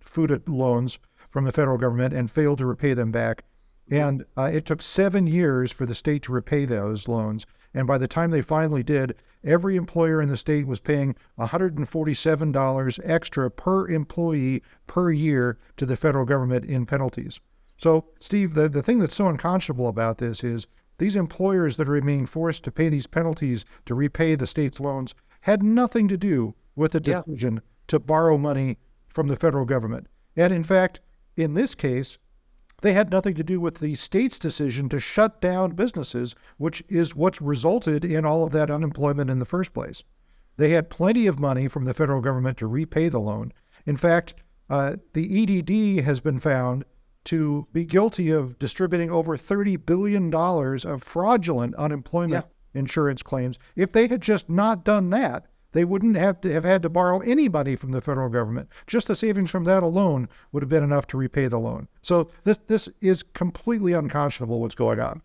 food 0.00 0.48
loans 0.48 0.98
from 1.28 1.44
the 1.44 1.52
federal 1.52 1.78
government 1.78 2.12
and 2.12 2.30
failed 2.30 2.58
to 2.58 2.66
repay 2.66 2.94
them 2.94 3.10
back. 3.10 3.44
And 3.90 4.24
uh, 4.36 4.50
it 4.52 4.66
took 4.66 4.82
seven 4.82 5.26
years 5.26 5.72
for 5.72 5.86
the 5.86 5.94
state 5.94 6.22
to 6.24 6.32
repay 6.32 6.64
those 6.64 7.08
loans. 7.08 7.46
And 7.74 7.86
by 7.86 7.98
the 7.98 8.08
time 8.08 8.30
they 8.30 8.42
finally 8.42 8.82
did, 8.82 9.16
every 9.44 9.76
employer 9.76 10.20
in 10.20 10.28
the 10.28 10.36
state 10.36 10.66
was 10.66 10.80
paying 10.80 11.14
$147 11.38 13.00
extra 13.04 13.50
per 13.50 13.88
employee 13.88 14.62
per 14.86 15.10
year 15.10 15.58
to 15.76 15.86
the 15.86 15.96
federal 15.96 16.24
government 16.24 16.64
in 16.64 16.86
penalties. 16.86 17.40
So, 17.76 18.06
Steve, 18.20 18.54
the, 18.54 18.68
the 18.68 18.82
thing 18.82 18.98
that's 18.98 19.14
so 19.14 19.28
unconscionable 19.28 19.88
about 19.88 20.18
this 20.18 20.44
is 20.44 20.66
these 20.98 21.16
employers 21.16 21.78
that 21.78 21.88
are 21.88 22.00
being 22.00 22.26
forced 22.26 22.62
to 22.64 22.72
pay 22.72 22.90
these 22.90 23.06
penalties 23.06 23.64
to 23.86 23.94
repay 23.94 24.34
the 24.34 24.46
state's 24.46 24.80
loans 24.80 25.14
had 25.40 25.62
nothing 25.62 26.06
to 26.08 26.18
do 26.18 26.54
with 26.76 26.92
the 26.92 27.00
decision 27.00 27.54
yeah. 27.54 27.60
to 27.88 27.98
borrow 27.98 28.36
money 28.36 28.76
from 29.08 29.28
the 29.28 29.36
federal 29.36 29.64
government. 29.64 30.06
And 30.36 30.52
in 30.52 30.62
fact, 30.62 31.00
in 31.36 31.54
this 31.54 31.74
case, 31.74 32.18
they 32.80 32.92
had 32.92 33.10
nothing 33.10 33.34
to 33.34 33.44
do 33.44 33.60
with 33.60 33.78
the 33.78 33.94
state's 33.94 34.38
decision 34.38 34.88
to 34.88 35.00
shut 35.00 35.40
down 35.40 35.72
businesses, 35.72 36.34
which 36.56 36.82
is 36.88 37.14
what's 37.14 37.40
resulted 37.40 38.04
in 38.04 38.24
all 38.24 38.44
of 38.44 38.52
that 38.52 38.70
unemployment 38.70 39.30
in 39.30 39.38
the 39.38 39.44
first 39.44 39.72
place. 39.72 40.02
They 40.56 40.70
had 40.70 40.90
plenty 40.90 41.26
of 41.26 41.38
money 41.38 41.68
from 41.68 41.84
the 41.84 41.94
federal 41.94 42.20
government 42.20 42.58
to 42.58 42.66
repay 42.66 43.08
the 43.08 43.18
loan. 43.18 43.52
In 43.86 43.96
fact, 43.96 44.34
uh, 44.68 44.96
the 45.14 45.42
EDD 45.42 46.04
has 46.04 46.20
been 46.20 46.38
found 46.38 46.84
to 47.24 47.66
be 47.72 47.84
guilty 47.84 48.30
of 48.30 48.58
distributing 48.58 49.10
over 49.10 49.36
$30 49.36 49.84
billion 49.84 50.34
of 50.34 51.02
fraudulent 51.02 51.74
unemployment 51.74 52.46
yeah. 52.46 52.80
insurance 52.80 53.22
claims. 53.22 53.58
If 53.76 53.92
they 53.92 54.06
had 54.06 54.20
just 54.20 54.48
not 54.48 54.84
done 54.84 55.10
that, 55.10 55.46
they 55.72 55.84
wouldn't 55.84 56.16
have 56.16 56.40
to 56.40 56.52
have 56.52 56.64
had 56.64 56.82
to 56.82 56.88
borrow 56.88 57.20
any 57.20 57.48
money 57.48 57.76
from 57.76 57.92
the 57.92 58.00
federal 58.00 58.28
government. 58.28 58.68
Just 58.86 59.06
the 59.06 59.16
savings 59.16 59.50
from 59.50 59.64
that 59.64 59.82
alone 59.82 60.28
would 60.52 60.62
have 60.62 60.70
been 60.70 60.84
enough 60.84 61.06
to 61.08 61.16
repay 61.16 61.46
the 61.46 61.58
loan. 61.58 61.88
So 62.02 62.30
this 62.44 62.58
this 62.66 62.88
is 63.00 63.22
completely 63.22 63.92
unconscionable 63.92 64.60
what's 64.60 64.74
going 64.74 65.00
on. 65.00 65.22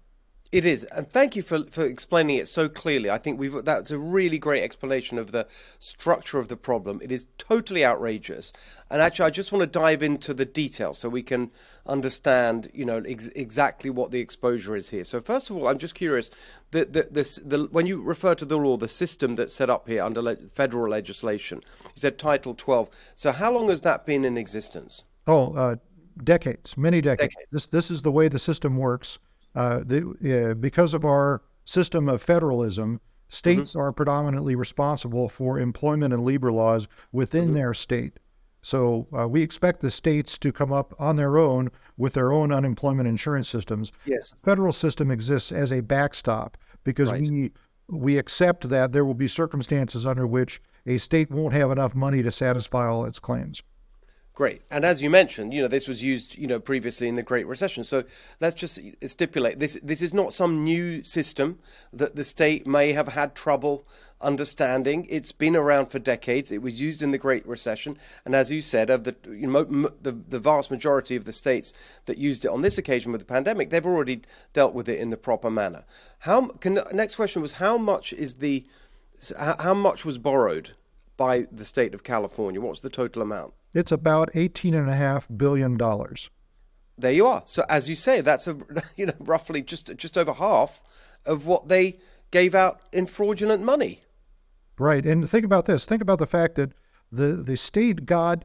It 0.55 0.63
is, 0.63 0.85
and 0.85 1.09
thank 1.09 1.35
you 1.35 1.41
for, 1.41 1.65
for 1.65 1.83
explaining 1.83 2.37
it 2.37 2.47
so 2.47 2.69
clearly. 2.69 3.09
I 3.09 3.17
think 3.17 3.37
we've 3.37 3.65
that's 3.65 3.91
a 3.91 3.99
really 3.99 4.37
great 4.37 4.63
explanation 4.63 5.17
of 5.17 5.33
the 5.33 5.47
structure 5.79 6.39
of 6.39 6.47
the 6.47 6.55
problem. 6.55 7.01
It 7.03 7.11
is 7.11 7.25
totally 7.37 7.83
outrageous, 7.83 8.53
and 8.89 9.01
actually, 9.01 9.25
I 9.25 9.31
just 9.31 9.51
want 9.51 9.63
to 9.63 9.79
dive 9.79 10.01
into 10.01 10.33
the 10.33 10.45
details 10.45 10.97
so 10.97 11.09
we 11.09 11.23
can 11.23 11.51
understand, 11.85 12.71
you 12.73 12.85
know, 12.85 12.99
ex- 13.05 13.27
exactly 13.35 13.89
what 13.89 14.11
the 14.11 14.21
exposure 14.21 14.77
is 14.77 14.87
here. 14.87 15.03
So, 15.03 15.19
first 15.19 15.49
of 15.49 15.57
all, 15.57 15.67
I'm 15.67 15.77
just 15.77 15.93
curious. 15.93 16.31
The, 16.71 16.85
the, 16.85 17.09
this, 17.11 17.35
the, 17.35 17.67
when 17.71 17.85
you 17.85 18.01
refer 18.01 18.33
to 18.35 18.45
the 18.45 18.57
law, 18.57 18.77
the 18.77 18.87
system 18.87 19.35
that's 19.35 19.53
set 19.53 19.69
up 19.69 19.89
here 19.89 20.05
under 20.05 20.21
le- 20.21 20.37
federal 20.37 20.89
legislation, 20.89 21.63
you 21.83 21.91
said 21.95 22.17
Title 22.17 22.53
12. 22.53 22.89
So, 23.15 23.33
how 23.33 23.51
long 23.51 23.67
has 23.67 23.81
that 23.81 24.05
been 24.05 24.23
in 24.23 24.37
existence? 24.37 25.03
Oh, 25.27 25.53
uh, 25.53 25.75
decades, 26.23 26.77
many 26.77 27.01
decades. 27.01 27.33
Decades. 27.33 27.51
This 27.51 27.65
this 27.65 27.91
is 27.91 28.03
the 28.03 28.11
way 28.13 28.29
the 28.29 28.39
system 28.39 28.77
works. 28.77 29.19
Uh, 29.55 29.79
the, 29.85 30.51
uh, 30.51 30.53
because 30.55 30.93
of 30.93 31.05
our 31.05 31.41
system 31.63 32.09
of 32.09 32.21
federalism, 32.21 32.99
states 33.29 33.75
are 33.75 33.91
predominantly 33.91 34.55
responsible 34.55 35.27
for 35.29 35.59
employment 35.59 36.13
and 36.13 36.23
labor 36.23 36.51
laws 36.51 36.87
within 37.11 37.53
their 37.53 37.73
state. 37.73 38.13
So 38.61 39.07
uh, 39.17 39.27
we 39.27 39.41
expect 39.41 39.81
the 39.81 39.91
states 39.91 40.37
to 40.39 40.51
come 40.51 40.71
up 40.73 40.93
on 40.99 41.15
their 41.15 41.37
own 41.37 41.69
with 41.97 42.13
their 42.13 42.31
own 42.31 42.51
unemployment 42.51 43.07
insurance 43.07 43.47
systems. 43.47 43.91
Yes. 44.05 44.33
Federal 44.43 44.73
system 44.73 45.11
exists 45.11 45.51
as 45.51 45.71
a 45.71 45.81
backstop 45.81 46.57
because 46.83 47.11
Right. 47.11 47.21
we 47.21 47.51
we 47.87 48.17
accept 48.17 48.67
that 48.69 48.91
there 48.91 49.05
will 49.05 49.13
be 49.13 49.27
circumstances 49.27 50.07
under 50.07 50.25
which 50.25 50.59
a 50.87 50.97
state 50.97 51.29
won't 51.29 51.53
have 51.53 51.69
enough 51.69 51.93
money 51.93 52.23
to 52.23 52.31
satisfy 52.31 52.87
all 52.87 53.05
its 53.05 53.19
claims. 53.19 53.61
Great. 54.35 54.63
And 54.69 54.83
as 54.83 55.01
you 55.01 55.09
mentioned, 55.09 55.53
you 55.53 55.61
know, 55.61 55.69
this 55.69 55.87
was 55.87 56.03
used, 56.03 56.37
you 56.37 56.45
know, 56.45 56.59
previously 56.59 57.07
in 57.07 57.15
the 57.15 57.23
Great 57.23 57.47
Recession. 57.47 57.85
So 57.85 58.03
let's 58.41 58.53
just 58.53 58.81
stipulate 59.05 59.59
this 59.59 59.77
this 59.81 60.01
is 60.01 60.13
not 60.13 60.33
some 60.33 60.65
new 60.65 61.05
system 61.05 61.57
that 61.93 62.17
the 62.17 62.23
state 62.25 62.67
may 62.67 62.91
have 62.91 63.07
had 63.07 63.33
trouble 63.33 63.87
understanding. 64.19 65.07
It's 65.09 65.31
been 65.31 65.55
around 65.55 65.85
for 65.85 65.99
decades. 65.99 66.51
It 66.51 66.61
was 66.61 66.81
used 66.81 67.01
in 67.01 67.11
the 67.11 67.17
Great 67.17 67.47
Recession, 67.47 67.97
and 68.25 68.35
as 68.35 68.51
you 68.51 68.59
said, 68.59 68.89
of 68.89 69.05
the 69.05 69.15
you 69.25 69.47
know, 69.47 69.63
the 70.01 70.11
the 70.11 70.39
vast 70.39 70.69
majority 70.69 71.15
of 71.15 71.23
the 71.23 71.31
states 71.31 71.71
that 72.05 72.17
used 72.17 72.43
it 72.43 72.51
on 72.51 72.61
this 72.61 72.77
occasion 72.77 73.13
with 73.13 73.21
the 73.21 73.33
pandemic, 73.33 73.69
they've 73.69 73.85
already 73.85 74.21
dealt 74.51 74.73
with 74.73 74.89
it 74.89 74.99
in 74.99 75.11
the 75.11 75.17
proper 75.17 75.49
manner. 75.49 75.85
How 76.19 76.47
can 76.47 76.81
next 76.91 77.15
question 77.15 77.41
was 77.41 77.53
how 77.53 77.77
much 77.77 78.11
is 78.11 78.33
the 78.35 78.65
how 79.39 79.55
how 79.59 79.73
much 79.73 80.03
was 80.03 80.17
borrowed 80.17 80.71
by 81.15 81.47
the 81.53 81.63
state 81.63 81.93
of 81.93 82.03
California? 82.03 82.59
What's 82.59 82.81
the 82.81 82.89
total 82.89 83.21
amount? 83.21 83.53
It's 83.75 83.91
about 83.91 84.29
eighteen 84.33 84.73
and 84.73 84.89
a 84.89 84.95
half 84.95 85.27
billion 85.35 85.77
dollars. 85.77 86.31
There 86.97 87.11
you 87.11 87.27
are. 87.27 87.43
So 87.45 87.63
as 87.69 87.87
you 87.89 87.95
say, 87.95 88.21
that's 88.21 88.47
a 88.47 88.57
you 88.97 89.05
know 89.05 89.13
roughly 89.19 89.61
just 89.61 89.95
just 89.97 90.17
over 90.17 90.33
half 90.33 90.81
of 91.25 91.45
what 91.45 91.67
they 91.67 91.99
gave 92.31 92.55
out 92.55 92.81
in 92.91 93.05
fraudulent 93.05 93.63
money. 93.63 94.01
Right. 94.77 95.05
And 95.05 95.29
think 95.29 95.45
about 95.45 95.65
this. 95.65 95.85
Think 95.85 96.01
about 96.01 96.19
the 96.19 96.27
fact 96.27 96.55
that 96.55 96.73
the, 97.11 97.27
the 97.33 97.55
state 97.55 98.05
got 98.05 98.43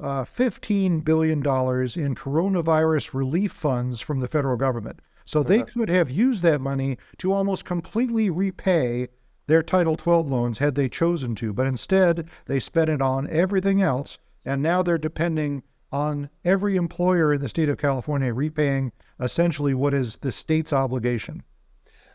uh, 0.00 0.24
$15 0.24 1.04
billion 1.04 1.38
in 1.38 1.42
coronavirus 1.44 3.14
relief 3.14 3.52
funds 3.52 4.00
from 4.00 4.20
the 4.20 4.28
federal 4.28 4.56
government. 4.56 5.00
So 5.24 5.42
they 5.42 5.62
could 5.62 5.90
have 5.90 6.10
used 6.10 6.42
that 6.42 6.60
money 6.60 6.96
to 7.18 7.34
almost 7.34 7.66
completely 7.66 8.30
repay 8.30 9.08
their 9.46 9.62
Title 9.62 9.94
12 9.94 10.30
loans 10.30 10.58
had 10.58 10.74
they 10.74 10.88
chosen 10.88 11.34
to. 11.36 11.52
But 11.52 11.66
instead, 11.66 12.28
they 12.46 12.58
spent 12.58 12.88
it 12.88 13.02
on 13.02 13.28
everything 13.28 13.82
else. 13.82 14.18
And 14.48 14.62
now 14.62 14.82
they're 14.82 14.96
depending 14.96 15.62
on 15.92 16.30
every 16.44 16.76
employer 16.76 17.34
in 17.34 17.40
the 17.40 17.48
state 17.48 17.68
of 17.68 17.76
California 17.76 18.32
repaying 18.32 18.92
essentially 19.20 19.74
what 19.74 19.92
is 19.92 20.16
the 20.16 20.32
state's 20.32 20.72
obligation. 20.72 21.42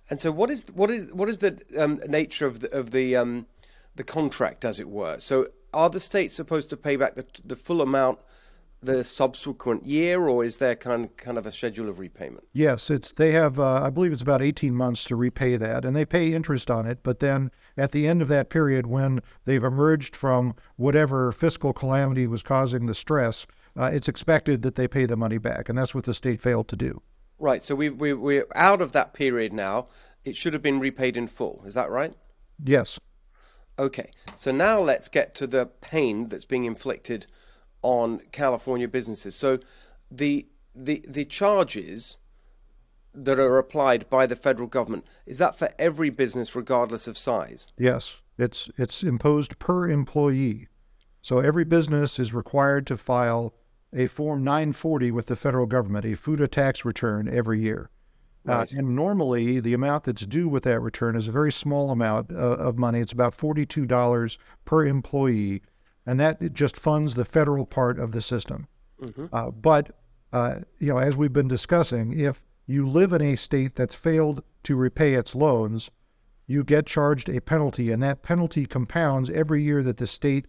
And 0.10 0.20
so, 0.20 0.32
what 0.32 0.50
is 0.50 0.66
what 0.74 0.92
is 0.92 1.14
what 1.14 1.30
is 1.30 1.38
the 1.38 1.62
um, 1.78 2.02
nature 2.08 2.46
of 2.46 2.60
the 2.60 2.72
of 2.76 2.92
the 2.92 3.16
um, 3.16 3.46
the 3.96 4.04
contract, 4.04 4.66
as 4.66 4.80
it 4.80 4.90
were? 4.90 5.20
So, 5.20 5.48
are 5.74 5.90
the 5.90 6.00
states 6.00 6.34
supposed 6.34 6.70
to 6.72 6.78
pay 6.78 6.96
back 6.96 7.16
the 7.16 7.26
the 7.46 7.56
full 7.56 7.82
amount 7.82 8.20
the 8.86 9.04
subsequent 9.04 9.86
year, 9.86 10.28
or 10.28 10.44
is 10.44 10.58
there 10.58 10.76
kind 10.76 11.16
kind 11.18 11.38
of 11.38 11.46
a 11.46 11.52
schedule 11.52 11.90
of 11.90 12.00
repayment? 12.00 12.48
Yes, 12.54 12.90
it's 12.90 13.12
they 13.12 13.32
have. 13.32 13.60
Uh, 13.60 13.84
I 13.84 13.90
believe 13.90 14.12
it's 14.12 14.22
about 14.22 14.42
eighteen 14.42 14.76
months 14.76 15.04
to 15.06 15.16
repay 15.16 15.58
that, 15.58 15.86
and 15.86 15.96
they 15.96 16.06
pay 16.06 16.34
interest 16.34 16.70
on 16.70 16.86
it. 16.86 17.00
But 17.04 17.20
then 17.20 17.52
at 17.78 17.92
the 17.92 18.08
end 18.08 18.22
of 18.22 18.28
that 18.28 18.50
period, 18.50 18.88
when 18.88 19.22
they've 19.46 19.64
emerged 19.64 20.16
from 20.16 20.56
whatever 20.76 21.32
fiscal 21.32 21.74
calamity 21.74 22.28
was 22.28 22.44
causing 22.44 22.86
the 22.86 22.96
stress, 22.96 23.48
uh, 23.78 23.90
it's 23.94 24.08
expected 24.08 24.62
that 24.62 24.76
they 24.76 24.88
pay 24.88 25.06
the 25.06 25.18
money 25.18 25.38
back, 25.38 25.70
and 25.70 25.78
that's 25.78 25.96
what 25.96 26.06
the 26.06 26.14
state 26.14 26.42
failed 26.42 26.68
to 26.70 26.76
do. 26.76 27.02
Right. 27.40 27.62
So 27.62 27.76
we 27.76 27.90
we 27.90 28.14
we're 28.14 28.48
out 28.56 28.82
of 28.82 28.92
that 28.92 29.14
period 29.14 29.54
now. 29.54 29.88
It 30.24 30.36
should 30.36 30.54
have 30.54 30.64
been 30.64 30.80
repaid 30.80 31.18
in 31.18 31.28
full. 31.28 31.64
Is 31.66 31.74
that 31.74 31.90
right? 31.90 32.14
Yes. 32.64 33.00
Okay, 33.80 34.12
so 34.36 34.52
now 34.52 34.80
let's 34.80 35.10
get 35.10 35.34
to 35.34 35.48
the 35.48 35.66
pain 35.66 36.30
that's 36.30 36.46
being 36.46 36.66
inflicted 36.66 37.26
on 37.84 38.20
California 38.32 38.88
businesses. 38.88 39.36
So 39.36 39.60
the 40.10 40.48
the 40.76 41.04
the 41.08 41.26
charges 41.26 42.18
that 43.14 43.40
are 43.40 43.60
applied 43.60 44.10
by 44.10 44.26
the 44.26 44.36
federal 44.36 44.68
government 44.68 45.06
is 45.28 45.38
that 45.38 45.56
for 45.56 45.70
every 45.78 46.10
business 46.10 46.56
regardless 46.56 47.08
of 47.08 47.18
size? 47.18 47.68
Yes, 47.78 48.22
it's 48.38 48.70
it's 48.78 49.04
imposed 49.04 49.60
per 49.60 49.88
employee. 49.88 50.68
So 51.22 51.40
every 51.40 51.64
business 51.64 52.20
is 52.20 52.34
required 52.34 52.86
to 52.88 52.98
file 52.98 53.54
a 53.94 54.08
Form 54.08 54.44
940 54.44 55.12
with 55.12 55.28
the 55.28 55.36
federal 55.36 55.68
government, 55.68 56.06
a 56.06 56.18
FUTA 56.18 56.50
tax 56.50 56.84
return 56.84 57.30
every 57.30 57.62
year. 57.62 57.90
Uh, 58.46 58.66
and 58.76 58.94
normally, 58.94 59.62
the 59.62 59.74
amount 59.74 60.04
that's 60.04 60.26
due 60.26 60.50
with 60.50 60.64
that 60.64 60.82
return 60.82 61.16
is 61.16 61.30
a 61.30 61.32
very 61.32 61.52
small 61.52 61.92
amount 61.92 62.30
uh, 62.30 62.36
of 62.36 62.78
money. 62.78 63.00
It's 63.00 63.14
about 63.14 63.38
$42 63.38 64.38
per 64.66 64.86
employee, 64.86 65.62
and 66.06 66.20
that 66.20 66.54
just 66.54 66.78
funds 66.80 67.14
the 67.16 67.26
federal 67.26 67.66
part 67.66 68.00
of 68.00 68.12
the 68.12 68.22
system. 68.22 68.68
Uh, 69.32 69.52
but 69.52 69.92
uh, 70.32 70.60
you 70.80 70.88
know, 70.88 70.98
as 70.98 71.16
we've 71.16 71.34
been 71.34 71.48
discussing, 71.48 72.18
if 72.20 72.42
you 72.66 72.88
live 72.88 73.14
in 73.14 73.22
a 73.22 73.36
state 73.36 73.76
that's 73.76 73.96
failed 73.96 74.44
to 74.64 74.76
repay 74.76 75.14
its 75.14 75.36
loans, 75.36 75.92
you 76.48 76.64
get 76.64 76.86
charged 76.86 77.30
a 77.30 77.40
penalty, 77.42 77.92
and 77.92 78.02
that 78.04 78.24
penalty 78.24 78.66
compounds 78.66 79.30
every 79.30 79.62
year 79.62 79.84
that 79.84 79.98
the 79.98 80.08
state 80.08 80.48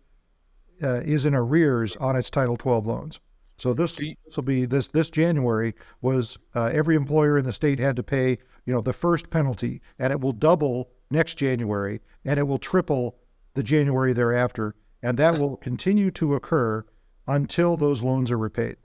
uh, 0.83 1.01
is 1.05 1.25
in 1.25 1.35
arrears 1.35 1.97
on 1.97 2.17
its 2.17 2.31
Title 2.31 2.57
12 2.57 2.87
loans. 2.87 3.21
So 3.59 3.73
this 3.73 3.97
this 3.97 4.37
will 4.37 4.43
be 4.43 4.65
this 4.65 4.89
this 4.89 5.11
January 5.11 5.75
was 6.01 6.39
uh, 6.55 6.71
every 6.73 6.97
employer 6.97 7.39
in 7.39 7.45
the 7.45 7.53
state 7.53 7.79
had 7.79 7.97
to 7.97 8.03
pay 8.03 8.39
you 8.65 8.75
know 8.75 8.81
the 8.81 8.93
first 8.93 9.31
penalty, 9.31 9.81
and 9.99 10.13
it 10.13 10.21
will 10.21 10.33
double 10.33 10.91
next 11.11 11.37
January, 11.37 12.01
and 12.25 12.39
it 12.39 12.49
will 12.49 12.59
triple 12.59 13.17
the 13.55 13.63
January 13.63 14.13
thereafter, 14.13 14.75
and 15.05 15.19
that 15.19 15.39
will 15.39 15.57
continue 15.59 16.11
to 16.11 16.35
occur 16.35 16.85
until 17.29 17.77
those 17.77 18.03
loans 18.03 18.31
are 18.31 18.39
repaid. 18.39 18.77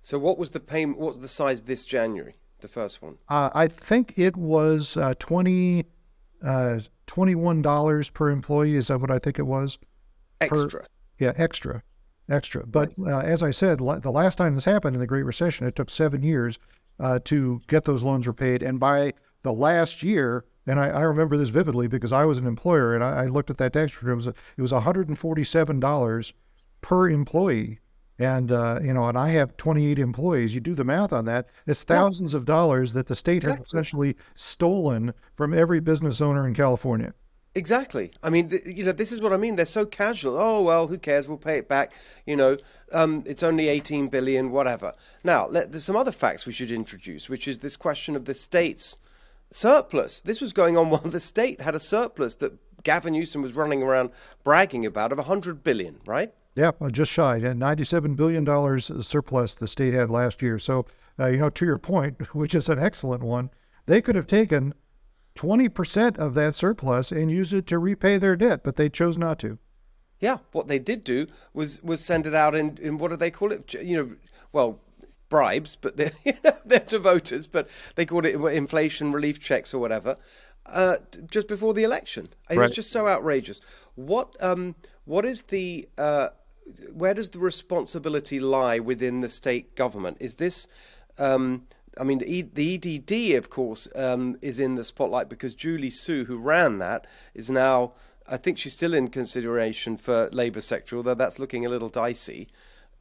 So 0.00 0.18
what 0.18 0.38
was 0.38 0.50
the 0.52 0.60
payment? 0.60 0.98
What 0.98 1.14
was 1.14 1.18
the 1.18 1.28
size 1.28 1.62
this 1.62 1.84
January? 1.84 2.36
The 2.60 2.68
first 2.68 3.02
one. 3.02 3.18
Uh, 3.28 3.50
I 3.52 3.66
think 3.68 4.14
it 4.16 4.36
was 4.36 4.96
uh, 4.96 5.14
twenty 5.18 5.84
uh, 6.42 6.78
twenty 7.06 7.34
one 7.34 7.60
dollars 7.60 8.08
per 8.08 8.30
employee. 8.30 8.76
Is 8.76 8.86
that 8.86 9.00
what 9.00 9.10
I 9.10 9.18
think 9.18 9.38
it 9.38 9.46
was? 9.46 9.78
Extra. 10.40 10.86
Yeah, 11.18 11.32
extra, 11.36 11.82
extra. 12.30 12.66
But 12.66 12.92
uh, 12.98 13.18
as 13.18 13.42
I 13.42 13.50
said, 13.50 13.80
la- 13.80 13.98
the 13.98 14.12
last 14.12 14.38
time 14.38 14.54
this 14.54 14.64
happened 14.64 14.94
in 14.94 15.00
the 15.00 15.06
Great 15.06 15.24
Recession, 15.24 15.66
it 15.66 15.74
took 15.74 15.90
seven 15.90 16.22
years 16.22 16.58
uh, 17.00 17.18
to 17.24 17.60
get 17.66 17.84
those 17.84 18.02
loans 18.04 18.26
repaid. 18.26 18.62
And 18.62 18.78
by 18.78 19.12
the 19.42 19.52
last 19.52 20.02
year, 20.02 20.44
and 20.66 20.80
I, 20.80 20.88
I 20.88 21.02
remember 21.02 21.36
this 21.36 21.50
vividly 21.50 21.86
because 21.86 22.12
I 22.12 22.24
was 22.24 22.38
an 22.38 22.46
employer 22.46 22.94
and 22.94 23.04
I, 23.04 23.24
I 23.24 23.26
looked 23.26 23.50
at 23.50 23.58
that 23.58 23.72
tax 23.72 23.94
return. 23.96 24.12
It 24.12 24.16
was 24.16 24.26
it 24.26 24.34
was 24.58 24.72
one 24.72 24.82
hundred 24.82 25.08
and 25.08 25.18
forty 25.18 25.44
seven 25.44 25.80
dollars 25.80 26.32
per 26.80 27.08
employee. 27.08 27.80
And 28.18 28.50
uh, 28.50 28.80
you 28.82 28.94
know, 28.94 29.04
and 29.04 29.18
I 29.18 29.28
have 29.30 29.58
28 29.58 29.98
employees. 29.98 30.54
You 30.54 30.62
do 30.62 30.74
the 30.74 30.84
math 30.84 31.12
on 31.12 31.26
that; 31.26 31.50
it's 31.66 31.84
thousands 31.84 32.32
of 32.32 32.46
dollars 32.46 32.94
that 32.94 33.08
the 33.08 33.14
state 33.14 33.42
has 33.42 33.58
essentially 33.60 34.16
stolen 34.34 35.12
from 35.34 35.52
every 35.52 35.80
business 35.80 36.22
owner 36.22 36.46
in 36.46 36.54
California. 36.54 37.12
Exactly. 37.54 38.12
I 38.22 38.28
mean, 38.30 38.48
th- 38.50 38.66
you 38.66 38.84
know, 38.84 38.92
this 38.92 39.12
is 39.12 39.20
what 39.20 39.34
I 39.34 39.36
mean. 39.36 39.56
They're 39.56 39.66
so 39.66 39.84
casual. 39.84 40.38
Oh 40.38 40.62
well, 40.62 40.86
who 40.86 40.96
cares? 40.96 41.28
We'll 41.28 41.36
pay 41.36 41.58
it 41.58 41.68
back. 41.68 41.92
You 42.26 42.36
know, 42.36 42.56
um, 42.92 43.22
it's 43.26 43.42
only 43.42 43.68
18 43.68 44.08
billion, 44.08 44.50
whatever. 44.50 44.94
Now, 45.22 45.46
let, 45.46 45.72
there's 45.72 45.84
some 45.84 45.96
other 45.96 46.12
facts 46.12 46.46
we 46.46 46.52
should 46.52 46.70
introduce, 46.70 47.28
which 47.28 47.46
is 47.46 47.58
this 47.58 47.76
question 47.76 48.16
of 48.16 48.24
the 48.24 48.34
state's 48.34 48.96
surplus. 49.56 50.20
This 50.22 50.40
was 50.40 50.52
going 50.52 50.76
on 50.76 50.90
while 50.90 51.00
the 51.00 51.20
state 51.20 51.60
had 51.60 51.74
a 51.74 51.80
surplus 51.80 52.36
that 52.36 52.52
Gavin 52.84 53.14
Newsom 53.14 53.42
was 53.42 53.54
running 53.54 53.82
around 53.82 54.10
bragging 54.44 54.86
about 54.86 55.12
of 55.12 55.18
100 55.18 55.64
billion, 55.64 55.98
right? 56.06 56.32
Yeah, 56.54 56.72
uh, 56.80 56.90
just 56.90 57.10
shy. 57.10 57.36
And 57.36 57.60
$97 57.60 58.16
billion 58.16 59.02
surplus 59.02 59.54
the 59.54 59.68
state 59.68 59.94
had 59.94 60.10
last 60.10 60.40
year. 60.40 60.58
So, 60.58 60.86
uh, 61.18 61.26
you 61.26 61.38
know, 61.38 61.50
to 61.50 61.64
your 61.64 61.78
point, 61.78 62.34
which 62.34 62.54
is 62.54 62.68
an 62.68 62.78
excellent 62.78 63.22
one, 63.22 63.50
they 63.86 64.00
could 64.00 64.14
have 64.14 64.26
taken 64.26 64.74
20% 65.36 66.18
of 66.18 66.34
that 66.34 66.54
surplus 66.54 67.12
and 67.12 67.30
used 67.30 67.52
it 67.52 67.66
to 67.66 67.78
repay 67.78 68.18
their 68.18 68.36
debt, 68.36 68.62
but 68.62 68.76
they 68.76 68.88
chose 68.88 69.18
not 69.18 69.38
to. 69.40 69.58
Yeah, 70.18 70.38
what 70.52 70.66
they 70.66 70.78
did 70.78 71.04
do 71.04 71.26
was 71.52 71.82
was 71.82 72.02
send 72.02 72.26
it 72.26 72.34
out 72.34 72.54
in, 72.54 72.78
in 72.80 72.96
what 72.96 73.10
do 73.10 73.18
they 73.18 73.30
call 73.30 73.52
it? 73.52 73.74
You 73.74 73.96
know, 73.98 74.16
well, 74.50 74.80
bribes, 75.28 75.76
but 75.76 75.96
they're, 75.96 76.12
you 76.24 76.34
know, 76.44 76.56
they're 76.64 76.80
to 76.80 76.98
voters, 76.98 77.46
but 77.46 77.68
they 77.94 78.06
called 78.06 78.26
it 78.26 78.34
inflation 78.34 79.12
relief 79.12 79.40
checks 79.40 79.72
or 79.74 79.78
whatever. 79.78 80.16
Uh, 80.66 80.96
just 81.30 81.46
before 81.46 81.74
the 81.74 81.84
election, 81.84 82.28
it 82.50 82.56
Right. 82.56 82.66
was 82.68 82.74
just 82.74 82.90
so 82.90 83.06
outrageous. 83.06 83.60
What 83.94 84.34
um, 84.42 84.74
what 85.04 85.24
is 85.24 85.42
the 85.42 85.88
uh, 85.96 86.30
where 86.92 87.14
does 87.14 87.30
the 87.30 87.38
responsibility 87.38 88.40
lie 88.40 88.80
within 88.80 89.20
the 89.20 89.28
state 89.28 89.76
government? 89.76 90.16
Is 90.18 90.34
this 90.34 90.66
um, 91.18 91.66
I 91.98 92.04
mean, 92.04 92.18
the, 92.18 92.74
EDD, 92.74 93.38
of 93.38 93.48
course, 93.48 93.88
um, 93.94 94.36
is 94.42 94.60
in 94.60 94.74
the 94.74 94.84
spotlight 94.84 95.28
because 95.30 95.54
Julie 95.54 95.90
Su, 95.90 96.24
who 96.24 96.36
ran 96.36 96.78
that, 96.78 97.06
is 97.34 97.48
now, 97.48 97.94
I 98.28 98.36
think 98.36 98.58
she's 98.58 98.74
still 98.74 98.92
in 98.92 99.08
consideration 99.08 99.96
for 99.96 100.28
Labour 100.30 100.60
sector, 100.60 100.96
although 100.96 101.14
that's 101.14 101.38
looking 101.38 101.64
a 101.64 101.70
little 101.70 101.88
dicey. 101.88 102.48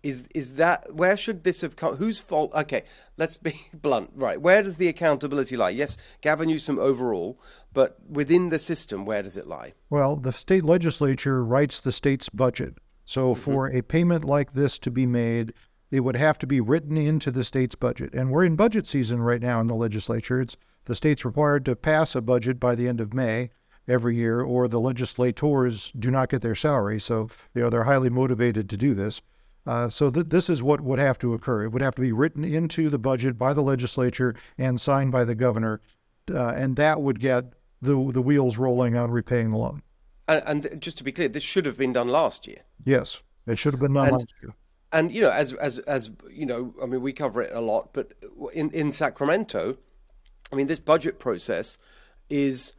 Is 0.05 0.23
is 0.35 0.53
that 0.53 0.93
where 0.93 1.17
should 1.17 1.43
this 1.43 1.61
have 1.61 1.75
come? 1.75 1.95
Whose 1.95 2.19
fault? 2.19 2.53
Okay, 2.53 2.83
let's 3.17 3.37
be 3.37 3.59
blunt. 3.73 4.11
Right, 4.13 4.39
where 4.39 4.61
does 4.61 4.77
the 4.77 4.87
accountability 4.87 5.57
lie? 5.57 5.71
Yes, 5.71 5.97
Gavin 6.21 6.47
Newsom 6.47 6.77
overall, 6.77 7.39
but 7.73 7.97
within 8.07 8.49
the 8.49 8.59
system, 8.59 9.07
where 9.07 9.23
does 9.23 9.35
it 9.35 9.47
lie? 9.47 9.73
Well, 9.89 10.15
the 10.15 10.31
state 10.31 10.63
legislature 10.63 11.43
writes 11.43 11.81
the 11.81 11.91
state's 11.91 12.29
budget. 12.29 12.75
So 13.03 13.33
mm-hmm. 13.33 13.41
for 13.43 13.67
a 13.71 13.81
payment 13.81 14.23
like 14.23 14.53
this 14.53 14.77
to 14.79 14.91
be 14.91 15.07
made, 15.07 15.53
it 15.89 16.01
would 16.01 16.17
have 16.17 16.37
to 16.37 16.45
be 16.45 16.61
written 16.61 16.97
into 16.97 17.31
the 17.31 17.43
state's 17.43 17.75
budget. 17.75 18.13
And 18.13 18.29
we're 18.29 18.45
in 18.45 18.55
budget 18.55 18.85
season 18.85 19.23
right 19.23 19.41
now 19.41 19.59
in 19.59 19.65
the 19.65 19.73
legislature. 19.73 20.39
It's 20.39 20.55
the 20.85 20.95
state's 20.95 21.25
required 21.25 21.65
to 21.65 21.75
pass 21.75 22.13
a 22.13 22.21
budget 22.21 22.59
by 22.59 22.75
the 22.75 22.87
end 22.87 23.01
of 23.01 23.11
May 23.11 23.49
every 23.87 24.15
year, 24.15 24.41
or 24.41 24.67
the 24.67 24.79
legislators 24.79 25.91
do 25.97 26.11
not 26.11 26.29
get 26.29 26.43
their 26.43 26.53
salary. 26.53 26.99
So 26.99 27.29
you 27.55 27.63
know 27.63 27.71
they're 27.71 27.85
highly 27.85 28.11
motivated 28.11 28.69
to 28.69 28.77
do 28.77 28.93
this. 28.93 29.23
Uh, 29.65 29.89
so 29.89 30.11
th- 30.11 30.27
this 30.29 30.49
is 30.49 30.61
what 30.61 30.81
would 30.81 30.99
have 30.99 31.17
to 31.19 31.33
occur. 31.33 31.63
It 31.63 31.69
would 31.71 31.81
have 31.81 31.95
to 31.95 32.01
be 32.01 32.11
written 32.11 32.43
into 32.43 32.89
the 32.89 32.99
budget 32.99 33.37
by 33.37 33.53
the 33.53 33.61
legislature 33.63 34.35
and 34.57 34.79
signed 34.79 35.11
by 35.11 35.23
the 35.25 35.35
governor, 35.35 35.81
uh, 36.31 36.49
and 36.49 36.75
that 36.75 37.01
would 37.01 37.19
get 37.19 37.53
the 37.81 38.11
the 38.11 38.21
wheels 38.21 38.57
rolling 38.57 38.95
on 38.95 39.11
repaying 39.11 39.49
the 39.51 39.57
loan. 39.57 39.81
And, 40.27 40.65
and 40.67 40.81
just 40.81 40.97
to 40.99 41.03
be 41.03 41.11
clear, 41.11 41.27
this 41.29 41.43
should 41.43 41.65
have 41.65 41.77
been 41.77 41.93
done 41.93 42.07
last 42.09 42.47
year. 42.47 42.59
Yes, 42.83 43.21
it 43.47 43.57
should 43.57 43.73
have 43.73 43.79
been 43.81 43.93
done 43.93 44.05
And- 44.07 44.13
last 44.13 44.33
year. 44.41 44.53
and 44.93 45.11
you 45.11 45.21
know 45.21 45.31
as 45.31 45.53
as 45.53 45.79
as 45.79 46.11
you 46.31 46.45
know 46.45 46.73
i 46.81 46.85
mean 46.85 47.01
we 47.01 47.11
cover 47.11 47.41
it 47.41 47.51
a 47.53 47.59
lot 47.59 47.89
but 47.91 48.13
in 48.53 48.69
in 48.69 48.91
sacramento 48.91 49.75
i 50.51 50.55
mean 50.55 50.67
this 50.67 50.79
budget 50.79 51.17
process 51.19 51.77
is 52.29 52.73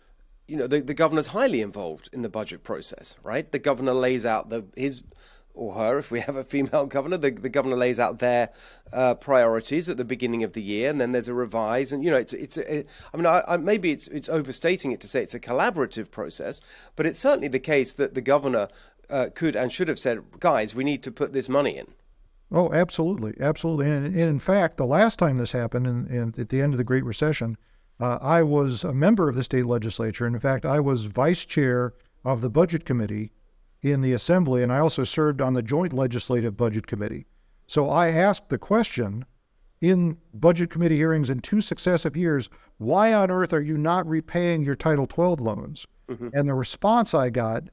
you 0.46 0.56
know 0.56 0.66
the, 0.68 0.80
the 0.80 0.94
governor's 0.94 1.26
highly 1.26 1.60
involved 1.60 2.08
in 2.12 2.22
the 2.22 2.28
budget 2.28 2.62
process 2.62 3.16
right 3.24 3.50
the 3.50 3.58
governor 3.58 3.92
lays 3.92 4.24
out 4.24 4.48
the 4.50 4.64
his 4.76 5.02
or 5.56 5.74
her 5.74 5.98
if 5.98 6.10
we 6.10 6.20
have 6.28 6.36
a 6.36 6.44
female 6.44 6.86
governor 6.86 7.16
the, 7.16 7.30
the 7.30 7.48
governor 7.48 7.76
lays 7.76 7.98
out 7.98 8.18
their 8.18 8.50
uh, 8.92 9.14
priorities 9.14 9.88
at 9.88 9.96
the 9.96 10.04
beginning 10.04 10.44
of 10.44 10.52
the 10.52 10.62
year 10.62 10.90
and 10.90 11.00
then 11.00 11.12
there's 11.12 11.28
a 11.28 11.34
revise 11.34 11.92
and 11.92 12.04
you 12.04 12.10
know 12.10 12.16
it's 12.16 12.32
it's 12.32 12.58
i 12.58 13.16
mean 13.16 13.26
I, 13.26 13.42
I, 13.48 13.56
maybe 13.56 13.90
it's 13.90 14.06
it's 14.08 14.28
overstating 14.28 14.92
it 14.92 15.00
to 15.00 15.08
say 15.08 15.22
it's 15.22 15.34
a 15.34 15.40
collaborative 15.40 16.10
process 16.10 16.60
but 16.94 17.06
it's 17.06 17.18
certainly 17.18 17.48
the 17.48 17.58
case 17.58 17.94
that 17.94 18.14
the 18.14 18.20
governor 18.20 18.68
uh, 19.08 19.28
could 19.34 19.56
and 19.56 19.72
should 19.72 19.88
have 19.88 19.98
said 19.98 20.22
guys 20.40 20.74
we 20.74 20.84
need 20.84 21.02
to 21.02 21.10
put 21.10 21.32
this 21.32 21.48
money 21.48 21.76
in 21.76 21.86
Oh, 22.52 22.72
absolutely, 22.72 23.34
absolutely. 23.40 23.90
And, 23.90 24.06
and 24.06 24.16
in 24.16 24.38
fact, 24.38 24.76
the 24.76 24.86
last 24.86 25.18
time 25.18 25.36
this 25.36 25.50
happened, 25.50 25.86
in, 25.86 26.06
in, 26.06 26.34
at 26.38 26.48
the 26.48 26.62
end 26.62 26.74
of 26.74 26.78
the 26.78 26.84
Great 26.84 27.04
Recession, 27.04 27.56
uh, 27.98 28.18
I 28.20 28.42
was 28.42 28.84
a 28.84 28.94
member 28.94 29.28
of 29.28 29.34
the 29.34 29.42
state 29.42 29.66
legislature. 29.66 30.26
And 30.26 30.36
in 30.36 30.40
fact, 30.40 30.64
I 30.64 30.78
was 30.80 31.06
vice 31.06 31.44
chair 31.44 31.94
of 32.24 32.40
the 32.40 32.50
budget 32.50 32.84
committee 32.84 33.32
in 33.82 34.00
the 34.00 34.12
assembly, 34.12 34.62
and 34.62 34.72
I 34.72 34.78
also 34.78 35.04
served 35.04 35.40
on 35.40 35.54
the 35.54 35.62
joint 35.62 35.92
legislative 35.92 36.56
budget 36.56 36.86
committee. 36.86 37.26
So 37.66 37.88
I 37.90 38.08
asked 38.08 38.48
the 38.48 38.58
question 38.58 39.24
in 39.80 40.16
budget 40.32 40.70
committee 40.70 40.96
hearings 40.96 41.28
in 41.30 41.40
two 41.40 41.60
successive 41.60 42.16
years 42.16 42.48
why 42.78 43.12
on 43.14 43.30
earth 43.30 43.52
are 43.52 43.60
you 43.60 43.78
not 43.78 44.06
repaying 44.06 44.62
your 44.64 44.74
Title 44.76 45.06
12 45.06 45.40
loans? 45.40 45.86
And 46.08 46.48
the 46.48 46.54
response 46.54 47.14
I 47.14 47.30
got 47.30 47.64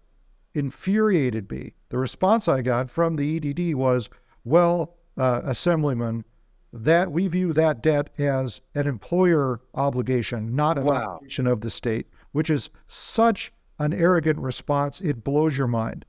infuriated 0.56 1.52
me. 1.52 1.74
The 1.90 1.98
response 1.98 2.48
I 2.48 2.62
got 2.62 2.90
from 2.90 3.16
the 3.16 3.36
EDD 3.38 3.76
was, 3.76 4.10
well, 4.44 4.96
uh, 5.18 5.42
Assemblyman, 5.44 6.24
that 6.72 7.12
we 7.12 7.28
view 7.28 7.54
that 7.54 7.84
debt 7.84 8.10
as 8.18 8.62
an 8.76 8.88
employer 8.88 9.62
obligation, 9.76 10.56
not 10.56 10.78
an 10.78 10.86
Wow. 10.86 11.16
obligation 11.16 11.46
of 11.48 11.62
the 11.62 11.70
state, 11.70 12.08
which 12.32 12.50
is 12.50 12.70
such 12.88 13.52
an 13.80 13.94
arrogant 13.94 14.40
response. 14.40 15.02
It 15.02 15.24
blows 15.24 15.58
your 15.58 15.68
mind. 15.68 16.06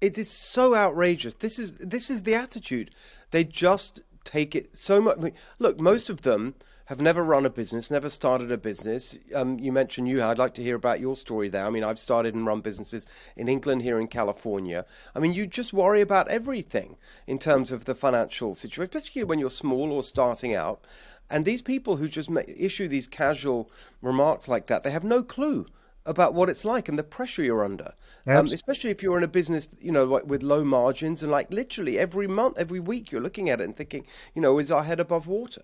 It 0.00 0.18
is 0.18 0.30
so 0.30 0.74
outrageous. 0.74 1.34
This 1.34 1.58
is 1.58 1.74
this 1.78 2.10
is 2.10 2.22
the 2.22 2.34
attitude. 2.34 2.90
They 3.30 3.44
just 3.44 4.02
take 4.24 4.54
it 4.54 4.76
so 4.76 5.00
much. 5.00 5.18
Look, 5.58 5.80
most 5.80 6.10
of 6.10 6.22
them 6.22 6.54
have 6.86 7.00
never 7.00 7.24
run 7.24 7.44
a 7.44 7.50
business, 7.50 7.90
never 7.90 8.08
started 8.08 8.52
a 8.52 8.56
business. 8.56 9.18
Um, 9.34 9.58
you 9.58 9.72
mentioned 9.72 10.08
you. 10.08 10.22
I'd 10.22 10.38
like 10.38 10.54
to 10.54 10.62
hear 10.62 10.76
about 10.76 11.00
your 11.00 11.16
story 11.16 11.48
there. 11.48 11.66
I 11.66 11.70
mean, 11.70 11.82
I've 11.82 11.98
started 11.98 12.34
and 12.34 12.46
run 12.46 12.60
businesses 12.60 13.08
in 13.36 13.48
England, 13.48 13.82
here 13.82 13.98
in 13.98 14.06
California. 14.06 14.86
I 15.14 15.18
mean, 15.18 15.32
you 15.34 15.48
just 15.48 15.72
worry 15.72 16.00
about 16.00 16.28
everything 16.28 16.96
in 17.26 17.40
terms 17.40 17.72
of 17.72 17.86
the 17.86 17.94
financial 17.96 18.54
situation, 18.54 18.90
particularly 18.90 19.28
when 19.28 19.40
you're 19.40 19.50
small 19.50 19.90
or 19.90 20.04
starting 20.04 20.54
out. 20.54 20.84
And 21.28 21.44
these 21.44 21.62
people 21.62 21.96
who 21.96 22.06
just 22.06 22.30
issue 22.56 22.86
these 22.86 23.08
casual 23.08 23.68
remarks 24.00 24.46
like 24.46 24.68
that, 24.68 24.84
they 24.84 24.92
have 24.92 25.02
no 25.02 25.24
clue 25.24 25.66
about 26.06 26.34
what 26.34 26.48
it's 26.48 26.64
like 26.64 26.88
and 26.88 26.98
the 26.98 27.04
pressure 27.04 27.42
you're 27.42 27.64
under. 27.64 27.92
Um, 28.26 28.46
especially 28.46 28.90
if 28.90 29.02
you're 29.02 29.16
in 29.16 29.22
a 29.22 29.28
business, 29.28 29.68
you 29.78 29.92
know, 29.92 30.04
like 30.04 30.26
with 30.26 30.42
low 30.42 30.64
margins 30.64 31.22
and 31.22 31.30
like 31.30 31.52
literally 31.52 31.98
every 31.98 32.26
month, 32.26 32.58
every 32.58 32.80
week, 32.80 33.12
you're 33.12 33.20
looking 33.20 33.50
at 33.50 33.60
it 33.60 33.64
and 33.64 33.76
thinking, 33.76 34.06
you 34.34 34.42
know, 34.42 34.58
is 34.58 34.70
our 34.70 34.82
head 34.82 34.98
above 34.98 35.26
water? 35.26 35.62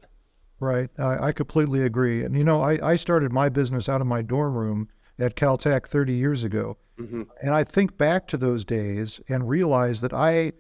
Right. 0.60 0.90
I, 0.98 1.28
I 1.28 1.32
completely 1.32 1.82
agree. 1.82 2.22
And, 2.22 2.36
you 2.36 2.44
know, 2.44 2.62
I, 2.62 2.92
I 2.92 2.96
started 2.96 3.32
my 3.32 3.48
business 3.48 3.88
out 3.88 4.00
of 4.00 4.06
my 4.06 4.22
dorm 4.22 4.54
room 4.54 4.88
at 5.18 5.34
Caltech 5.34 5.86
30 5.86 6.12
years 6.12 6.44
ago. 6.44 6.76
And 7.42 7.54
I 7.54 7.64
think 7.64 7.96
back 7.98 8.28
to 8.28 8.36
those 8.36 8.64
days 8.64 9.20
and 9.28 9.48
realize 9.48 10.00
that 10.02 10.12
I 10.12 10.52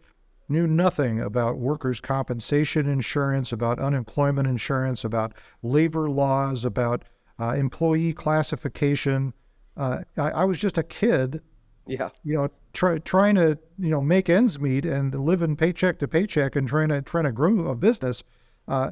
knew 0.48 0.66
nothing 0.66 1.20
about 1.20 1.58
workers' 1.58 2.00
compensation 2.00 2.88
insurance, 2.88 3.52
about 3.52 3.78
unemployment 3.78 4.48
insurance, 4.48 5.04
about 5.04 5.34
labor 5.62 6.10
laws, 6.10 6.64
about 6.64 7.04
uh, 7.38 7.54
employee 7.54 8.12
classification. 8.12 9.34
Uh, 9.76 9.98
I, 10.16 10.30
I 10.30 10.44
was 10.44 10.58
just 10.58 10.78
a 10.78 10.82
kid 10.82 11.40
Yeah. 11.86 12.10
you 12.24 12.34
know, 12.34 12.48
try, 12.72 12.98
trying 12.98 13.34
to 13.36 13.58
you 13.78 13.90
know 13.90 14.00
make 14.00 14.28
ends 14.28 14.60
meet 14.60 14.84
and 14.84 15.14
living 15.14 15.56
paycheck 15.56 15.98
to 16.00 16.08
paycheck 16.08 16.56
and 16.56 16.68
trying 16.68 16.88
to 16.88 17.02
trying 17.02 17.24
to 17.24 17.32
grow 17.32 17.66
a 17.68 17.74
business. 17.74 18.22
Uh, 18.68 18.90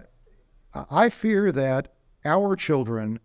I 0.90 1.08
fear 1.08 1.52
that 1.52 1.92
our 2.24 2.56
children 2.56 3.20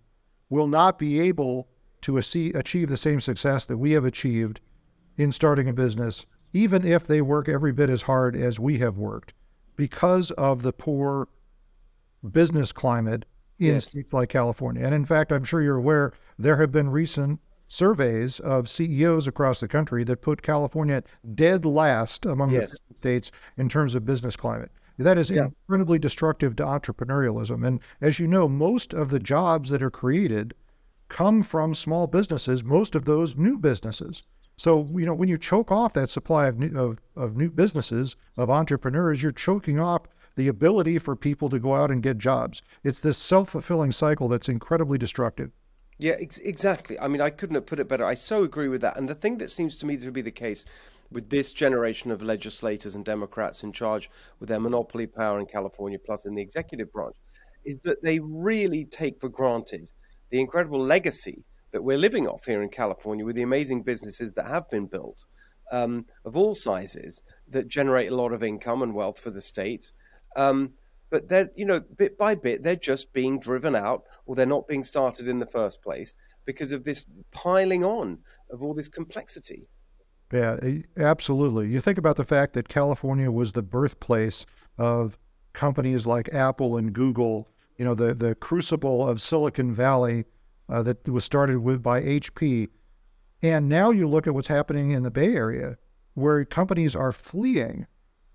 will 0.49 0.67
not 0.67 0.97
be 0.99 1.19
able 1.19 1.67
to 2.01 2.17
achieve, 2.17 2.55
achieve 2.55 2.89
the 2.89 2.97
same 2.97 3.19
success 3.19 3.65
that 3.65 3.77
we 3.77 3.91
have 3.93 4.05
achieved 4.05 4.59
in 5.17 5.31
starting 5.31 5.67
a 5.67 5.73
business, 5.73 6.25
even 6.53 6.85
if 6.85 7.07
they 7.07 7.21
work 7.21 7.49
every 7.49 7.71
bit 7.71 7.89
as 7.89 8.03
hard 8.03 8.35
as 8.35 8.59
we 8.59 8.77
have 8.77 8.97
worked, 8.97 9.33
because 9.75 10.31
of 10.31 10.61
the 10.61 10.73
poor 10.73 11.27
business 12.31 12.71
climate 12.71 13.25
in 13.59 13.67
Yes. 13.73 13.85
states 13.85 14.13
like 14.13 14.29
California. 14.29 14.83
And 14.85 14.93
in 14.93 15.05
fact, 15.05 15.31
I'm 15.31 15.43
sure 15.43 15.61
you're 15.61 15.77
aware 15.77 16.11
there 16.37 16.57
have 16.57 16.71
been 16.71 16.89
recent 16.89 17.39
surveys 17.67 18.39
of 18.39 18.69
CEOs 18.69 19.27
across 19.27 19.59
the 19.59 19.67
country 19.67 20.03
that 20.03 20.21
put 20.21 20.41
California 20.41 21.03
dead 21.33 21.65
last 21.65 22.25
among 22.25 22.51
Yes. 22.51 22.77
the 22.89 22.95
states 22.95 23.31
in 23.57 23.69
terms 23.69 23.95
of 23.95 24.05
business 24.05 24.35
climate. 24.35 24.71
That 24.97 25.17
is 25.17 25.29
Yeah. 25.29 25.45
incredibly 25.45 25.99
destructive 25.99 26.55
to 26.57 26.63
entrepreneurialism. 26.63 27.65
And 27.65 27.79
as 28.01 28.19
you 28.19 28.27
know, 28.27 28.47
most 28.47 28.93
of 28.93 29.09
the 29.09 29.19
jobs 29.19 29.69
that 29.69 29.81
are 29.83 29.91
created 29.91 30.53
come 31.09 31.43
from 31.43 31.73
small 31.73 32.07
businesses, 32.07 32.63
most 32.63 32.95
of 32.95 33.05
those 33.05 33.35
new 33.35 33.57
businesses. 33.57 34.23
So, 34.57 34.87
you 34.91 35.05
know, 35.05 35.13
when 35.13 35.27
you 35.27 35.37
choke 35.37 35.69
off 35.71 35.93
that 35.93 36.09
supply 36.09 36.47
of 36.47 36.57
new, 36.57 36.77
of, 36.79 36.99
of 37.15 37.35
new 37.35 37.49
businesses, 37.51 38.15
of 38.37 38.49
entrepreneurs, 38.49 39.21
you're 39.21 39.33
choking 39.33 39.79
off 39.79 40.03
the 40.35 40.47
ability 40.47 40.99
for 40.99 41.15
people 41.15 41.49
to 41.49 41.59
go 41.59 41.73
out 41.73 41.91
and 41.91 42.03
get 42.03 42.17
jobs. 42.17 42.61
It's 42.83 42.99
this 42.99 43.17
self 43.17 43.49
fulfilling 43.49 43.91
cycle 43.91 44.27
that's 44.27 44.49
incredibly 44.49 44.97
destructive. 44.97 45.51
Yeah, 45.97 46.15
ex- 46.19 46.39
exactly. 46.39 46.99
I 46.99 47.07
mean, 47.07 47.21
I 47.21 47.29
couldn't 47.29 47.55
have 47.55 47.65
put 47.65 47.79
it 47.79 47.87
better. 47.87 48.05
I 48.05 48.15
so 48.15 48.43
agree 48.43 48.67
with 48.67 48.81
that. 48.81 48.97
And 48.97 49.07
the 49.07 49.15
thing 49.15 49.37
that 49.37 49.51
seems 49.51 49.77
to 49.77 49.85
me 49.85 49.97
to 49.97 50.11
be 50.11 50.21
the 50.21 50.31
case 50.31 50.65
with 51.11 51.29
this 51.29 51.53
generation 51.53 52.11
of 52.11 52.21
legislators 52.21 52.95
and 52.95 53.05
Democrats 53.05 53.63
in 53.63 53.71
charge 53.71 54.09
with 54.39 54.49
their 54.49 54.59
monopoly 54.59 55.07
power 55.07 55.39
in 55.39 55.45
California, 55.45 55.97
plus 55.97 56.25
in 56.25 56.35
the 56.35 56.41
executive 56.41 56.91
branch, 56.91 57.15
is 57.63 57.77
that 57.83 58.03
they 58.03 58.19
really 58.19 58.85
take 58.85 59.19
for 59.21 59.29
granted 59.29 59.89
the 60.31 60.39
incredible 60.39 60.79
legacy 60.79 61.43
that 61.71 61.81
we're 61.81 61.97
living 61.97 62.27
off 62.27 62.45
here 62.45 62.61
in 62.61 62.69
California 62.69 63.25
with 63.25 63.35
the 63.35 63.41
amazing 63.41 63.81
businesses 63.83 64.31
that 64.33 64.47
have 64.47 64.69
been 64.69 64.85
built 64.85 65.23
um, 65.71 66.05
of 66.25 66.37
all 66.37 66.55
sizes 66.55 67.21
that 67.49 67.67
generate 67.67 68.11
a 68.11 68.15
lot 68.15 68.33
of 68.33 68.43
income 68.43 68.81
and 68.81 68.93
wealth 68.93 69.19
for 69.19 69.29
the 69.29 69.41
state. 69.41 69.91
Um, 70.35 70.73
but 71.09 71.29
they're, 71.29 71.49
you 71.55 71.65
know, 71.65 71.79
bit 71.79 72.17
by 72.17 72.35
bit, 72.35 72.63
they're 72.63 72.75
just 72.75 73.13
being 73.13 73.39
driven 73.39 73.75
out 73.75 74.03
or 74.25 74.35
they're 74.35 74.45
not 74.45 74.67
being 74.67 74.83
started 74.83 75.27
in 75.27 75.39
the 75.39 75.45
first 75.45 75.81
place 75.81 76.15
because 76.45 76.71
of 76.71 76.83
this 76.83 77.05
piling 77.31 77.83
on 77.83 78.19
of 78.49 78.61
all 78.61 78.73
this 78.73 78.89
complexity. 78.89 79.67
Yeah, 80.33 80.57
absolutely. 80.97 81.69
You 81.69 81.79
think 81.79 81.97
about 81.97 82.17
the 82.17 82.25
fact 82.25 82.53
that 82.53 82.67
California 82.67 83.31
was 83.31 83.51
the 83.51 83.61
birthplace 83.61 84.45
of 84.77 85.17
companies 85.53 86.05
like 86.05 86.33
Apple 86.33 86.77
and 86.77 86.91
Google, 86.91 87.47
you 87.77 87.85
know, 87.85 87.95
the, 87.95 88.13
the 88.13 88.35
crucible 88.35 89.07
of 89.07 89.21
Silicon 89.21 89.73
Valley 89.73 90.25
uh, 90.67 90.83
that 90.83 91.07
was 91.07 91.23
started 91.23 91.59
with 91.59 91.81
by 91.81 92.01
HP. 92.01 92.69
And 93.41 93.69
now 93.69 93.91
you 93.91 94.07
look 94.07 94.27
at 94.27 94.33
what's 94.33 94.47
happening 94.47 94.91
in 94.91 95.03
the 95.03 95.11
Bay 95.11 95.35
Area, 95.35 95.77
where 96.15 96.43
companies 96.45 96.95
are 96.95 97.11
fleeing. 97.11 97.85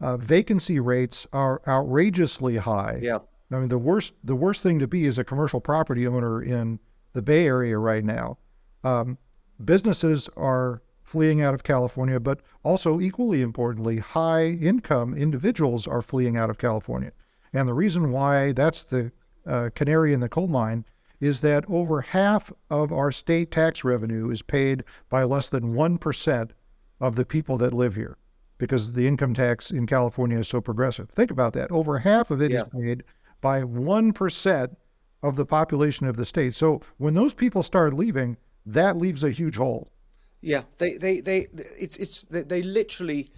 Uh, 0.00 0.16
vacancy 0.16 0.80
rates 0.80 1.26
are 1.32 1.60
outrageously 1.68 2.56
high. 2.56 2.98
Yeah. 3.02 3.18
I 3.52 3.58
mean, 3.58 3.68
the 3.68 3.78
worst 3.78 4.14
the 4.22 4.36
worst 4.36 4.62
thing 4.62 4.78
to 4.78 4.86
be 4.86 5.04
is 5.06 5.18
a 5.18 5.24
commercial 5.24 5.60
property 5.60 6.06
owner 6.06 6.42
in 6.42 6.78
the 7.12 7.22
Bay 7.22 7.46
Area 7.46 7.76
right 7.78 8.04
now. 8.04 8.38
Um, 8.84 9.18
businesses 9.62 10.28
are 10.36 10.82
fleeing 11.02 11.42
out 11.42 11.54
of 11.54 11.64
California, 11.64 12.20
but 12.20 12.40
also 12.62 13.00
equally 13.00 13.42
importantly, 13.42 13.98
high 13.98 14.46
income 14.46 15.12
individuals 15.14 15.86
are 15.86 16.02
fleeing 16.02 16.36
out 16.36 16.48
of 16.48 16.58
California. 16.58 17.12
And 17.52 17.68
the 17.68 17.74
reason 17.74 18.12
why 18.12 18.52
that's 18.52 18.84
the 18.84 19.10
uh, 19.44 19.70
canary 19.74 20.12
in 20.12 20.20
the 20.20 20.28
coal 20.28 20.46
mine 20.46 20.84
is 21.20 21.40
that 21.40 21.64
over 21.68 22.00
half 22.00 22.52
of 22.70 22.92
our 22.92 23.10
state 23.10 23.50
tax 23.50 23.84
revenue 23.84 24.30
is 24.30 24.40
paid 24.40 24.84
by 25.08 25.24
less 25.24 25.48
than 25.48 25.74
1% 25.74 26.50
of 27.00 27.16
the 27.16 27.26
people 27.26 27.58
that 27.58 27.74
live 27.74 27.96
here 27.96 28.16
because 28.60 28.92
the 28.92 29.08
income 29.08 29.32
tax 29.32 29.70
in 29.70 29.86
California 29.86 30.38
is 30.38 30.46
so 30.46 30.60
progressive. 30.60 31.08
Think 31.08 31.30
about 31.30 31.54
that. 31.54 31.72
Over 31.72 31.98
half 31.98 32.30
of 32.30 32.42
it 32.42 32.52
yeah. 32.52 32.58
is 32.58 32.64
paid 32.64 33.04
by 33.40 33.62
1% 33.62 34.76
of 35.22 35.36
the 35.36 35.46
population 35.46 36.06
of 36.06 36.16
the 36.16 36.26
state. 36.26 36.54
So 36.54 36.82
when 36.98 37.14
those 37.14 37.32
people 37.32 37.62
start 37.62 37.94
leaving, 37.94 38.36
that 38.66 38.98
leaves 38.98 39.24
a 39.24 39.30
huge 39.30 39.56
hole. 39.56 39.90
Yeah, 40.42 40.62
they, 40.76 40.98
they, 40.98 41.20
they, 41.20 41.46
it's, 41.78 41.96
it's, 41.96 42.22
they, 42.24 42.42
they 42.42 42.62
literally, 42.62 43.30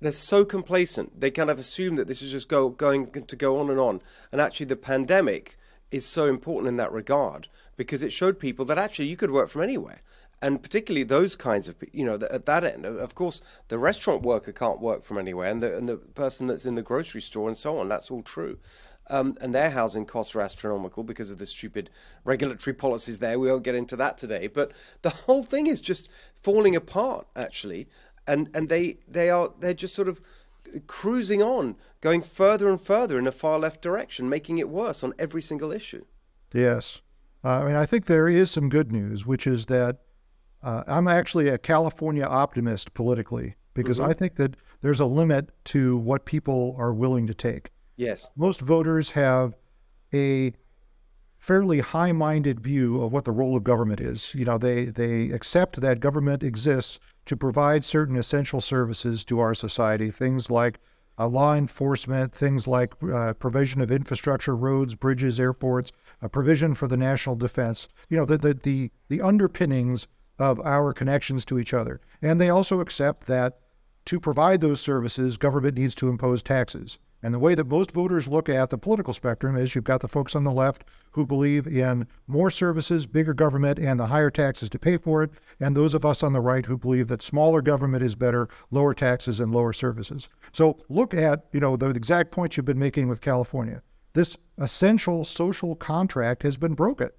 they're 0.00 0.12
so 0.12 0.46
complacent. 0.46 1.20
They 1.20 1.30
kind 1.30 1.50
of 1.50 1.58
assume 1.58 1.96
that 1.96 2.08
this 2.08 2.22
is 2.22 2.32
just 2.32 2.48
go, 2.48 2.70
going 2.70 3.10
to 3.10 3.36
go 3.36 3.60
on 3.60 3.68
and 3.68 3.78
on. 3.78 4.00
And 4.32 4.40
actually, 4.40 4.66
the 4.66 4.76
pandemic 4.76 5.58
is 5.90 6.06
so 6.06 6.26
important 6.26 6.68
in 6.68 6.76
that 6.76 6.92
regard 6.92 7.48
because 7.76 8.02
it 8.02 8.12
showed 8.12 8.38
people 8.38 8.64
that 8.66 8.78
actually 8.78 9.08
you 9.08 9.18
could 9.18 9.30
work 9.30 9.50
from 9.50 9.62
anywhere. 9.62 10.00
And 10.42 10.62
particularly 10.62 11.04
those 11.04 11.36
kinds 11.36 11.68
of, 11.68 11.76
you 11.92 12.04
know, 12.04 12.14
at 12.14 12.46
that 12.46 12.64
end, 12.64 12.86
of 12.86 13.14
course, 13.14 13.42
the 13.68 13.78
restaurant 13.78 14.22
worker 14.22 14.52
can't 14.52 14.80
work 14.80 15.04
from 15.04 15.18
anywhere, 15.18 15.50
and 15.50 15.62
the 15.62 15.76
and 15.76 15.86
the 15.86 15.98
person 15.98 16.46
that's 16.46 16.64
in 16.64 16.76
the 16.76 16.82
grocery 16.82 17.20
store 17.20 17.48
and 17.48 17.56
so 17.56 17.76
on. 17.76 17.88
That's 17.88 18.10
all 18.10 18.22
true. 18.22 18.58
Um, 19.10 19.36
and 19.40 19.54
their 19.54 19.70
housing 19.70 20.06
costs 20.06 20.36
are 20.36 20.40
astronomical 20.40 21.02
because 21.02 21.30
of 21.32 21.38
the 21.38 21.46
stupid 21.46 21.90
regulatory 22.24 22.74
policies 22.74 23.18
there. 23.18 23.38
We 23.38 23.48
won't 23.48 23.64
get 23.64 23.74
into 23.74 23.96
that 23.96 24.16
today, 24.16 24.46
but 24.46 24.72
the 25.02 25.10
whole 25.10 25.42
thing 25.42 25.66
is 25.66 25.80
just 25.80 26.08
falling 26.42 26.76
apart 26.76 27.26
actually, 27.36 27.88
and 28.26 28.48
and 28.54 28.68
they 28.68 28.98
they 29.08 29.28
are 29.28 29.52
they're 29.60 29.74
just 29.74 29.94
sort 29.94 30.08
of 30.08 30.20
cruising 30.86 31.42
on, 31.42 31.76
going 32.00 32.22
further 32.22 32.68
and 32.68 32.80
further 32.80 33.18
in 33.18 33.26
a 33.26 33.32
far 33.32 33.58
left 33.58 33.82
direction, 33.82 34.28
making 34.28 34.58
it 34.58 34.68
worse 34.68 35.02
on 35.02 35.12
every 35.18 35.42
single 35.42 35.72
issue. 35.72 36.04
Yes, 36.54 37.02
I 37.42 37.64
mean 37.64 37.76
I 37.76 37.86
think 37.86 38.06
there 38.06 38.28
is 38.28 38.50
some 38.50 38.68
good 38.68 38.92
news, 38.92 39.26
which 39.26 39.46
is 39.46 39.66
that 39.66 39.98
uh, 40.62 40.84
I'm 40.86 41.08
actually 41.08 41.48
a 41.48 41.58
California 41.58 42.24
optimist 42.24 42.94
politically 42.94 43.56
because 43.74 43.98
mm-hmm. 43.98 44.10
I 44.10 44.12
think 44.14 44.36
that 44.36 44.56
there's 44.82 45.00
a 45.00 45.06
limit 45.06 45.50
to 45.66 45.96
what 45.98 46.24
people 46.24 46.74
are 46.78 46.92
willing 46.92 47.26
to 47.26 47.34
take. 47.34 47.70
Yes. 47.96 48.28
Most 48.36 48.60
voters 48.60 49.10
have 49.10 49.54
a 50.12 50.52
fairly 51.38 51.80
high-minded 51.80 52.60
view 52.60 53.02
of 53.02 53.12
what 53.12 53.24
the 53.24 53.32
role 53.32 53.56
of 53.56 53.64
government 53.64 54.00
is. 54.00 54.34
You 54.34 54.44
know, 54.44 54.58
they 54.58 54.86
they 54.86 55.30
accept 55.30 55.80
that 55.80 56.00
government 56.00 56.42
exists 56.42 56.98
to 57.26 57.36
provide 57.36 57.84
certain 57.84 58.16
essential 58.16 58.60
services 58.60 59.24
to 59.26 59.40
our 59.40 59.54
society, 59.54 60.10
things 60.10 60.50
like 60.50 60.78
uh, 61.18 61.26
law 61.28 61.54
enforcement, 61.54 62.32
things 62.32 62.66
like 62.66 62.92
uh, 63.02 63.34
provision 63.34 63.80
of 63.80 63.90
infrastructure, 63.90 64.56
roads, 64.56 64.94
bridges, 64.94 65.40
airports, 65.40 65.92
a 66.22 66.28
provision 66.28 66.74
for 66.74 66.88
the 66.88 66.96
national 66.96 67.36
defense. 67.36 67.88
You 68.08 68.18
know, 68.18 68.24
the, 68.24 68.38
the 68.38 68.54
the 68.54 68.90
the 69.08 69.20
underpinnings 69.22 70.06
of 70.40 70.58
our 70.60 70.92
connections 70.92 71.44
to 71.44 71.60
each 71.60 71.72
other, 71.72 72.00
and 72.20 72.40
they 72.40 72.50
also 72.50 72.80
accept 72.80 73.28
that 73.28 73.60
to 74.06 74.18
provide 74.18 74.60
those 74.60 74.80
services, 74.80 75.36
government 75.36 75.76
needs 75.76 75.94
to 75.94 76.08
impose 76.08 76.42
taxes. 76.42 76.98
And 77.22 77.34
the 77.34 77.38
way 77.38 77.54
that 77.54 77.68
most 77.68 77.92
voters 77.92 78.26
look 78.26 78.48
at 78.48 78.70
the 78.70 78.78
political 78.78 79.12
spectrum 79.12 79.54
is 79.54 79.74
you've 79.74 79.84
got 79.84 80.00
the 80.00 80.08
folks 80.08 80.34
on 80.34 80.42
the 80.42 80.50
left 80.50 80.84
who 81.12 81.26
believe 81.26 81.66
in 81.66 82.06
more 82.26 82.50
services, 82.50 83.06
bigger 83.06 83.34
government, 83.34 83.78
and 83.78 84.00
the 84.00 84.06
higher 84.06 84.30
taxes 84.30 84.70
to 84.70 84.78
pay 84.78 84.96
for 84.96 85.22
it, 85.22 85.30
and 85.60 85.76
those 85.76 85.92
of 85.92 86.04
us 86.04 86.22
on 86.22 86.32
the 86.32 86.40
right 86.40 86.64
who 86.64 86.78
believe 86.78 87.08
that 87.08 87.20
smaller 87.20 87.60
government 87.60 88.02
is 88.02 88.14
better, 88.14 88.48
lower 88.70 88.94
taxes 88.94 89.38
and 89.38 89.52
lower 89.52 89.74
services. 89.74 90.28
So 90.52 90.78
look 90.88 91.12
at, 91.12 91.44
you 91.52 91.60
know, 91.60 91.76
the 91.76 91.90
exact 91.90 92.30
point 92.30 92.56
you've 92.56 92.64
been 92.64 92.78
making 92.78 93.06
with 93.08 93.20
California. 93.20 93.82
This 94.14 94.38
essential 94.56 95.24
social 95.24 95.76
contract 95.76 96.42
has 96.42 96.56
been 96.56 96.74
broken 96.74 97.10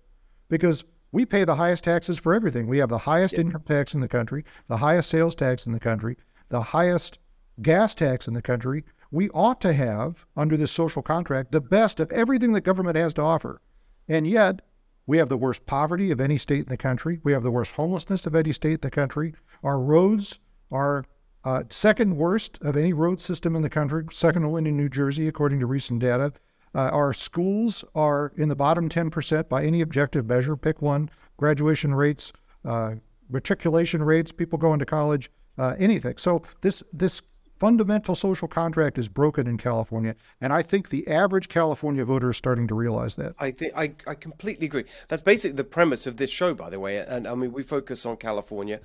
because 0.50 0.84
we 1.12 1.26
pay 1.26 1.44
the 1.44 1.56
highest 1.56 1.84
taxes 1.84 2.18
for 2.18 2.34
everything. 2.34 2.68
We 2.68 2.78
have 2.78 2.90
the 2.90 2.98
highest 3.00 3.34
yep. 3.34 3.42
income 3.42 3.64
tax 3.64 3.94
in 3.94 4.00
the 4.00 4.08
country, 4.08 4.46
the 4.68 4.78
highest 4.78 5.10
sales 5.10 5.36
tax 5.36 5.66
in 5.66 5.72
the 5.72 5.80
country, 5.80 6.18
the 6.50 6.62
highest 6.62 7.20
gas 7.62 7.94
tax 7.94 8.28
in 8.28 8.34
the 8.34 8.42
country, 8.42 8.84
we 9.12 9.30
ought 9.32 9.60
to 9.62 9.74
have, 9.74 10.26
under 10.38 10.56
this 10.56 10.72
social 10.72 11.02
contract, 11.02 11.52
the 11.52 11.62
best 11.62 12.00
of 12.00 12.12
everything 12.12 12.54
that 12.54 12.62
government 12.62 12.96
has 12.96 13.14
to 13.16 13.22
offer. 13.22 13.62
And 14.08 14.26
yet, 14.26 14.62
we 15.06 15.18
have 15.18 15.30
the 15.30 15.38
worst 15.38 15.66
poverty 15.66 16.12
of 16.12 16.22
any 16.22 16.38
state 16.38 16.64
in 16.64 16.70
the 16.70 16.78
country. 16.78 17.20
We 17.24 17.34
have 17.34 17.44
the 17.44 17.52
worst 17.52 17.74
homelessness 17.74 18.26
of 18.26 18.36
any 18.36 18.54
state 18.54 18.76
in 18.76 18.82
the 18.82 18.92
country. 18.92 19.34
Our 19.64 19.80
roads 19.80 20.40
are 20.72 21.04
uh, 21.44 21.64
second 21.70 22.16
worst 22.16 22.60
of 22.62 22.78
any 22.78 22.94
road 22.94 23.20
system 23.20 23.56
in 23.56 23.62
the 23.62 23.70
country, 23.70 24.06
second 24.12 24.46
only 24.46 24.64
to 24.64 24.72
New 24.72 24.90
Jersey, 24.90 25.28
according 25.28 25.60
to 25.60 25.66
recent 25.66 26.00
data. 26.00 26.32
Uh, 26.74 26.90
our 26.90 27.14
schools 27.14 27.84
are 27.96 28.32
in 28.38 28.50
the 28.50 28.56
bottom 28.56 28.90
10% 28.90 29.50
by 29.50 29.64
any 29.64 29.82
objective 29.82 30.28
measure. 30.28 30.56
Pick 30.56 30.82
one 30.82 31.10
graduation 31.38 31.94
rates, 31.96 32.32
uh, 32.66 32.96
matriculation 33.30 34.04
rates, 34.04 34.32
people 34.32 34.58
going 34.58 34.80
to 34.80 34.86
college, 34.86 35.32
uh, 35.58 35.76
anything. 35.78 36.18
So, 36.18 36.44
this, 36.62 36.84
this 36.94 37.22
fundamental 37.62 38.16
social 38.16 38.48
contract 38.48 38.98
is 38.98 39.08
broken 39.08 39.46
in 39.46 39.56
California, 39.56 40.16
and 40.42 40.52
I 40.52 40.64
think 40.64 40.90
the 40.90 41.08
average 41.08 41.48
California 41.48 42.04
voter 42.04 42.32
is 42.32 42.38
starting 42.38 42.68
to 42.68 42.74
realize 42.74 43.14
that. 43.16 43.36
I 43.38 43.52
think 43.52 43.74
I, 43.76 43.94
I 44.08 44.16
completely 44.16 44.66
agree. 44.66 44.86
That's 45.10 45.22
basically 45.22 45.58
the 45.58 45.64
premise 45.64 46.08
of 46.08 46.18
this 46.18 46.32
show, 46.32 46.56
by 46.56 46.72
the 46.72 46.80
way. 46.80 46.98
And 46.98 47.28
I 47.28 47.36
mean, 47.36 47.52
we 47.54 47.62
focus 47.62 48.04
on 48.04 48.18
California, 48.18 48.80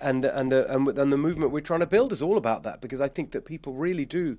and 0.00 0.24
and 0.24 0.52
the 0.52 0.72
and, 0.72 0.86
and 0.96 1.12
the 1.12 1.18
movement 1.18 1.50
we're 1.50 1.60
trying 1.60 1.80
to 1.80 1.88
build 1.88 2.12
is 2.12 2.22
all 2.22 2.36
about 2.36 2.62
that 2.62 2.80
because 2.80 3.00
I 3.00 3.08
think 3.08 3.32
that 3.32 3.44
people 3.44 3.74
really 3.74 4.04
do, 4.04 4.38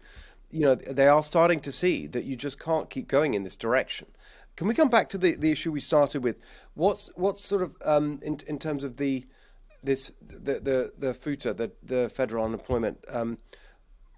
you 0.51 0.61
know, 0.61 0.75
they 0.75 1.07
are 1.07 1.23
starting 1.23 1.59
to 1.61 1.71
see 1.71 2.07
that 2.07 2.23
you 2.23 2.35
just 2.35 2.59
can't 2.59 2.89
keep 2.89 3.07
going 3.07 3.33
in 3.33 3.43
this 3.43 3.55
direction. 3.55 4.07
Can 4.55 4.67
we 4.67 4.73
come 4.73 4.89
back 4.89 5.09
to 5.09 5.17
the, 5.17 5.35
the 5.35 5.51
issue 5.51 5.71
we 5.71 5.79
started 5.79 6.23
with? 6.23 6.37
What's 6.73 7.09
what's 7.15 7.43
sort 7.43 7.61
of 7.61 7.75
um, 7.85 8.19
in 8.21 8.37
in 8.47 8.59
terms 8.59 8.83
of 8.83 8.97
the 8.97 9.25
this 9.83 10.11
the 10.21 10.59
the 10.59 10.93
the 10.97 11.13
FUTA, 11.13 11.55
the 11.55 11.71
the 11.83 12.09
federal 12.09 12.45
unemployment. 12.45 13.03
Um, 13.09 13.37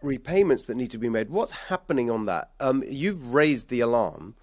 repayments 0.02 0.64
that 0.66 0.76
need 0.76 0.92
to 0.92 0.98
be 0.98 1.08
made. 1.08 1.30
What's 1.30 1.52
happening 1.52 2.12
on 2.12 2.26
that? 2.26 2.52
Um, 2.60 2.84
you've 2.86 3.34
raised 3.34 3.70
the 3.70 3.80
alarm. 3.80 4.36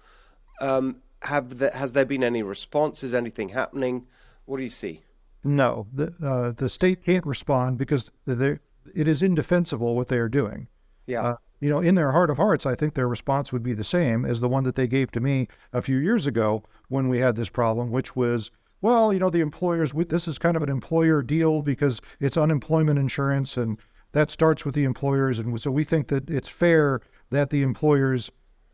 Um, 0.59 1.03
have 1.21 1.59
the, 1.59 1.69
has 1.69 1.93
there 1.93 2.05
been 2.05 2.23
any 2.23 2.41
response? 2.41 3.03
Is 3.03 3.13
anything 3.13 3.49
happening? 3.49 4.07
What 4.45 4.57
do 4.57 4.63
you 4.63 4.69
see? 4.69 5.01
No, 5.43 5.87
the 5.93 6.13
uh, 6.23 6.51
the 6.51 6.69
state 6.69 7.03
can't 7.03 7.25
respond 7.25 7.77
because 7.77 8.11
it 8.27 9.07
is 9.07 9.21
indefensible 9.21 9.95
what 9.95 10.07
they 10.07 10.17
are 10.17 10.29
doing. 10.29 10.67
Yeah. 11.07 11.23
Uh, 11.23 11.35
you 11.61 11.69
know, 11.69 11.79
in 11.79 11.95
their 11.95 12.11
heart 12.11 12.31
of 12.31 12.37
hearts, 12.37 12.65
I 12.65 12.75
think 12.75 12.95
their 12.95 13.07
response 13.07 13.53
would 13.53 13.61
be 13.61 13.73
the 13.73 13.83
same 13.83 14.25
as 14.25 14.41
the 14.41 14.49
one 14.49 14.63
that 14.63 14.75
they 14.75 14.87
gave 14.87 15.11
to 15.11 15.21
me 15.21 15.47
a 15.71 15.81
few 15.81 15.97
years 15.97 16.25
ago 16.25 16.63
when 16.89 17.07
we 17.07 17.19
had 17.19 17.35
this 17.35 17.49
problem, 17.49 17.91
which 17.91 18.15
was, 18.15 18.49
well, 18.81 19.13
you 19.13 19.19
know, 19.19 19.29
the 19.29 19.41
employers, 19.41 19.93
this 19.93 20.27
is 20.27 20.39
kind 20.39 20.57
of 20.57 20.63
an 20.63 20.69
employer 20.69 21.21
deal 21.21 21.61
because 21.61 22.01
it's 22.19 22.35
unemployment 22.35 22.97
insurance 22.97 23.55
and 23.57 23.77
that 24.13 24.31
starts 24.31 24.65
with 24.65 24.73
the 24.73 24.83
employers. 24.83 25.37
And 25.37 25.61
so 25.61 25.69
we 25.69 25.83
think 25.83 26.07
that 26.07 26.29
it's 26.29 26.49
fair 26.49 26.99
that 27.29 27.51
the 27.51 27.61
employers 27.61 28.31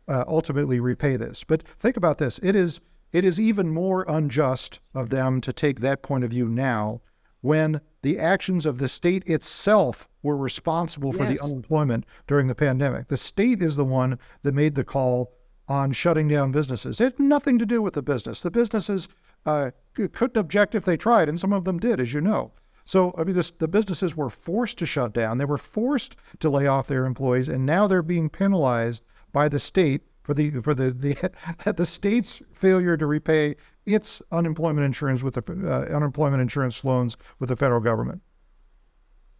uh, 0.08 0.24
ultimately 0.26 0.80
repay 0.80 1.16
this. 1.16 1.44
But 1.44 1.62
think 1.62 1.98
about 1.98 2.16
this 2.16 2.40
it 2.42 2.56
is, 2.56 2.80
it 3.12 3.22
is 3.22 3.38
even 3.38 3.68
more 3.68 4.06
unjust 4.08 4.80
of 4.94 5.10
them 5.10 5.42
to 5.42 5.52
take 5.52 5.80
that 5.80 6.02
point 6.02 6.24
of 6.24 6.30
view 6.30 6.48
now 6.48 7.02
when 7.40 7.80
the 8.02 8.18
actions 8.18 8.66
of 8.66 8.78
the 8.78 8.88
state 8.88 9.26
itself 9.26 10.08
were 10.22 10.36
responsible 10.36 11.12
for 11.12 11.24
yes. 11.24 11.38
the 11.38 11.44
unemployment 11.44 12.04
during 12.26 12.48
the 12.48 12.54
pandemic. 12.54 13.08
The 13.08 13.16
state 13.16 13.62
is 13.62 13.76
the 13.76 13.84
one 13.84 14.18
that 14.42 14.54
made 14.54 14.74
the 14.74 14.84
call 14.84 15.32
on 15.68 15.92
shutting 15.92 16.28
down 16.28 16.50
businesses. 16.50 17.00
It 17.00 17.04
had 17.04 17.20
nothing 17.20 17.58
to 17.58 17.66
do 17.66 17.82
with 17.82 17.94
the 17.94 18.02
business. 18.02 18.40
The 18.40 18.50
businesses 18.50 19.08
uh, 19.46 19.70
couldn't 19.94 20.36
object 20.36 20.74
if 20.74 20.84
they 20.84 20.96
tried, 20.96 21.28
and 21.28 21.38
some 21.38 21.52
of 21.52 21.64
them 21.64 21.78
did, 21.78 22.00
as 22.00 22.12
you 22.12 22.20
know. 22.20 22.52
So, 22.84 23.14
I 23.18 23.24
mean, 23.24 23.34
this, 23.34 23.50
the 23.50 23.68
businesses 23.68 24.16
were 24.16 24.30
forced 24.30 24.78
to 24.78 24.86
shut 24.86 25.12
down. 25.12 25.36
They 25.36 25.44
were 25.44 25.58
forced 25.58 26.16
to 26.40 26.48
lay 26.48 26.66
off 26.66 26.86
their 26.86 27.04
employees, 27.04 27.48
and 27.48 27.66
now 27.66 27.86
they're 27.86 28.02
being 28.02 28.30
penalized 28.30 29.02
by 29.30 29.48
the 29.48 29.60
state 29.60 30.02
for 30.22 30.34
the 30.34 30.50
for 30.60 30.74
the 30.74 30.90
the, 30.90 31.30
the 31.72 31.86
state's 31.86 32.42
failure 32.52 32.96
to 32.96 33.06
repay 33.06 33.56
its 33.96 34.22
unemployment 34.30 34.84
insurance 34.84 35.22
with 35.22 35.34
the 35.34 35.42
uh, 35.46 35.96
unemployment 35.96 36.40
insurance 36.42 36.84
loans 36.84 37.16
with 37.40 37.48
the 37.48 37.56
federal 37.56 37.80
government. 37.80 38.20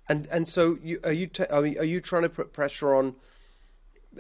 And 0.09 0.26
and 0.32 0.49
so 0.49 0.78
you, 0.82 0.99
are 1.05 1.12
you 1.12 1.26
t- 1.26 1.51
are 1.51 1.66
you 1.66 2.01
trying 2.01 2.22
to 2.22 2.28
put 2.30 2.53
pressure 2.53 2.94
on 2.94 3.14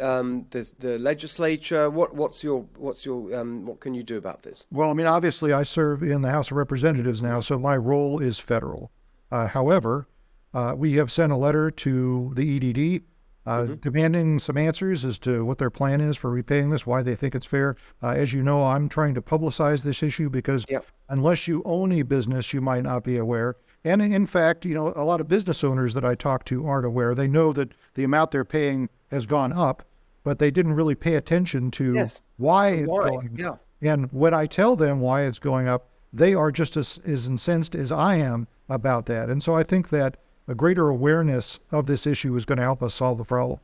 Um, 0.00 0.46
there's 0.50 0.72
the 0.78 0.98
legislature. 0.98 1.90
What, 1.90 2.14
what's 2.14 2.44
your 2.44 2.66
what's 2.76 3.04
your 3.04 3.34
um, 3.34 3.66
what 3.66 3.80
can 3.80 3.94
you 3.94 4.04
do 4.04 4.16
about 4.16 4.42
this? 4.42 4.66
Well, 4.70 4.90
I 4.90 4.94
mean, 4.94 5.06
obviously, 5.06 5.52
I 5.52 5.64
serve 5.64 6.02
in 6.02 6.22
the 6.22 6.30
House 6.30 6.52
of 6.52 6.56
Representatives 6.56 7.20
now, 7.22 7.40
so 7.40 7.58
my 7.58 7.76
role 7.76 8.22
is 8.22 8.38
federal. 8.38 8.90
Uh, 9.30 9.46
however, 9.46 10.06
uh, 10.54 10.74
we 10.76 10.98
have 10.98 11.10
sent 11.10 11.32
a 11.32 11.36
letter 11.36 11.70
to 11.70 12.32
the 12.34 12.44
EDD 12.56 13.02
uh, 13.48 13.62
mm-hmm. 13.62 13.74
demanding 13.76 14.38
some 14.38 14.58
answers 14.58 15.06
as 15.06 15.18
to 15.18 15.42
what 15.42 15.56
their 15.56 15.70
plan 15.70 16.02
is 16.02 16.18
for 16.18 16.30
repaying 16.30 16.68
this, 16.68 16.86
why 16.86 17.02
they 17.02 17.16
think 17.16 17.34
it's 17.34 17.46
fair. 17.46 17.76
Uh, 18.02 18.08
as 18.08 18.34
you 18.34 18.42
know, 18.42 18.66
I'm 18.66 18.90
trying 18.90 19.14
to 19.14 19.22
publicize 19.22 19.82
this 19.82 20.02
issue 20.02 20.28
because 20.28 20.66
yep. 20.68 20.84
unless 21.08 21.48
you 21.48 21.62
own 21.64 21.90
a 21.92 22.02
business, 22.02 22.52
you 22.52 22.60
might 22.60 22.82
not 22.82 23.04
be 23.04 23.16
aware. 23.16 23.56
And 23.84 24.02
in 24.02 24.26
fact, 24.26 24.66
you 24.66 24.74
know, 24.74 24.92
a 24.94 25.02
lot 25.02 25.22
of 25.22 25.28
business 25.28 25.64
owners 25.64 25.94
that 25.94 26.04
I 26.04 26.14
talk 26.14 26.44
to 26.46 26.66
aren't 26.66 26.84
aware. 26.84 27.14
They 27.14 27.26
know 27.26 27.54
that 27.54 27.72
the 27.94 28.04
amount 28.04 28.32
they're 28.32 28.44
paying 28.44 28.90
has 29.10 29.24
gone 29.24 29.54
up, 29.54 29.82
but 30.24 30.38
they 30.38 30.50
didn't 30.50 30.74
really 30.74 30.94
pay 30.94 31.14
attention 31.14 31.70
to 31.70 31.94
yes. 31.94 32.20
why 32.36 32.68
it's 32.68 32.88
why? 32.88 33.08
going 33.08 33.30
yeah. 33.38 33.50
up. 33.50 33.64
And 33.80 34.12
when 34.12 34.34
I 34.34 34.44
tell 34.44 34.76
them 34.76 35.00
why 35.00 35.22
it's 35.22 35.38
going 35.38 35.68
up, 35.68 35.88
they 36.12 36.34
are 36.34 36.52
just 36.52 36.76
as, 36.76 37.00
as 37.06 37.26
incensed 37.26 37.74
as 37.74 37.90
I 37.92 38.16
am 38.16 38.46
about 38.68 39.06
that. 39.06 39.30
And 39.30 39.42
so 39.42 39.54
I 39.54 39.62
think 39.62 39.88
that 39.88 40.18
a 40.48 40.54
greater 40.54 40.88
awareness 40.88 41.60
of 41.70 41.86
this 41.86 42.06
issue 42.06 42.34
is 42.34 42.46
going 42.46 42.56
to 42.56 42.64
help 42.64 42.82
us 42.82 42.94
solve 42.94 43.18
the 43.18 43.24
problem. 43.24 43.60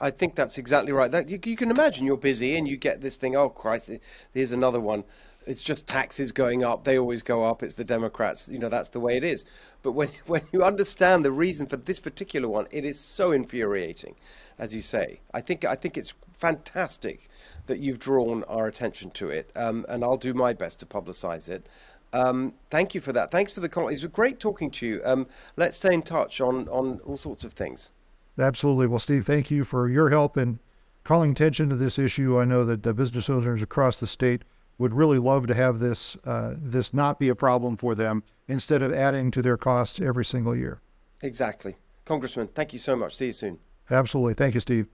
I 0.00 0.10
think 0.10 0.34
that's 0.34 0.58
exactly 0.58 0.90
right. 0.92 1.10
That 1.10 1.28
you, 1.28 1.38
you, 1.44 1.54
can 1.54 1.70
imagine 1.70 2.04
you're 2.04 2.16
busy 2.16 2.56
and 2.56 2.66
you 2.66 2.76
get 2.76 3.00
this 3.00 3.16
thing. 3.16 3.36
Oh 3.36 3.48
Christ! 3.48 3.90
Here's 4.32 4.50
another 4.50 4.80
one. 4.80 5.04
It's 5.46 5.62
just 5.62 5.86
taxes 5.86 6.32
going 6.32 6.64
up. 6.64 6.84
They 6.84 6.98
always 6.98 7.22
go 7.22 7.44
up. 7.44 7.62
It's 7.62 7.74
the 7.74 7.84
Democrats. 7.84 8.48
You 8.48 8.58
know 8.58 8.68
that's 8.68 8.88
the 8.88 8.98
way 8.98 9.16
it 9.16 9.22
is. 9.22 9.44
But 9.82 9.92
when 9.92 10.08
when 10.26 10.42
you 10.52 10.64
understand 10.64 11.24
the 11.24 11.30
reason 11.30 11.66
for 11.66 11.76
this 11.76 12.00
particular 12.00 12.48
one, 12.48 12.66
it 12.72 12.84
is 12.84 12.98
so 12.98 13.30
infuriating, 13.30 14.16
as 14.58 14.74
you 14.74 14.80
say. 14.80 15.20
I 15.32 15.40
think 15.40 15.64
I 15.64 15.76
think 15.76 15.96
it's 15.96 16.14
fantastic 16.36 17.28
that 17.66 17.78
you've 17.78 17.98
drawn 17.98 18.42
our 18.44 18.66
attention 18.66 19.10
to 19.12 19.30
it, 19.30 19.50
um, 19.54 19.86
and 19.88 20.02
I'll 20.02 20.16
do 20.16 20.34
my 20.34 20.52
best 20.54 20.80
to 20.80 20.86
publicise 20.86 21.48
it. 21.48 21.66
Um, 22.14 22.54
thank 22.70 22.94
you 22.94 23.00
for 23.00 23.12
that. 23.12 23.30
Thanks 23.30 23.52
for 23.52 23.60
the 23.60 23.68
comment. 23.68 23.92
It 23.92 24.02
was 24.02 24.12
great 24.12 24.38
talking 24.38 24.70
to 24.70 24.86
you. 24.86 25.00
Um, 25.04 25.26
let's 25.56 25.76
stay 25.76 25.92
in 25.92 26.02
touch 26.02 26.40
on, 26.40 26.68
on 26.68 27.00
all 27.04 27.16
sorts 27.16 27.44
of 27.44 27.52
things. 27.52 27.90
Absolutely. 28.38 28.86
Well, 28.86 29.00
Steve, 29.00 29.26
thank 29.26 29.50
you 29.50 29.64
for 29.64 29.88
your 29.88 30.10
help 30.10 30.36
in 30.36 30.60
calling 31.02 31.32
attention 31.32 31.68
to 31.70 31.76
this 31.76 31.98
issue. 31.98 32.38
I 32.38 32.44
know 32.44 32.64
that 32.64 32.86
uh, 32.86 32.92
business 32.92 33.28
owners 33.28 33.62
across 33.62 33.98
the 33.98 34.06
state 34.06 34.42
would 34.78 34.94
really 34.94 35.18
love 35.18 35.46
to 35.48 35.54
have 35.54 35.78
this 35.78 36.16
uh, 36.24 36.54
this 36.56 36.94
not 36.94 37.18
be 37.18 37.28
a 37.28 37.34
problem 37.34 37.76
for 37.76 37.94
them 37.94 38.22
instead 38.48 38.82
of 38.82 38.92
adding 38.92 39.30
to 39.32 39.42
their 39.42 39.56
costs 39.56 40.00
every 40.00 40.24
single 40.24 40.56
year. 40.56 40.80
Exactly. 41.22 41.76
Congressman, 42.04 42.48
thank 42.48 42.72
you 42.72 42.78
so 42.78 42.96
much. 42.96 43.16
See 43.16 43.26
you 43.26 43.32
soon. 43.32 43.58
Absolutely. 43.90 44.34
Thank 44.34 44.54
you, 44.54 44.60
Steve. 44.60 44.88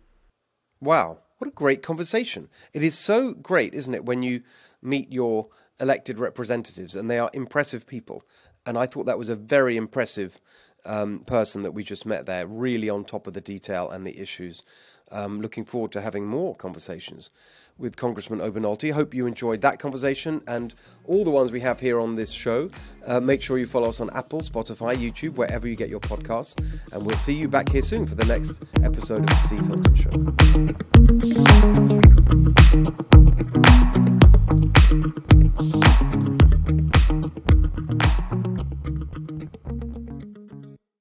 Wow. 0.81 1.19
What 1.39 1.49
a 1.49 1.53
great 1.53 1.83
conversation. 1.83 2.49
It 2.75 2.83
is 2.83 2.99
so 2.99 3.33
great, 3.33 3.75
isn't 3.75 3.95
it, 3.95 4.05
when 4.05 4.23
you 4.23 4.43
meet 4.83 5.11
your 5.11 5.49
elected 5.81 6.19
representatives, 6.19 6.95
and 6.97 7.11
they 7.11 7.19
are 7.19 7.31
impressive 7.35 7.87
people. 7.87 8.23
And 8.67 8.77
I 8.79 8.87
thought 8.87 9.07
that 9.07 9.19
was 9.19 9.29
a 9.29 9.37
very 9.37 9.77
impressive 9.77 10.41
um, 10.85 11.21
person 11.21 11.63
that 11.63 11.73
we 11.73 11.83
just 11.83 12.07
met 12.07 12.27
there, 12.27 12.47
really 12.47 12.89
on 12.91 13.05
top 13.05 13.27
of 13.27 13.33
the 13.33 13.41
detail 13.41 13.91
and 13.91 14.07
the 14.07 14.19
issues. 14.21 14.63
Um, 15.13 15.41
looking 15.41 15.65
forward 15.65 15.91
to 15.93 16.01
having 16.01 16.25
more 16.25 16.55
conversations 16.55 17.31
with 17.79 17.97
Congressman 17.97 18.39
Obernolte. 18.41 18.93
Hope 18.93 19.15
you 19.15 19.27
enjoyed 19.27 19.61
that 19.63 19.81
conversation 19.81 20.41
and 20.47 20.75
all 21.07 21.25
the 21.25 21.31
ones 21.31 21.51
we 21.51 21.61
have 21.61 21.81
here 21.81 21.99
on 21.99 22.15
this 22.15 22.31
show. 22.31 22.71
Uh, 23.07 23.19
make 23.19 23.43
sure 23.43 23.59
you 23.59 23.67
follow 23.67 23.89
us 23.89 24.01
on 24.01 24.11
Apple, 24.15 24.41
Spotify, 24.41 24.95
YouTube, 24.95 25.35
wherever 25.35 25.67
you 25.67 25.75
get 25.75 25.89
your 25.89 25.99
podcasts. 26.01 26.55
And 26.93 27.05
we'll 27.05 27.17
see 27.17 27.35
you 27.35 27.49
back 27.49 27.71
here 27.71 27.83
soon 27.83 28.07
for 28.07 28.15
the 28.15 28.27
next 28.27 28.63
episode 28.85 29.23
of 29.23 29.27
the 29.27 29.35
Steve 29.35 29.67
Hilton 29.67 29.95
Show. 34.05 34.20
Thank 34.91 36.31
you. 36.33 36.40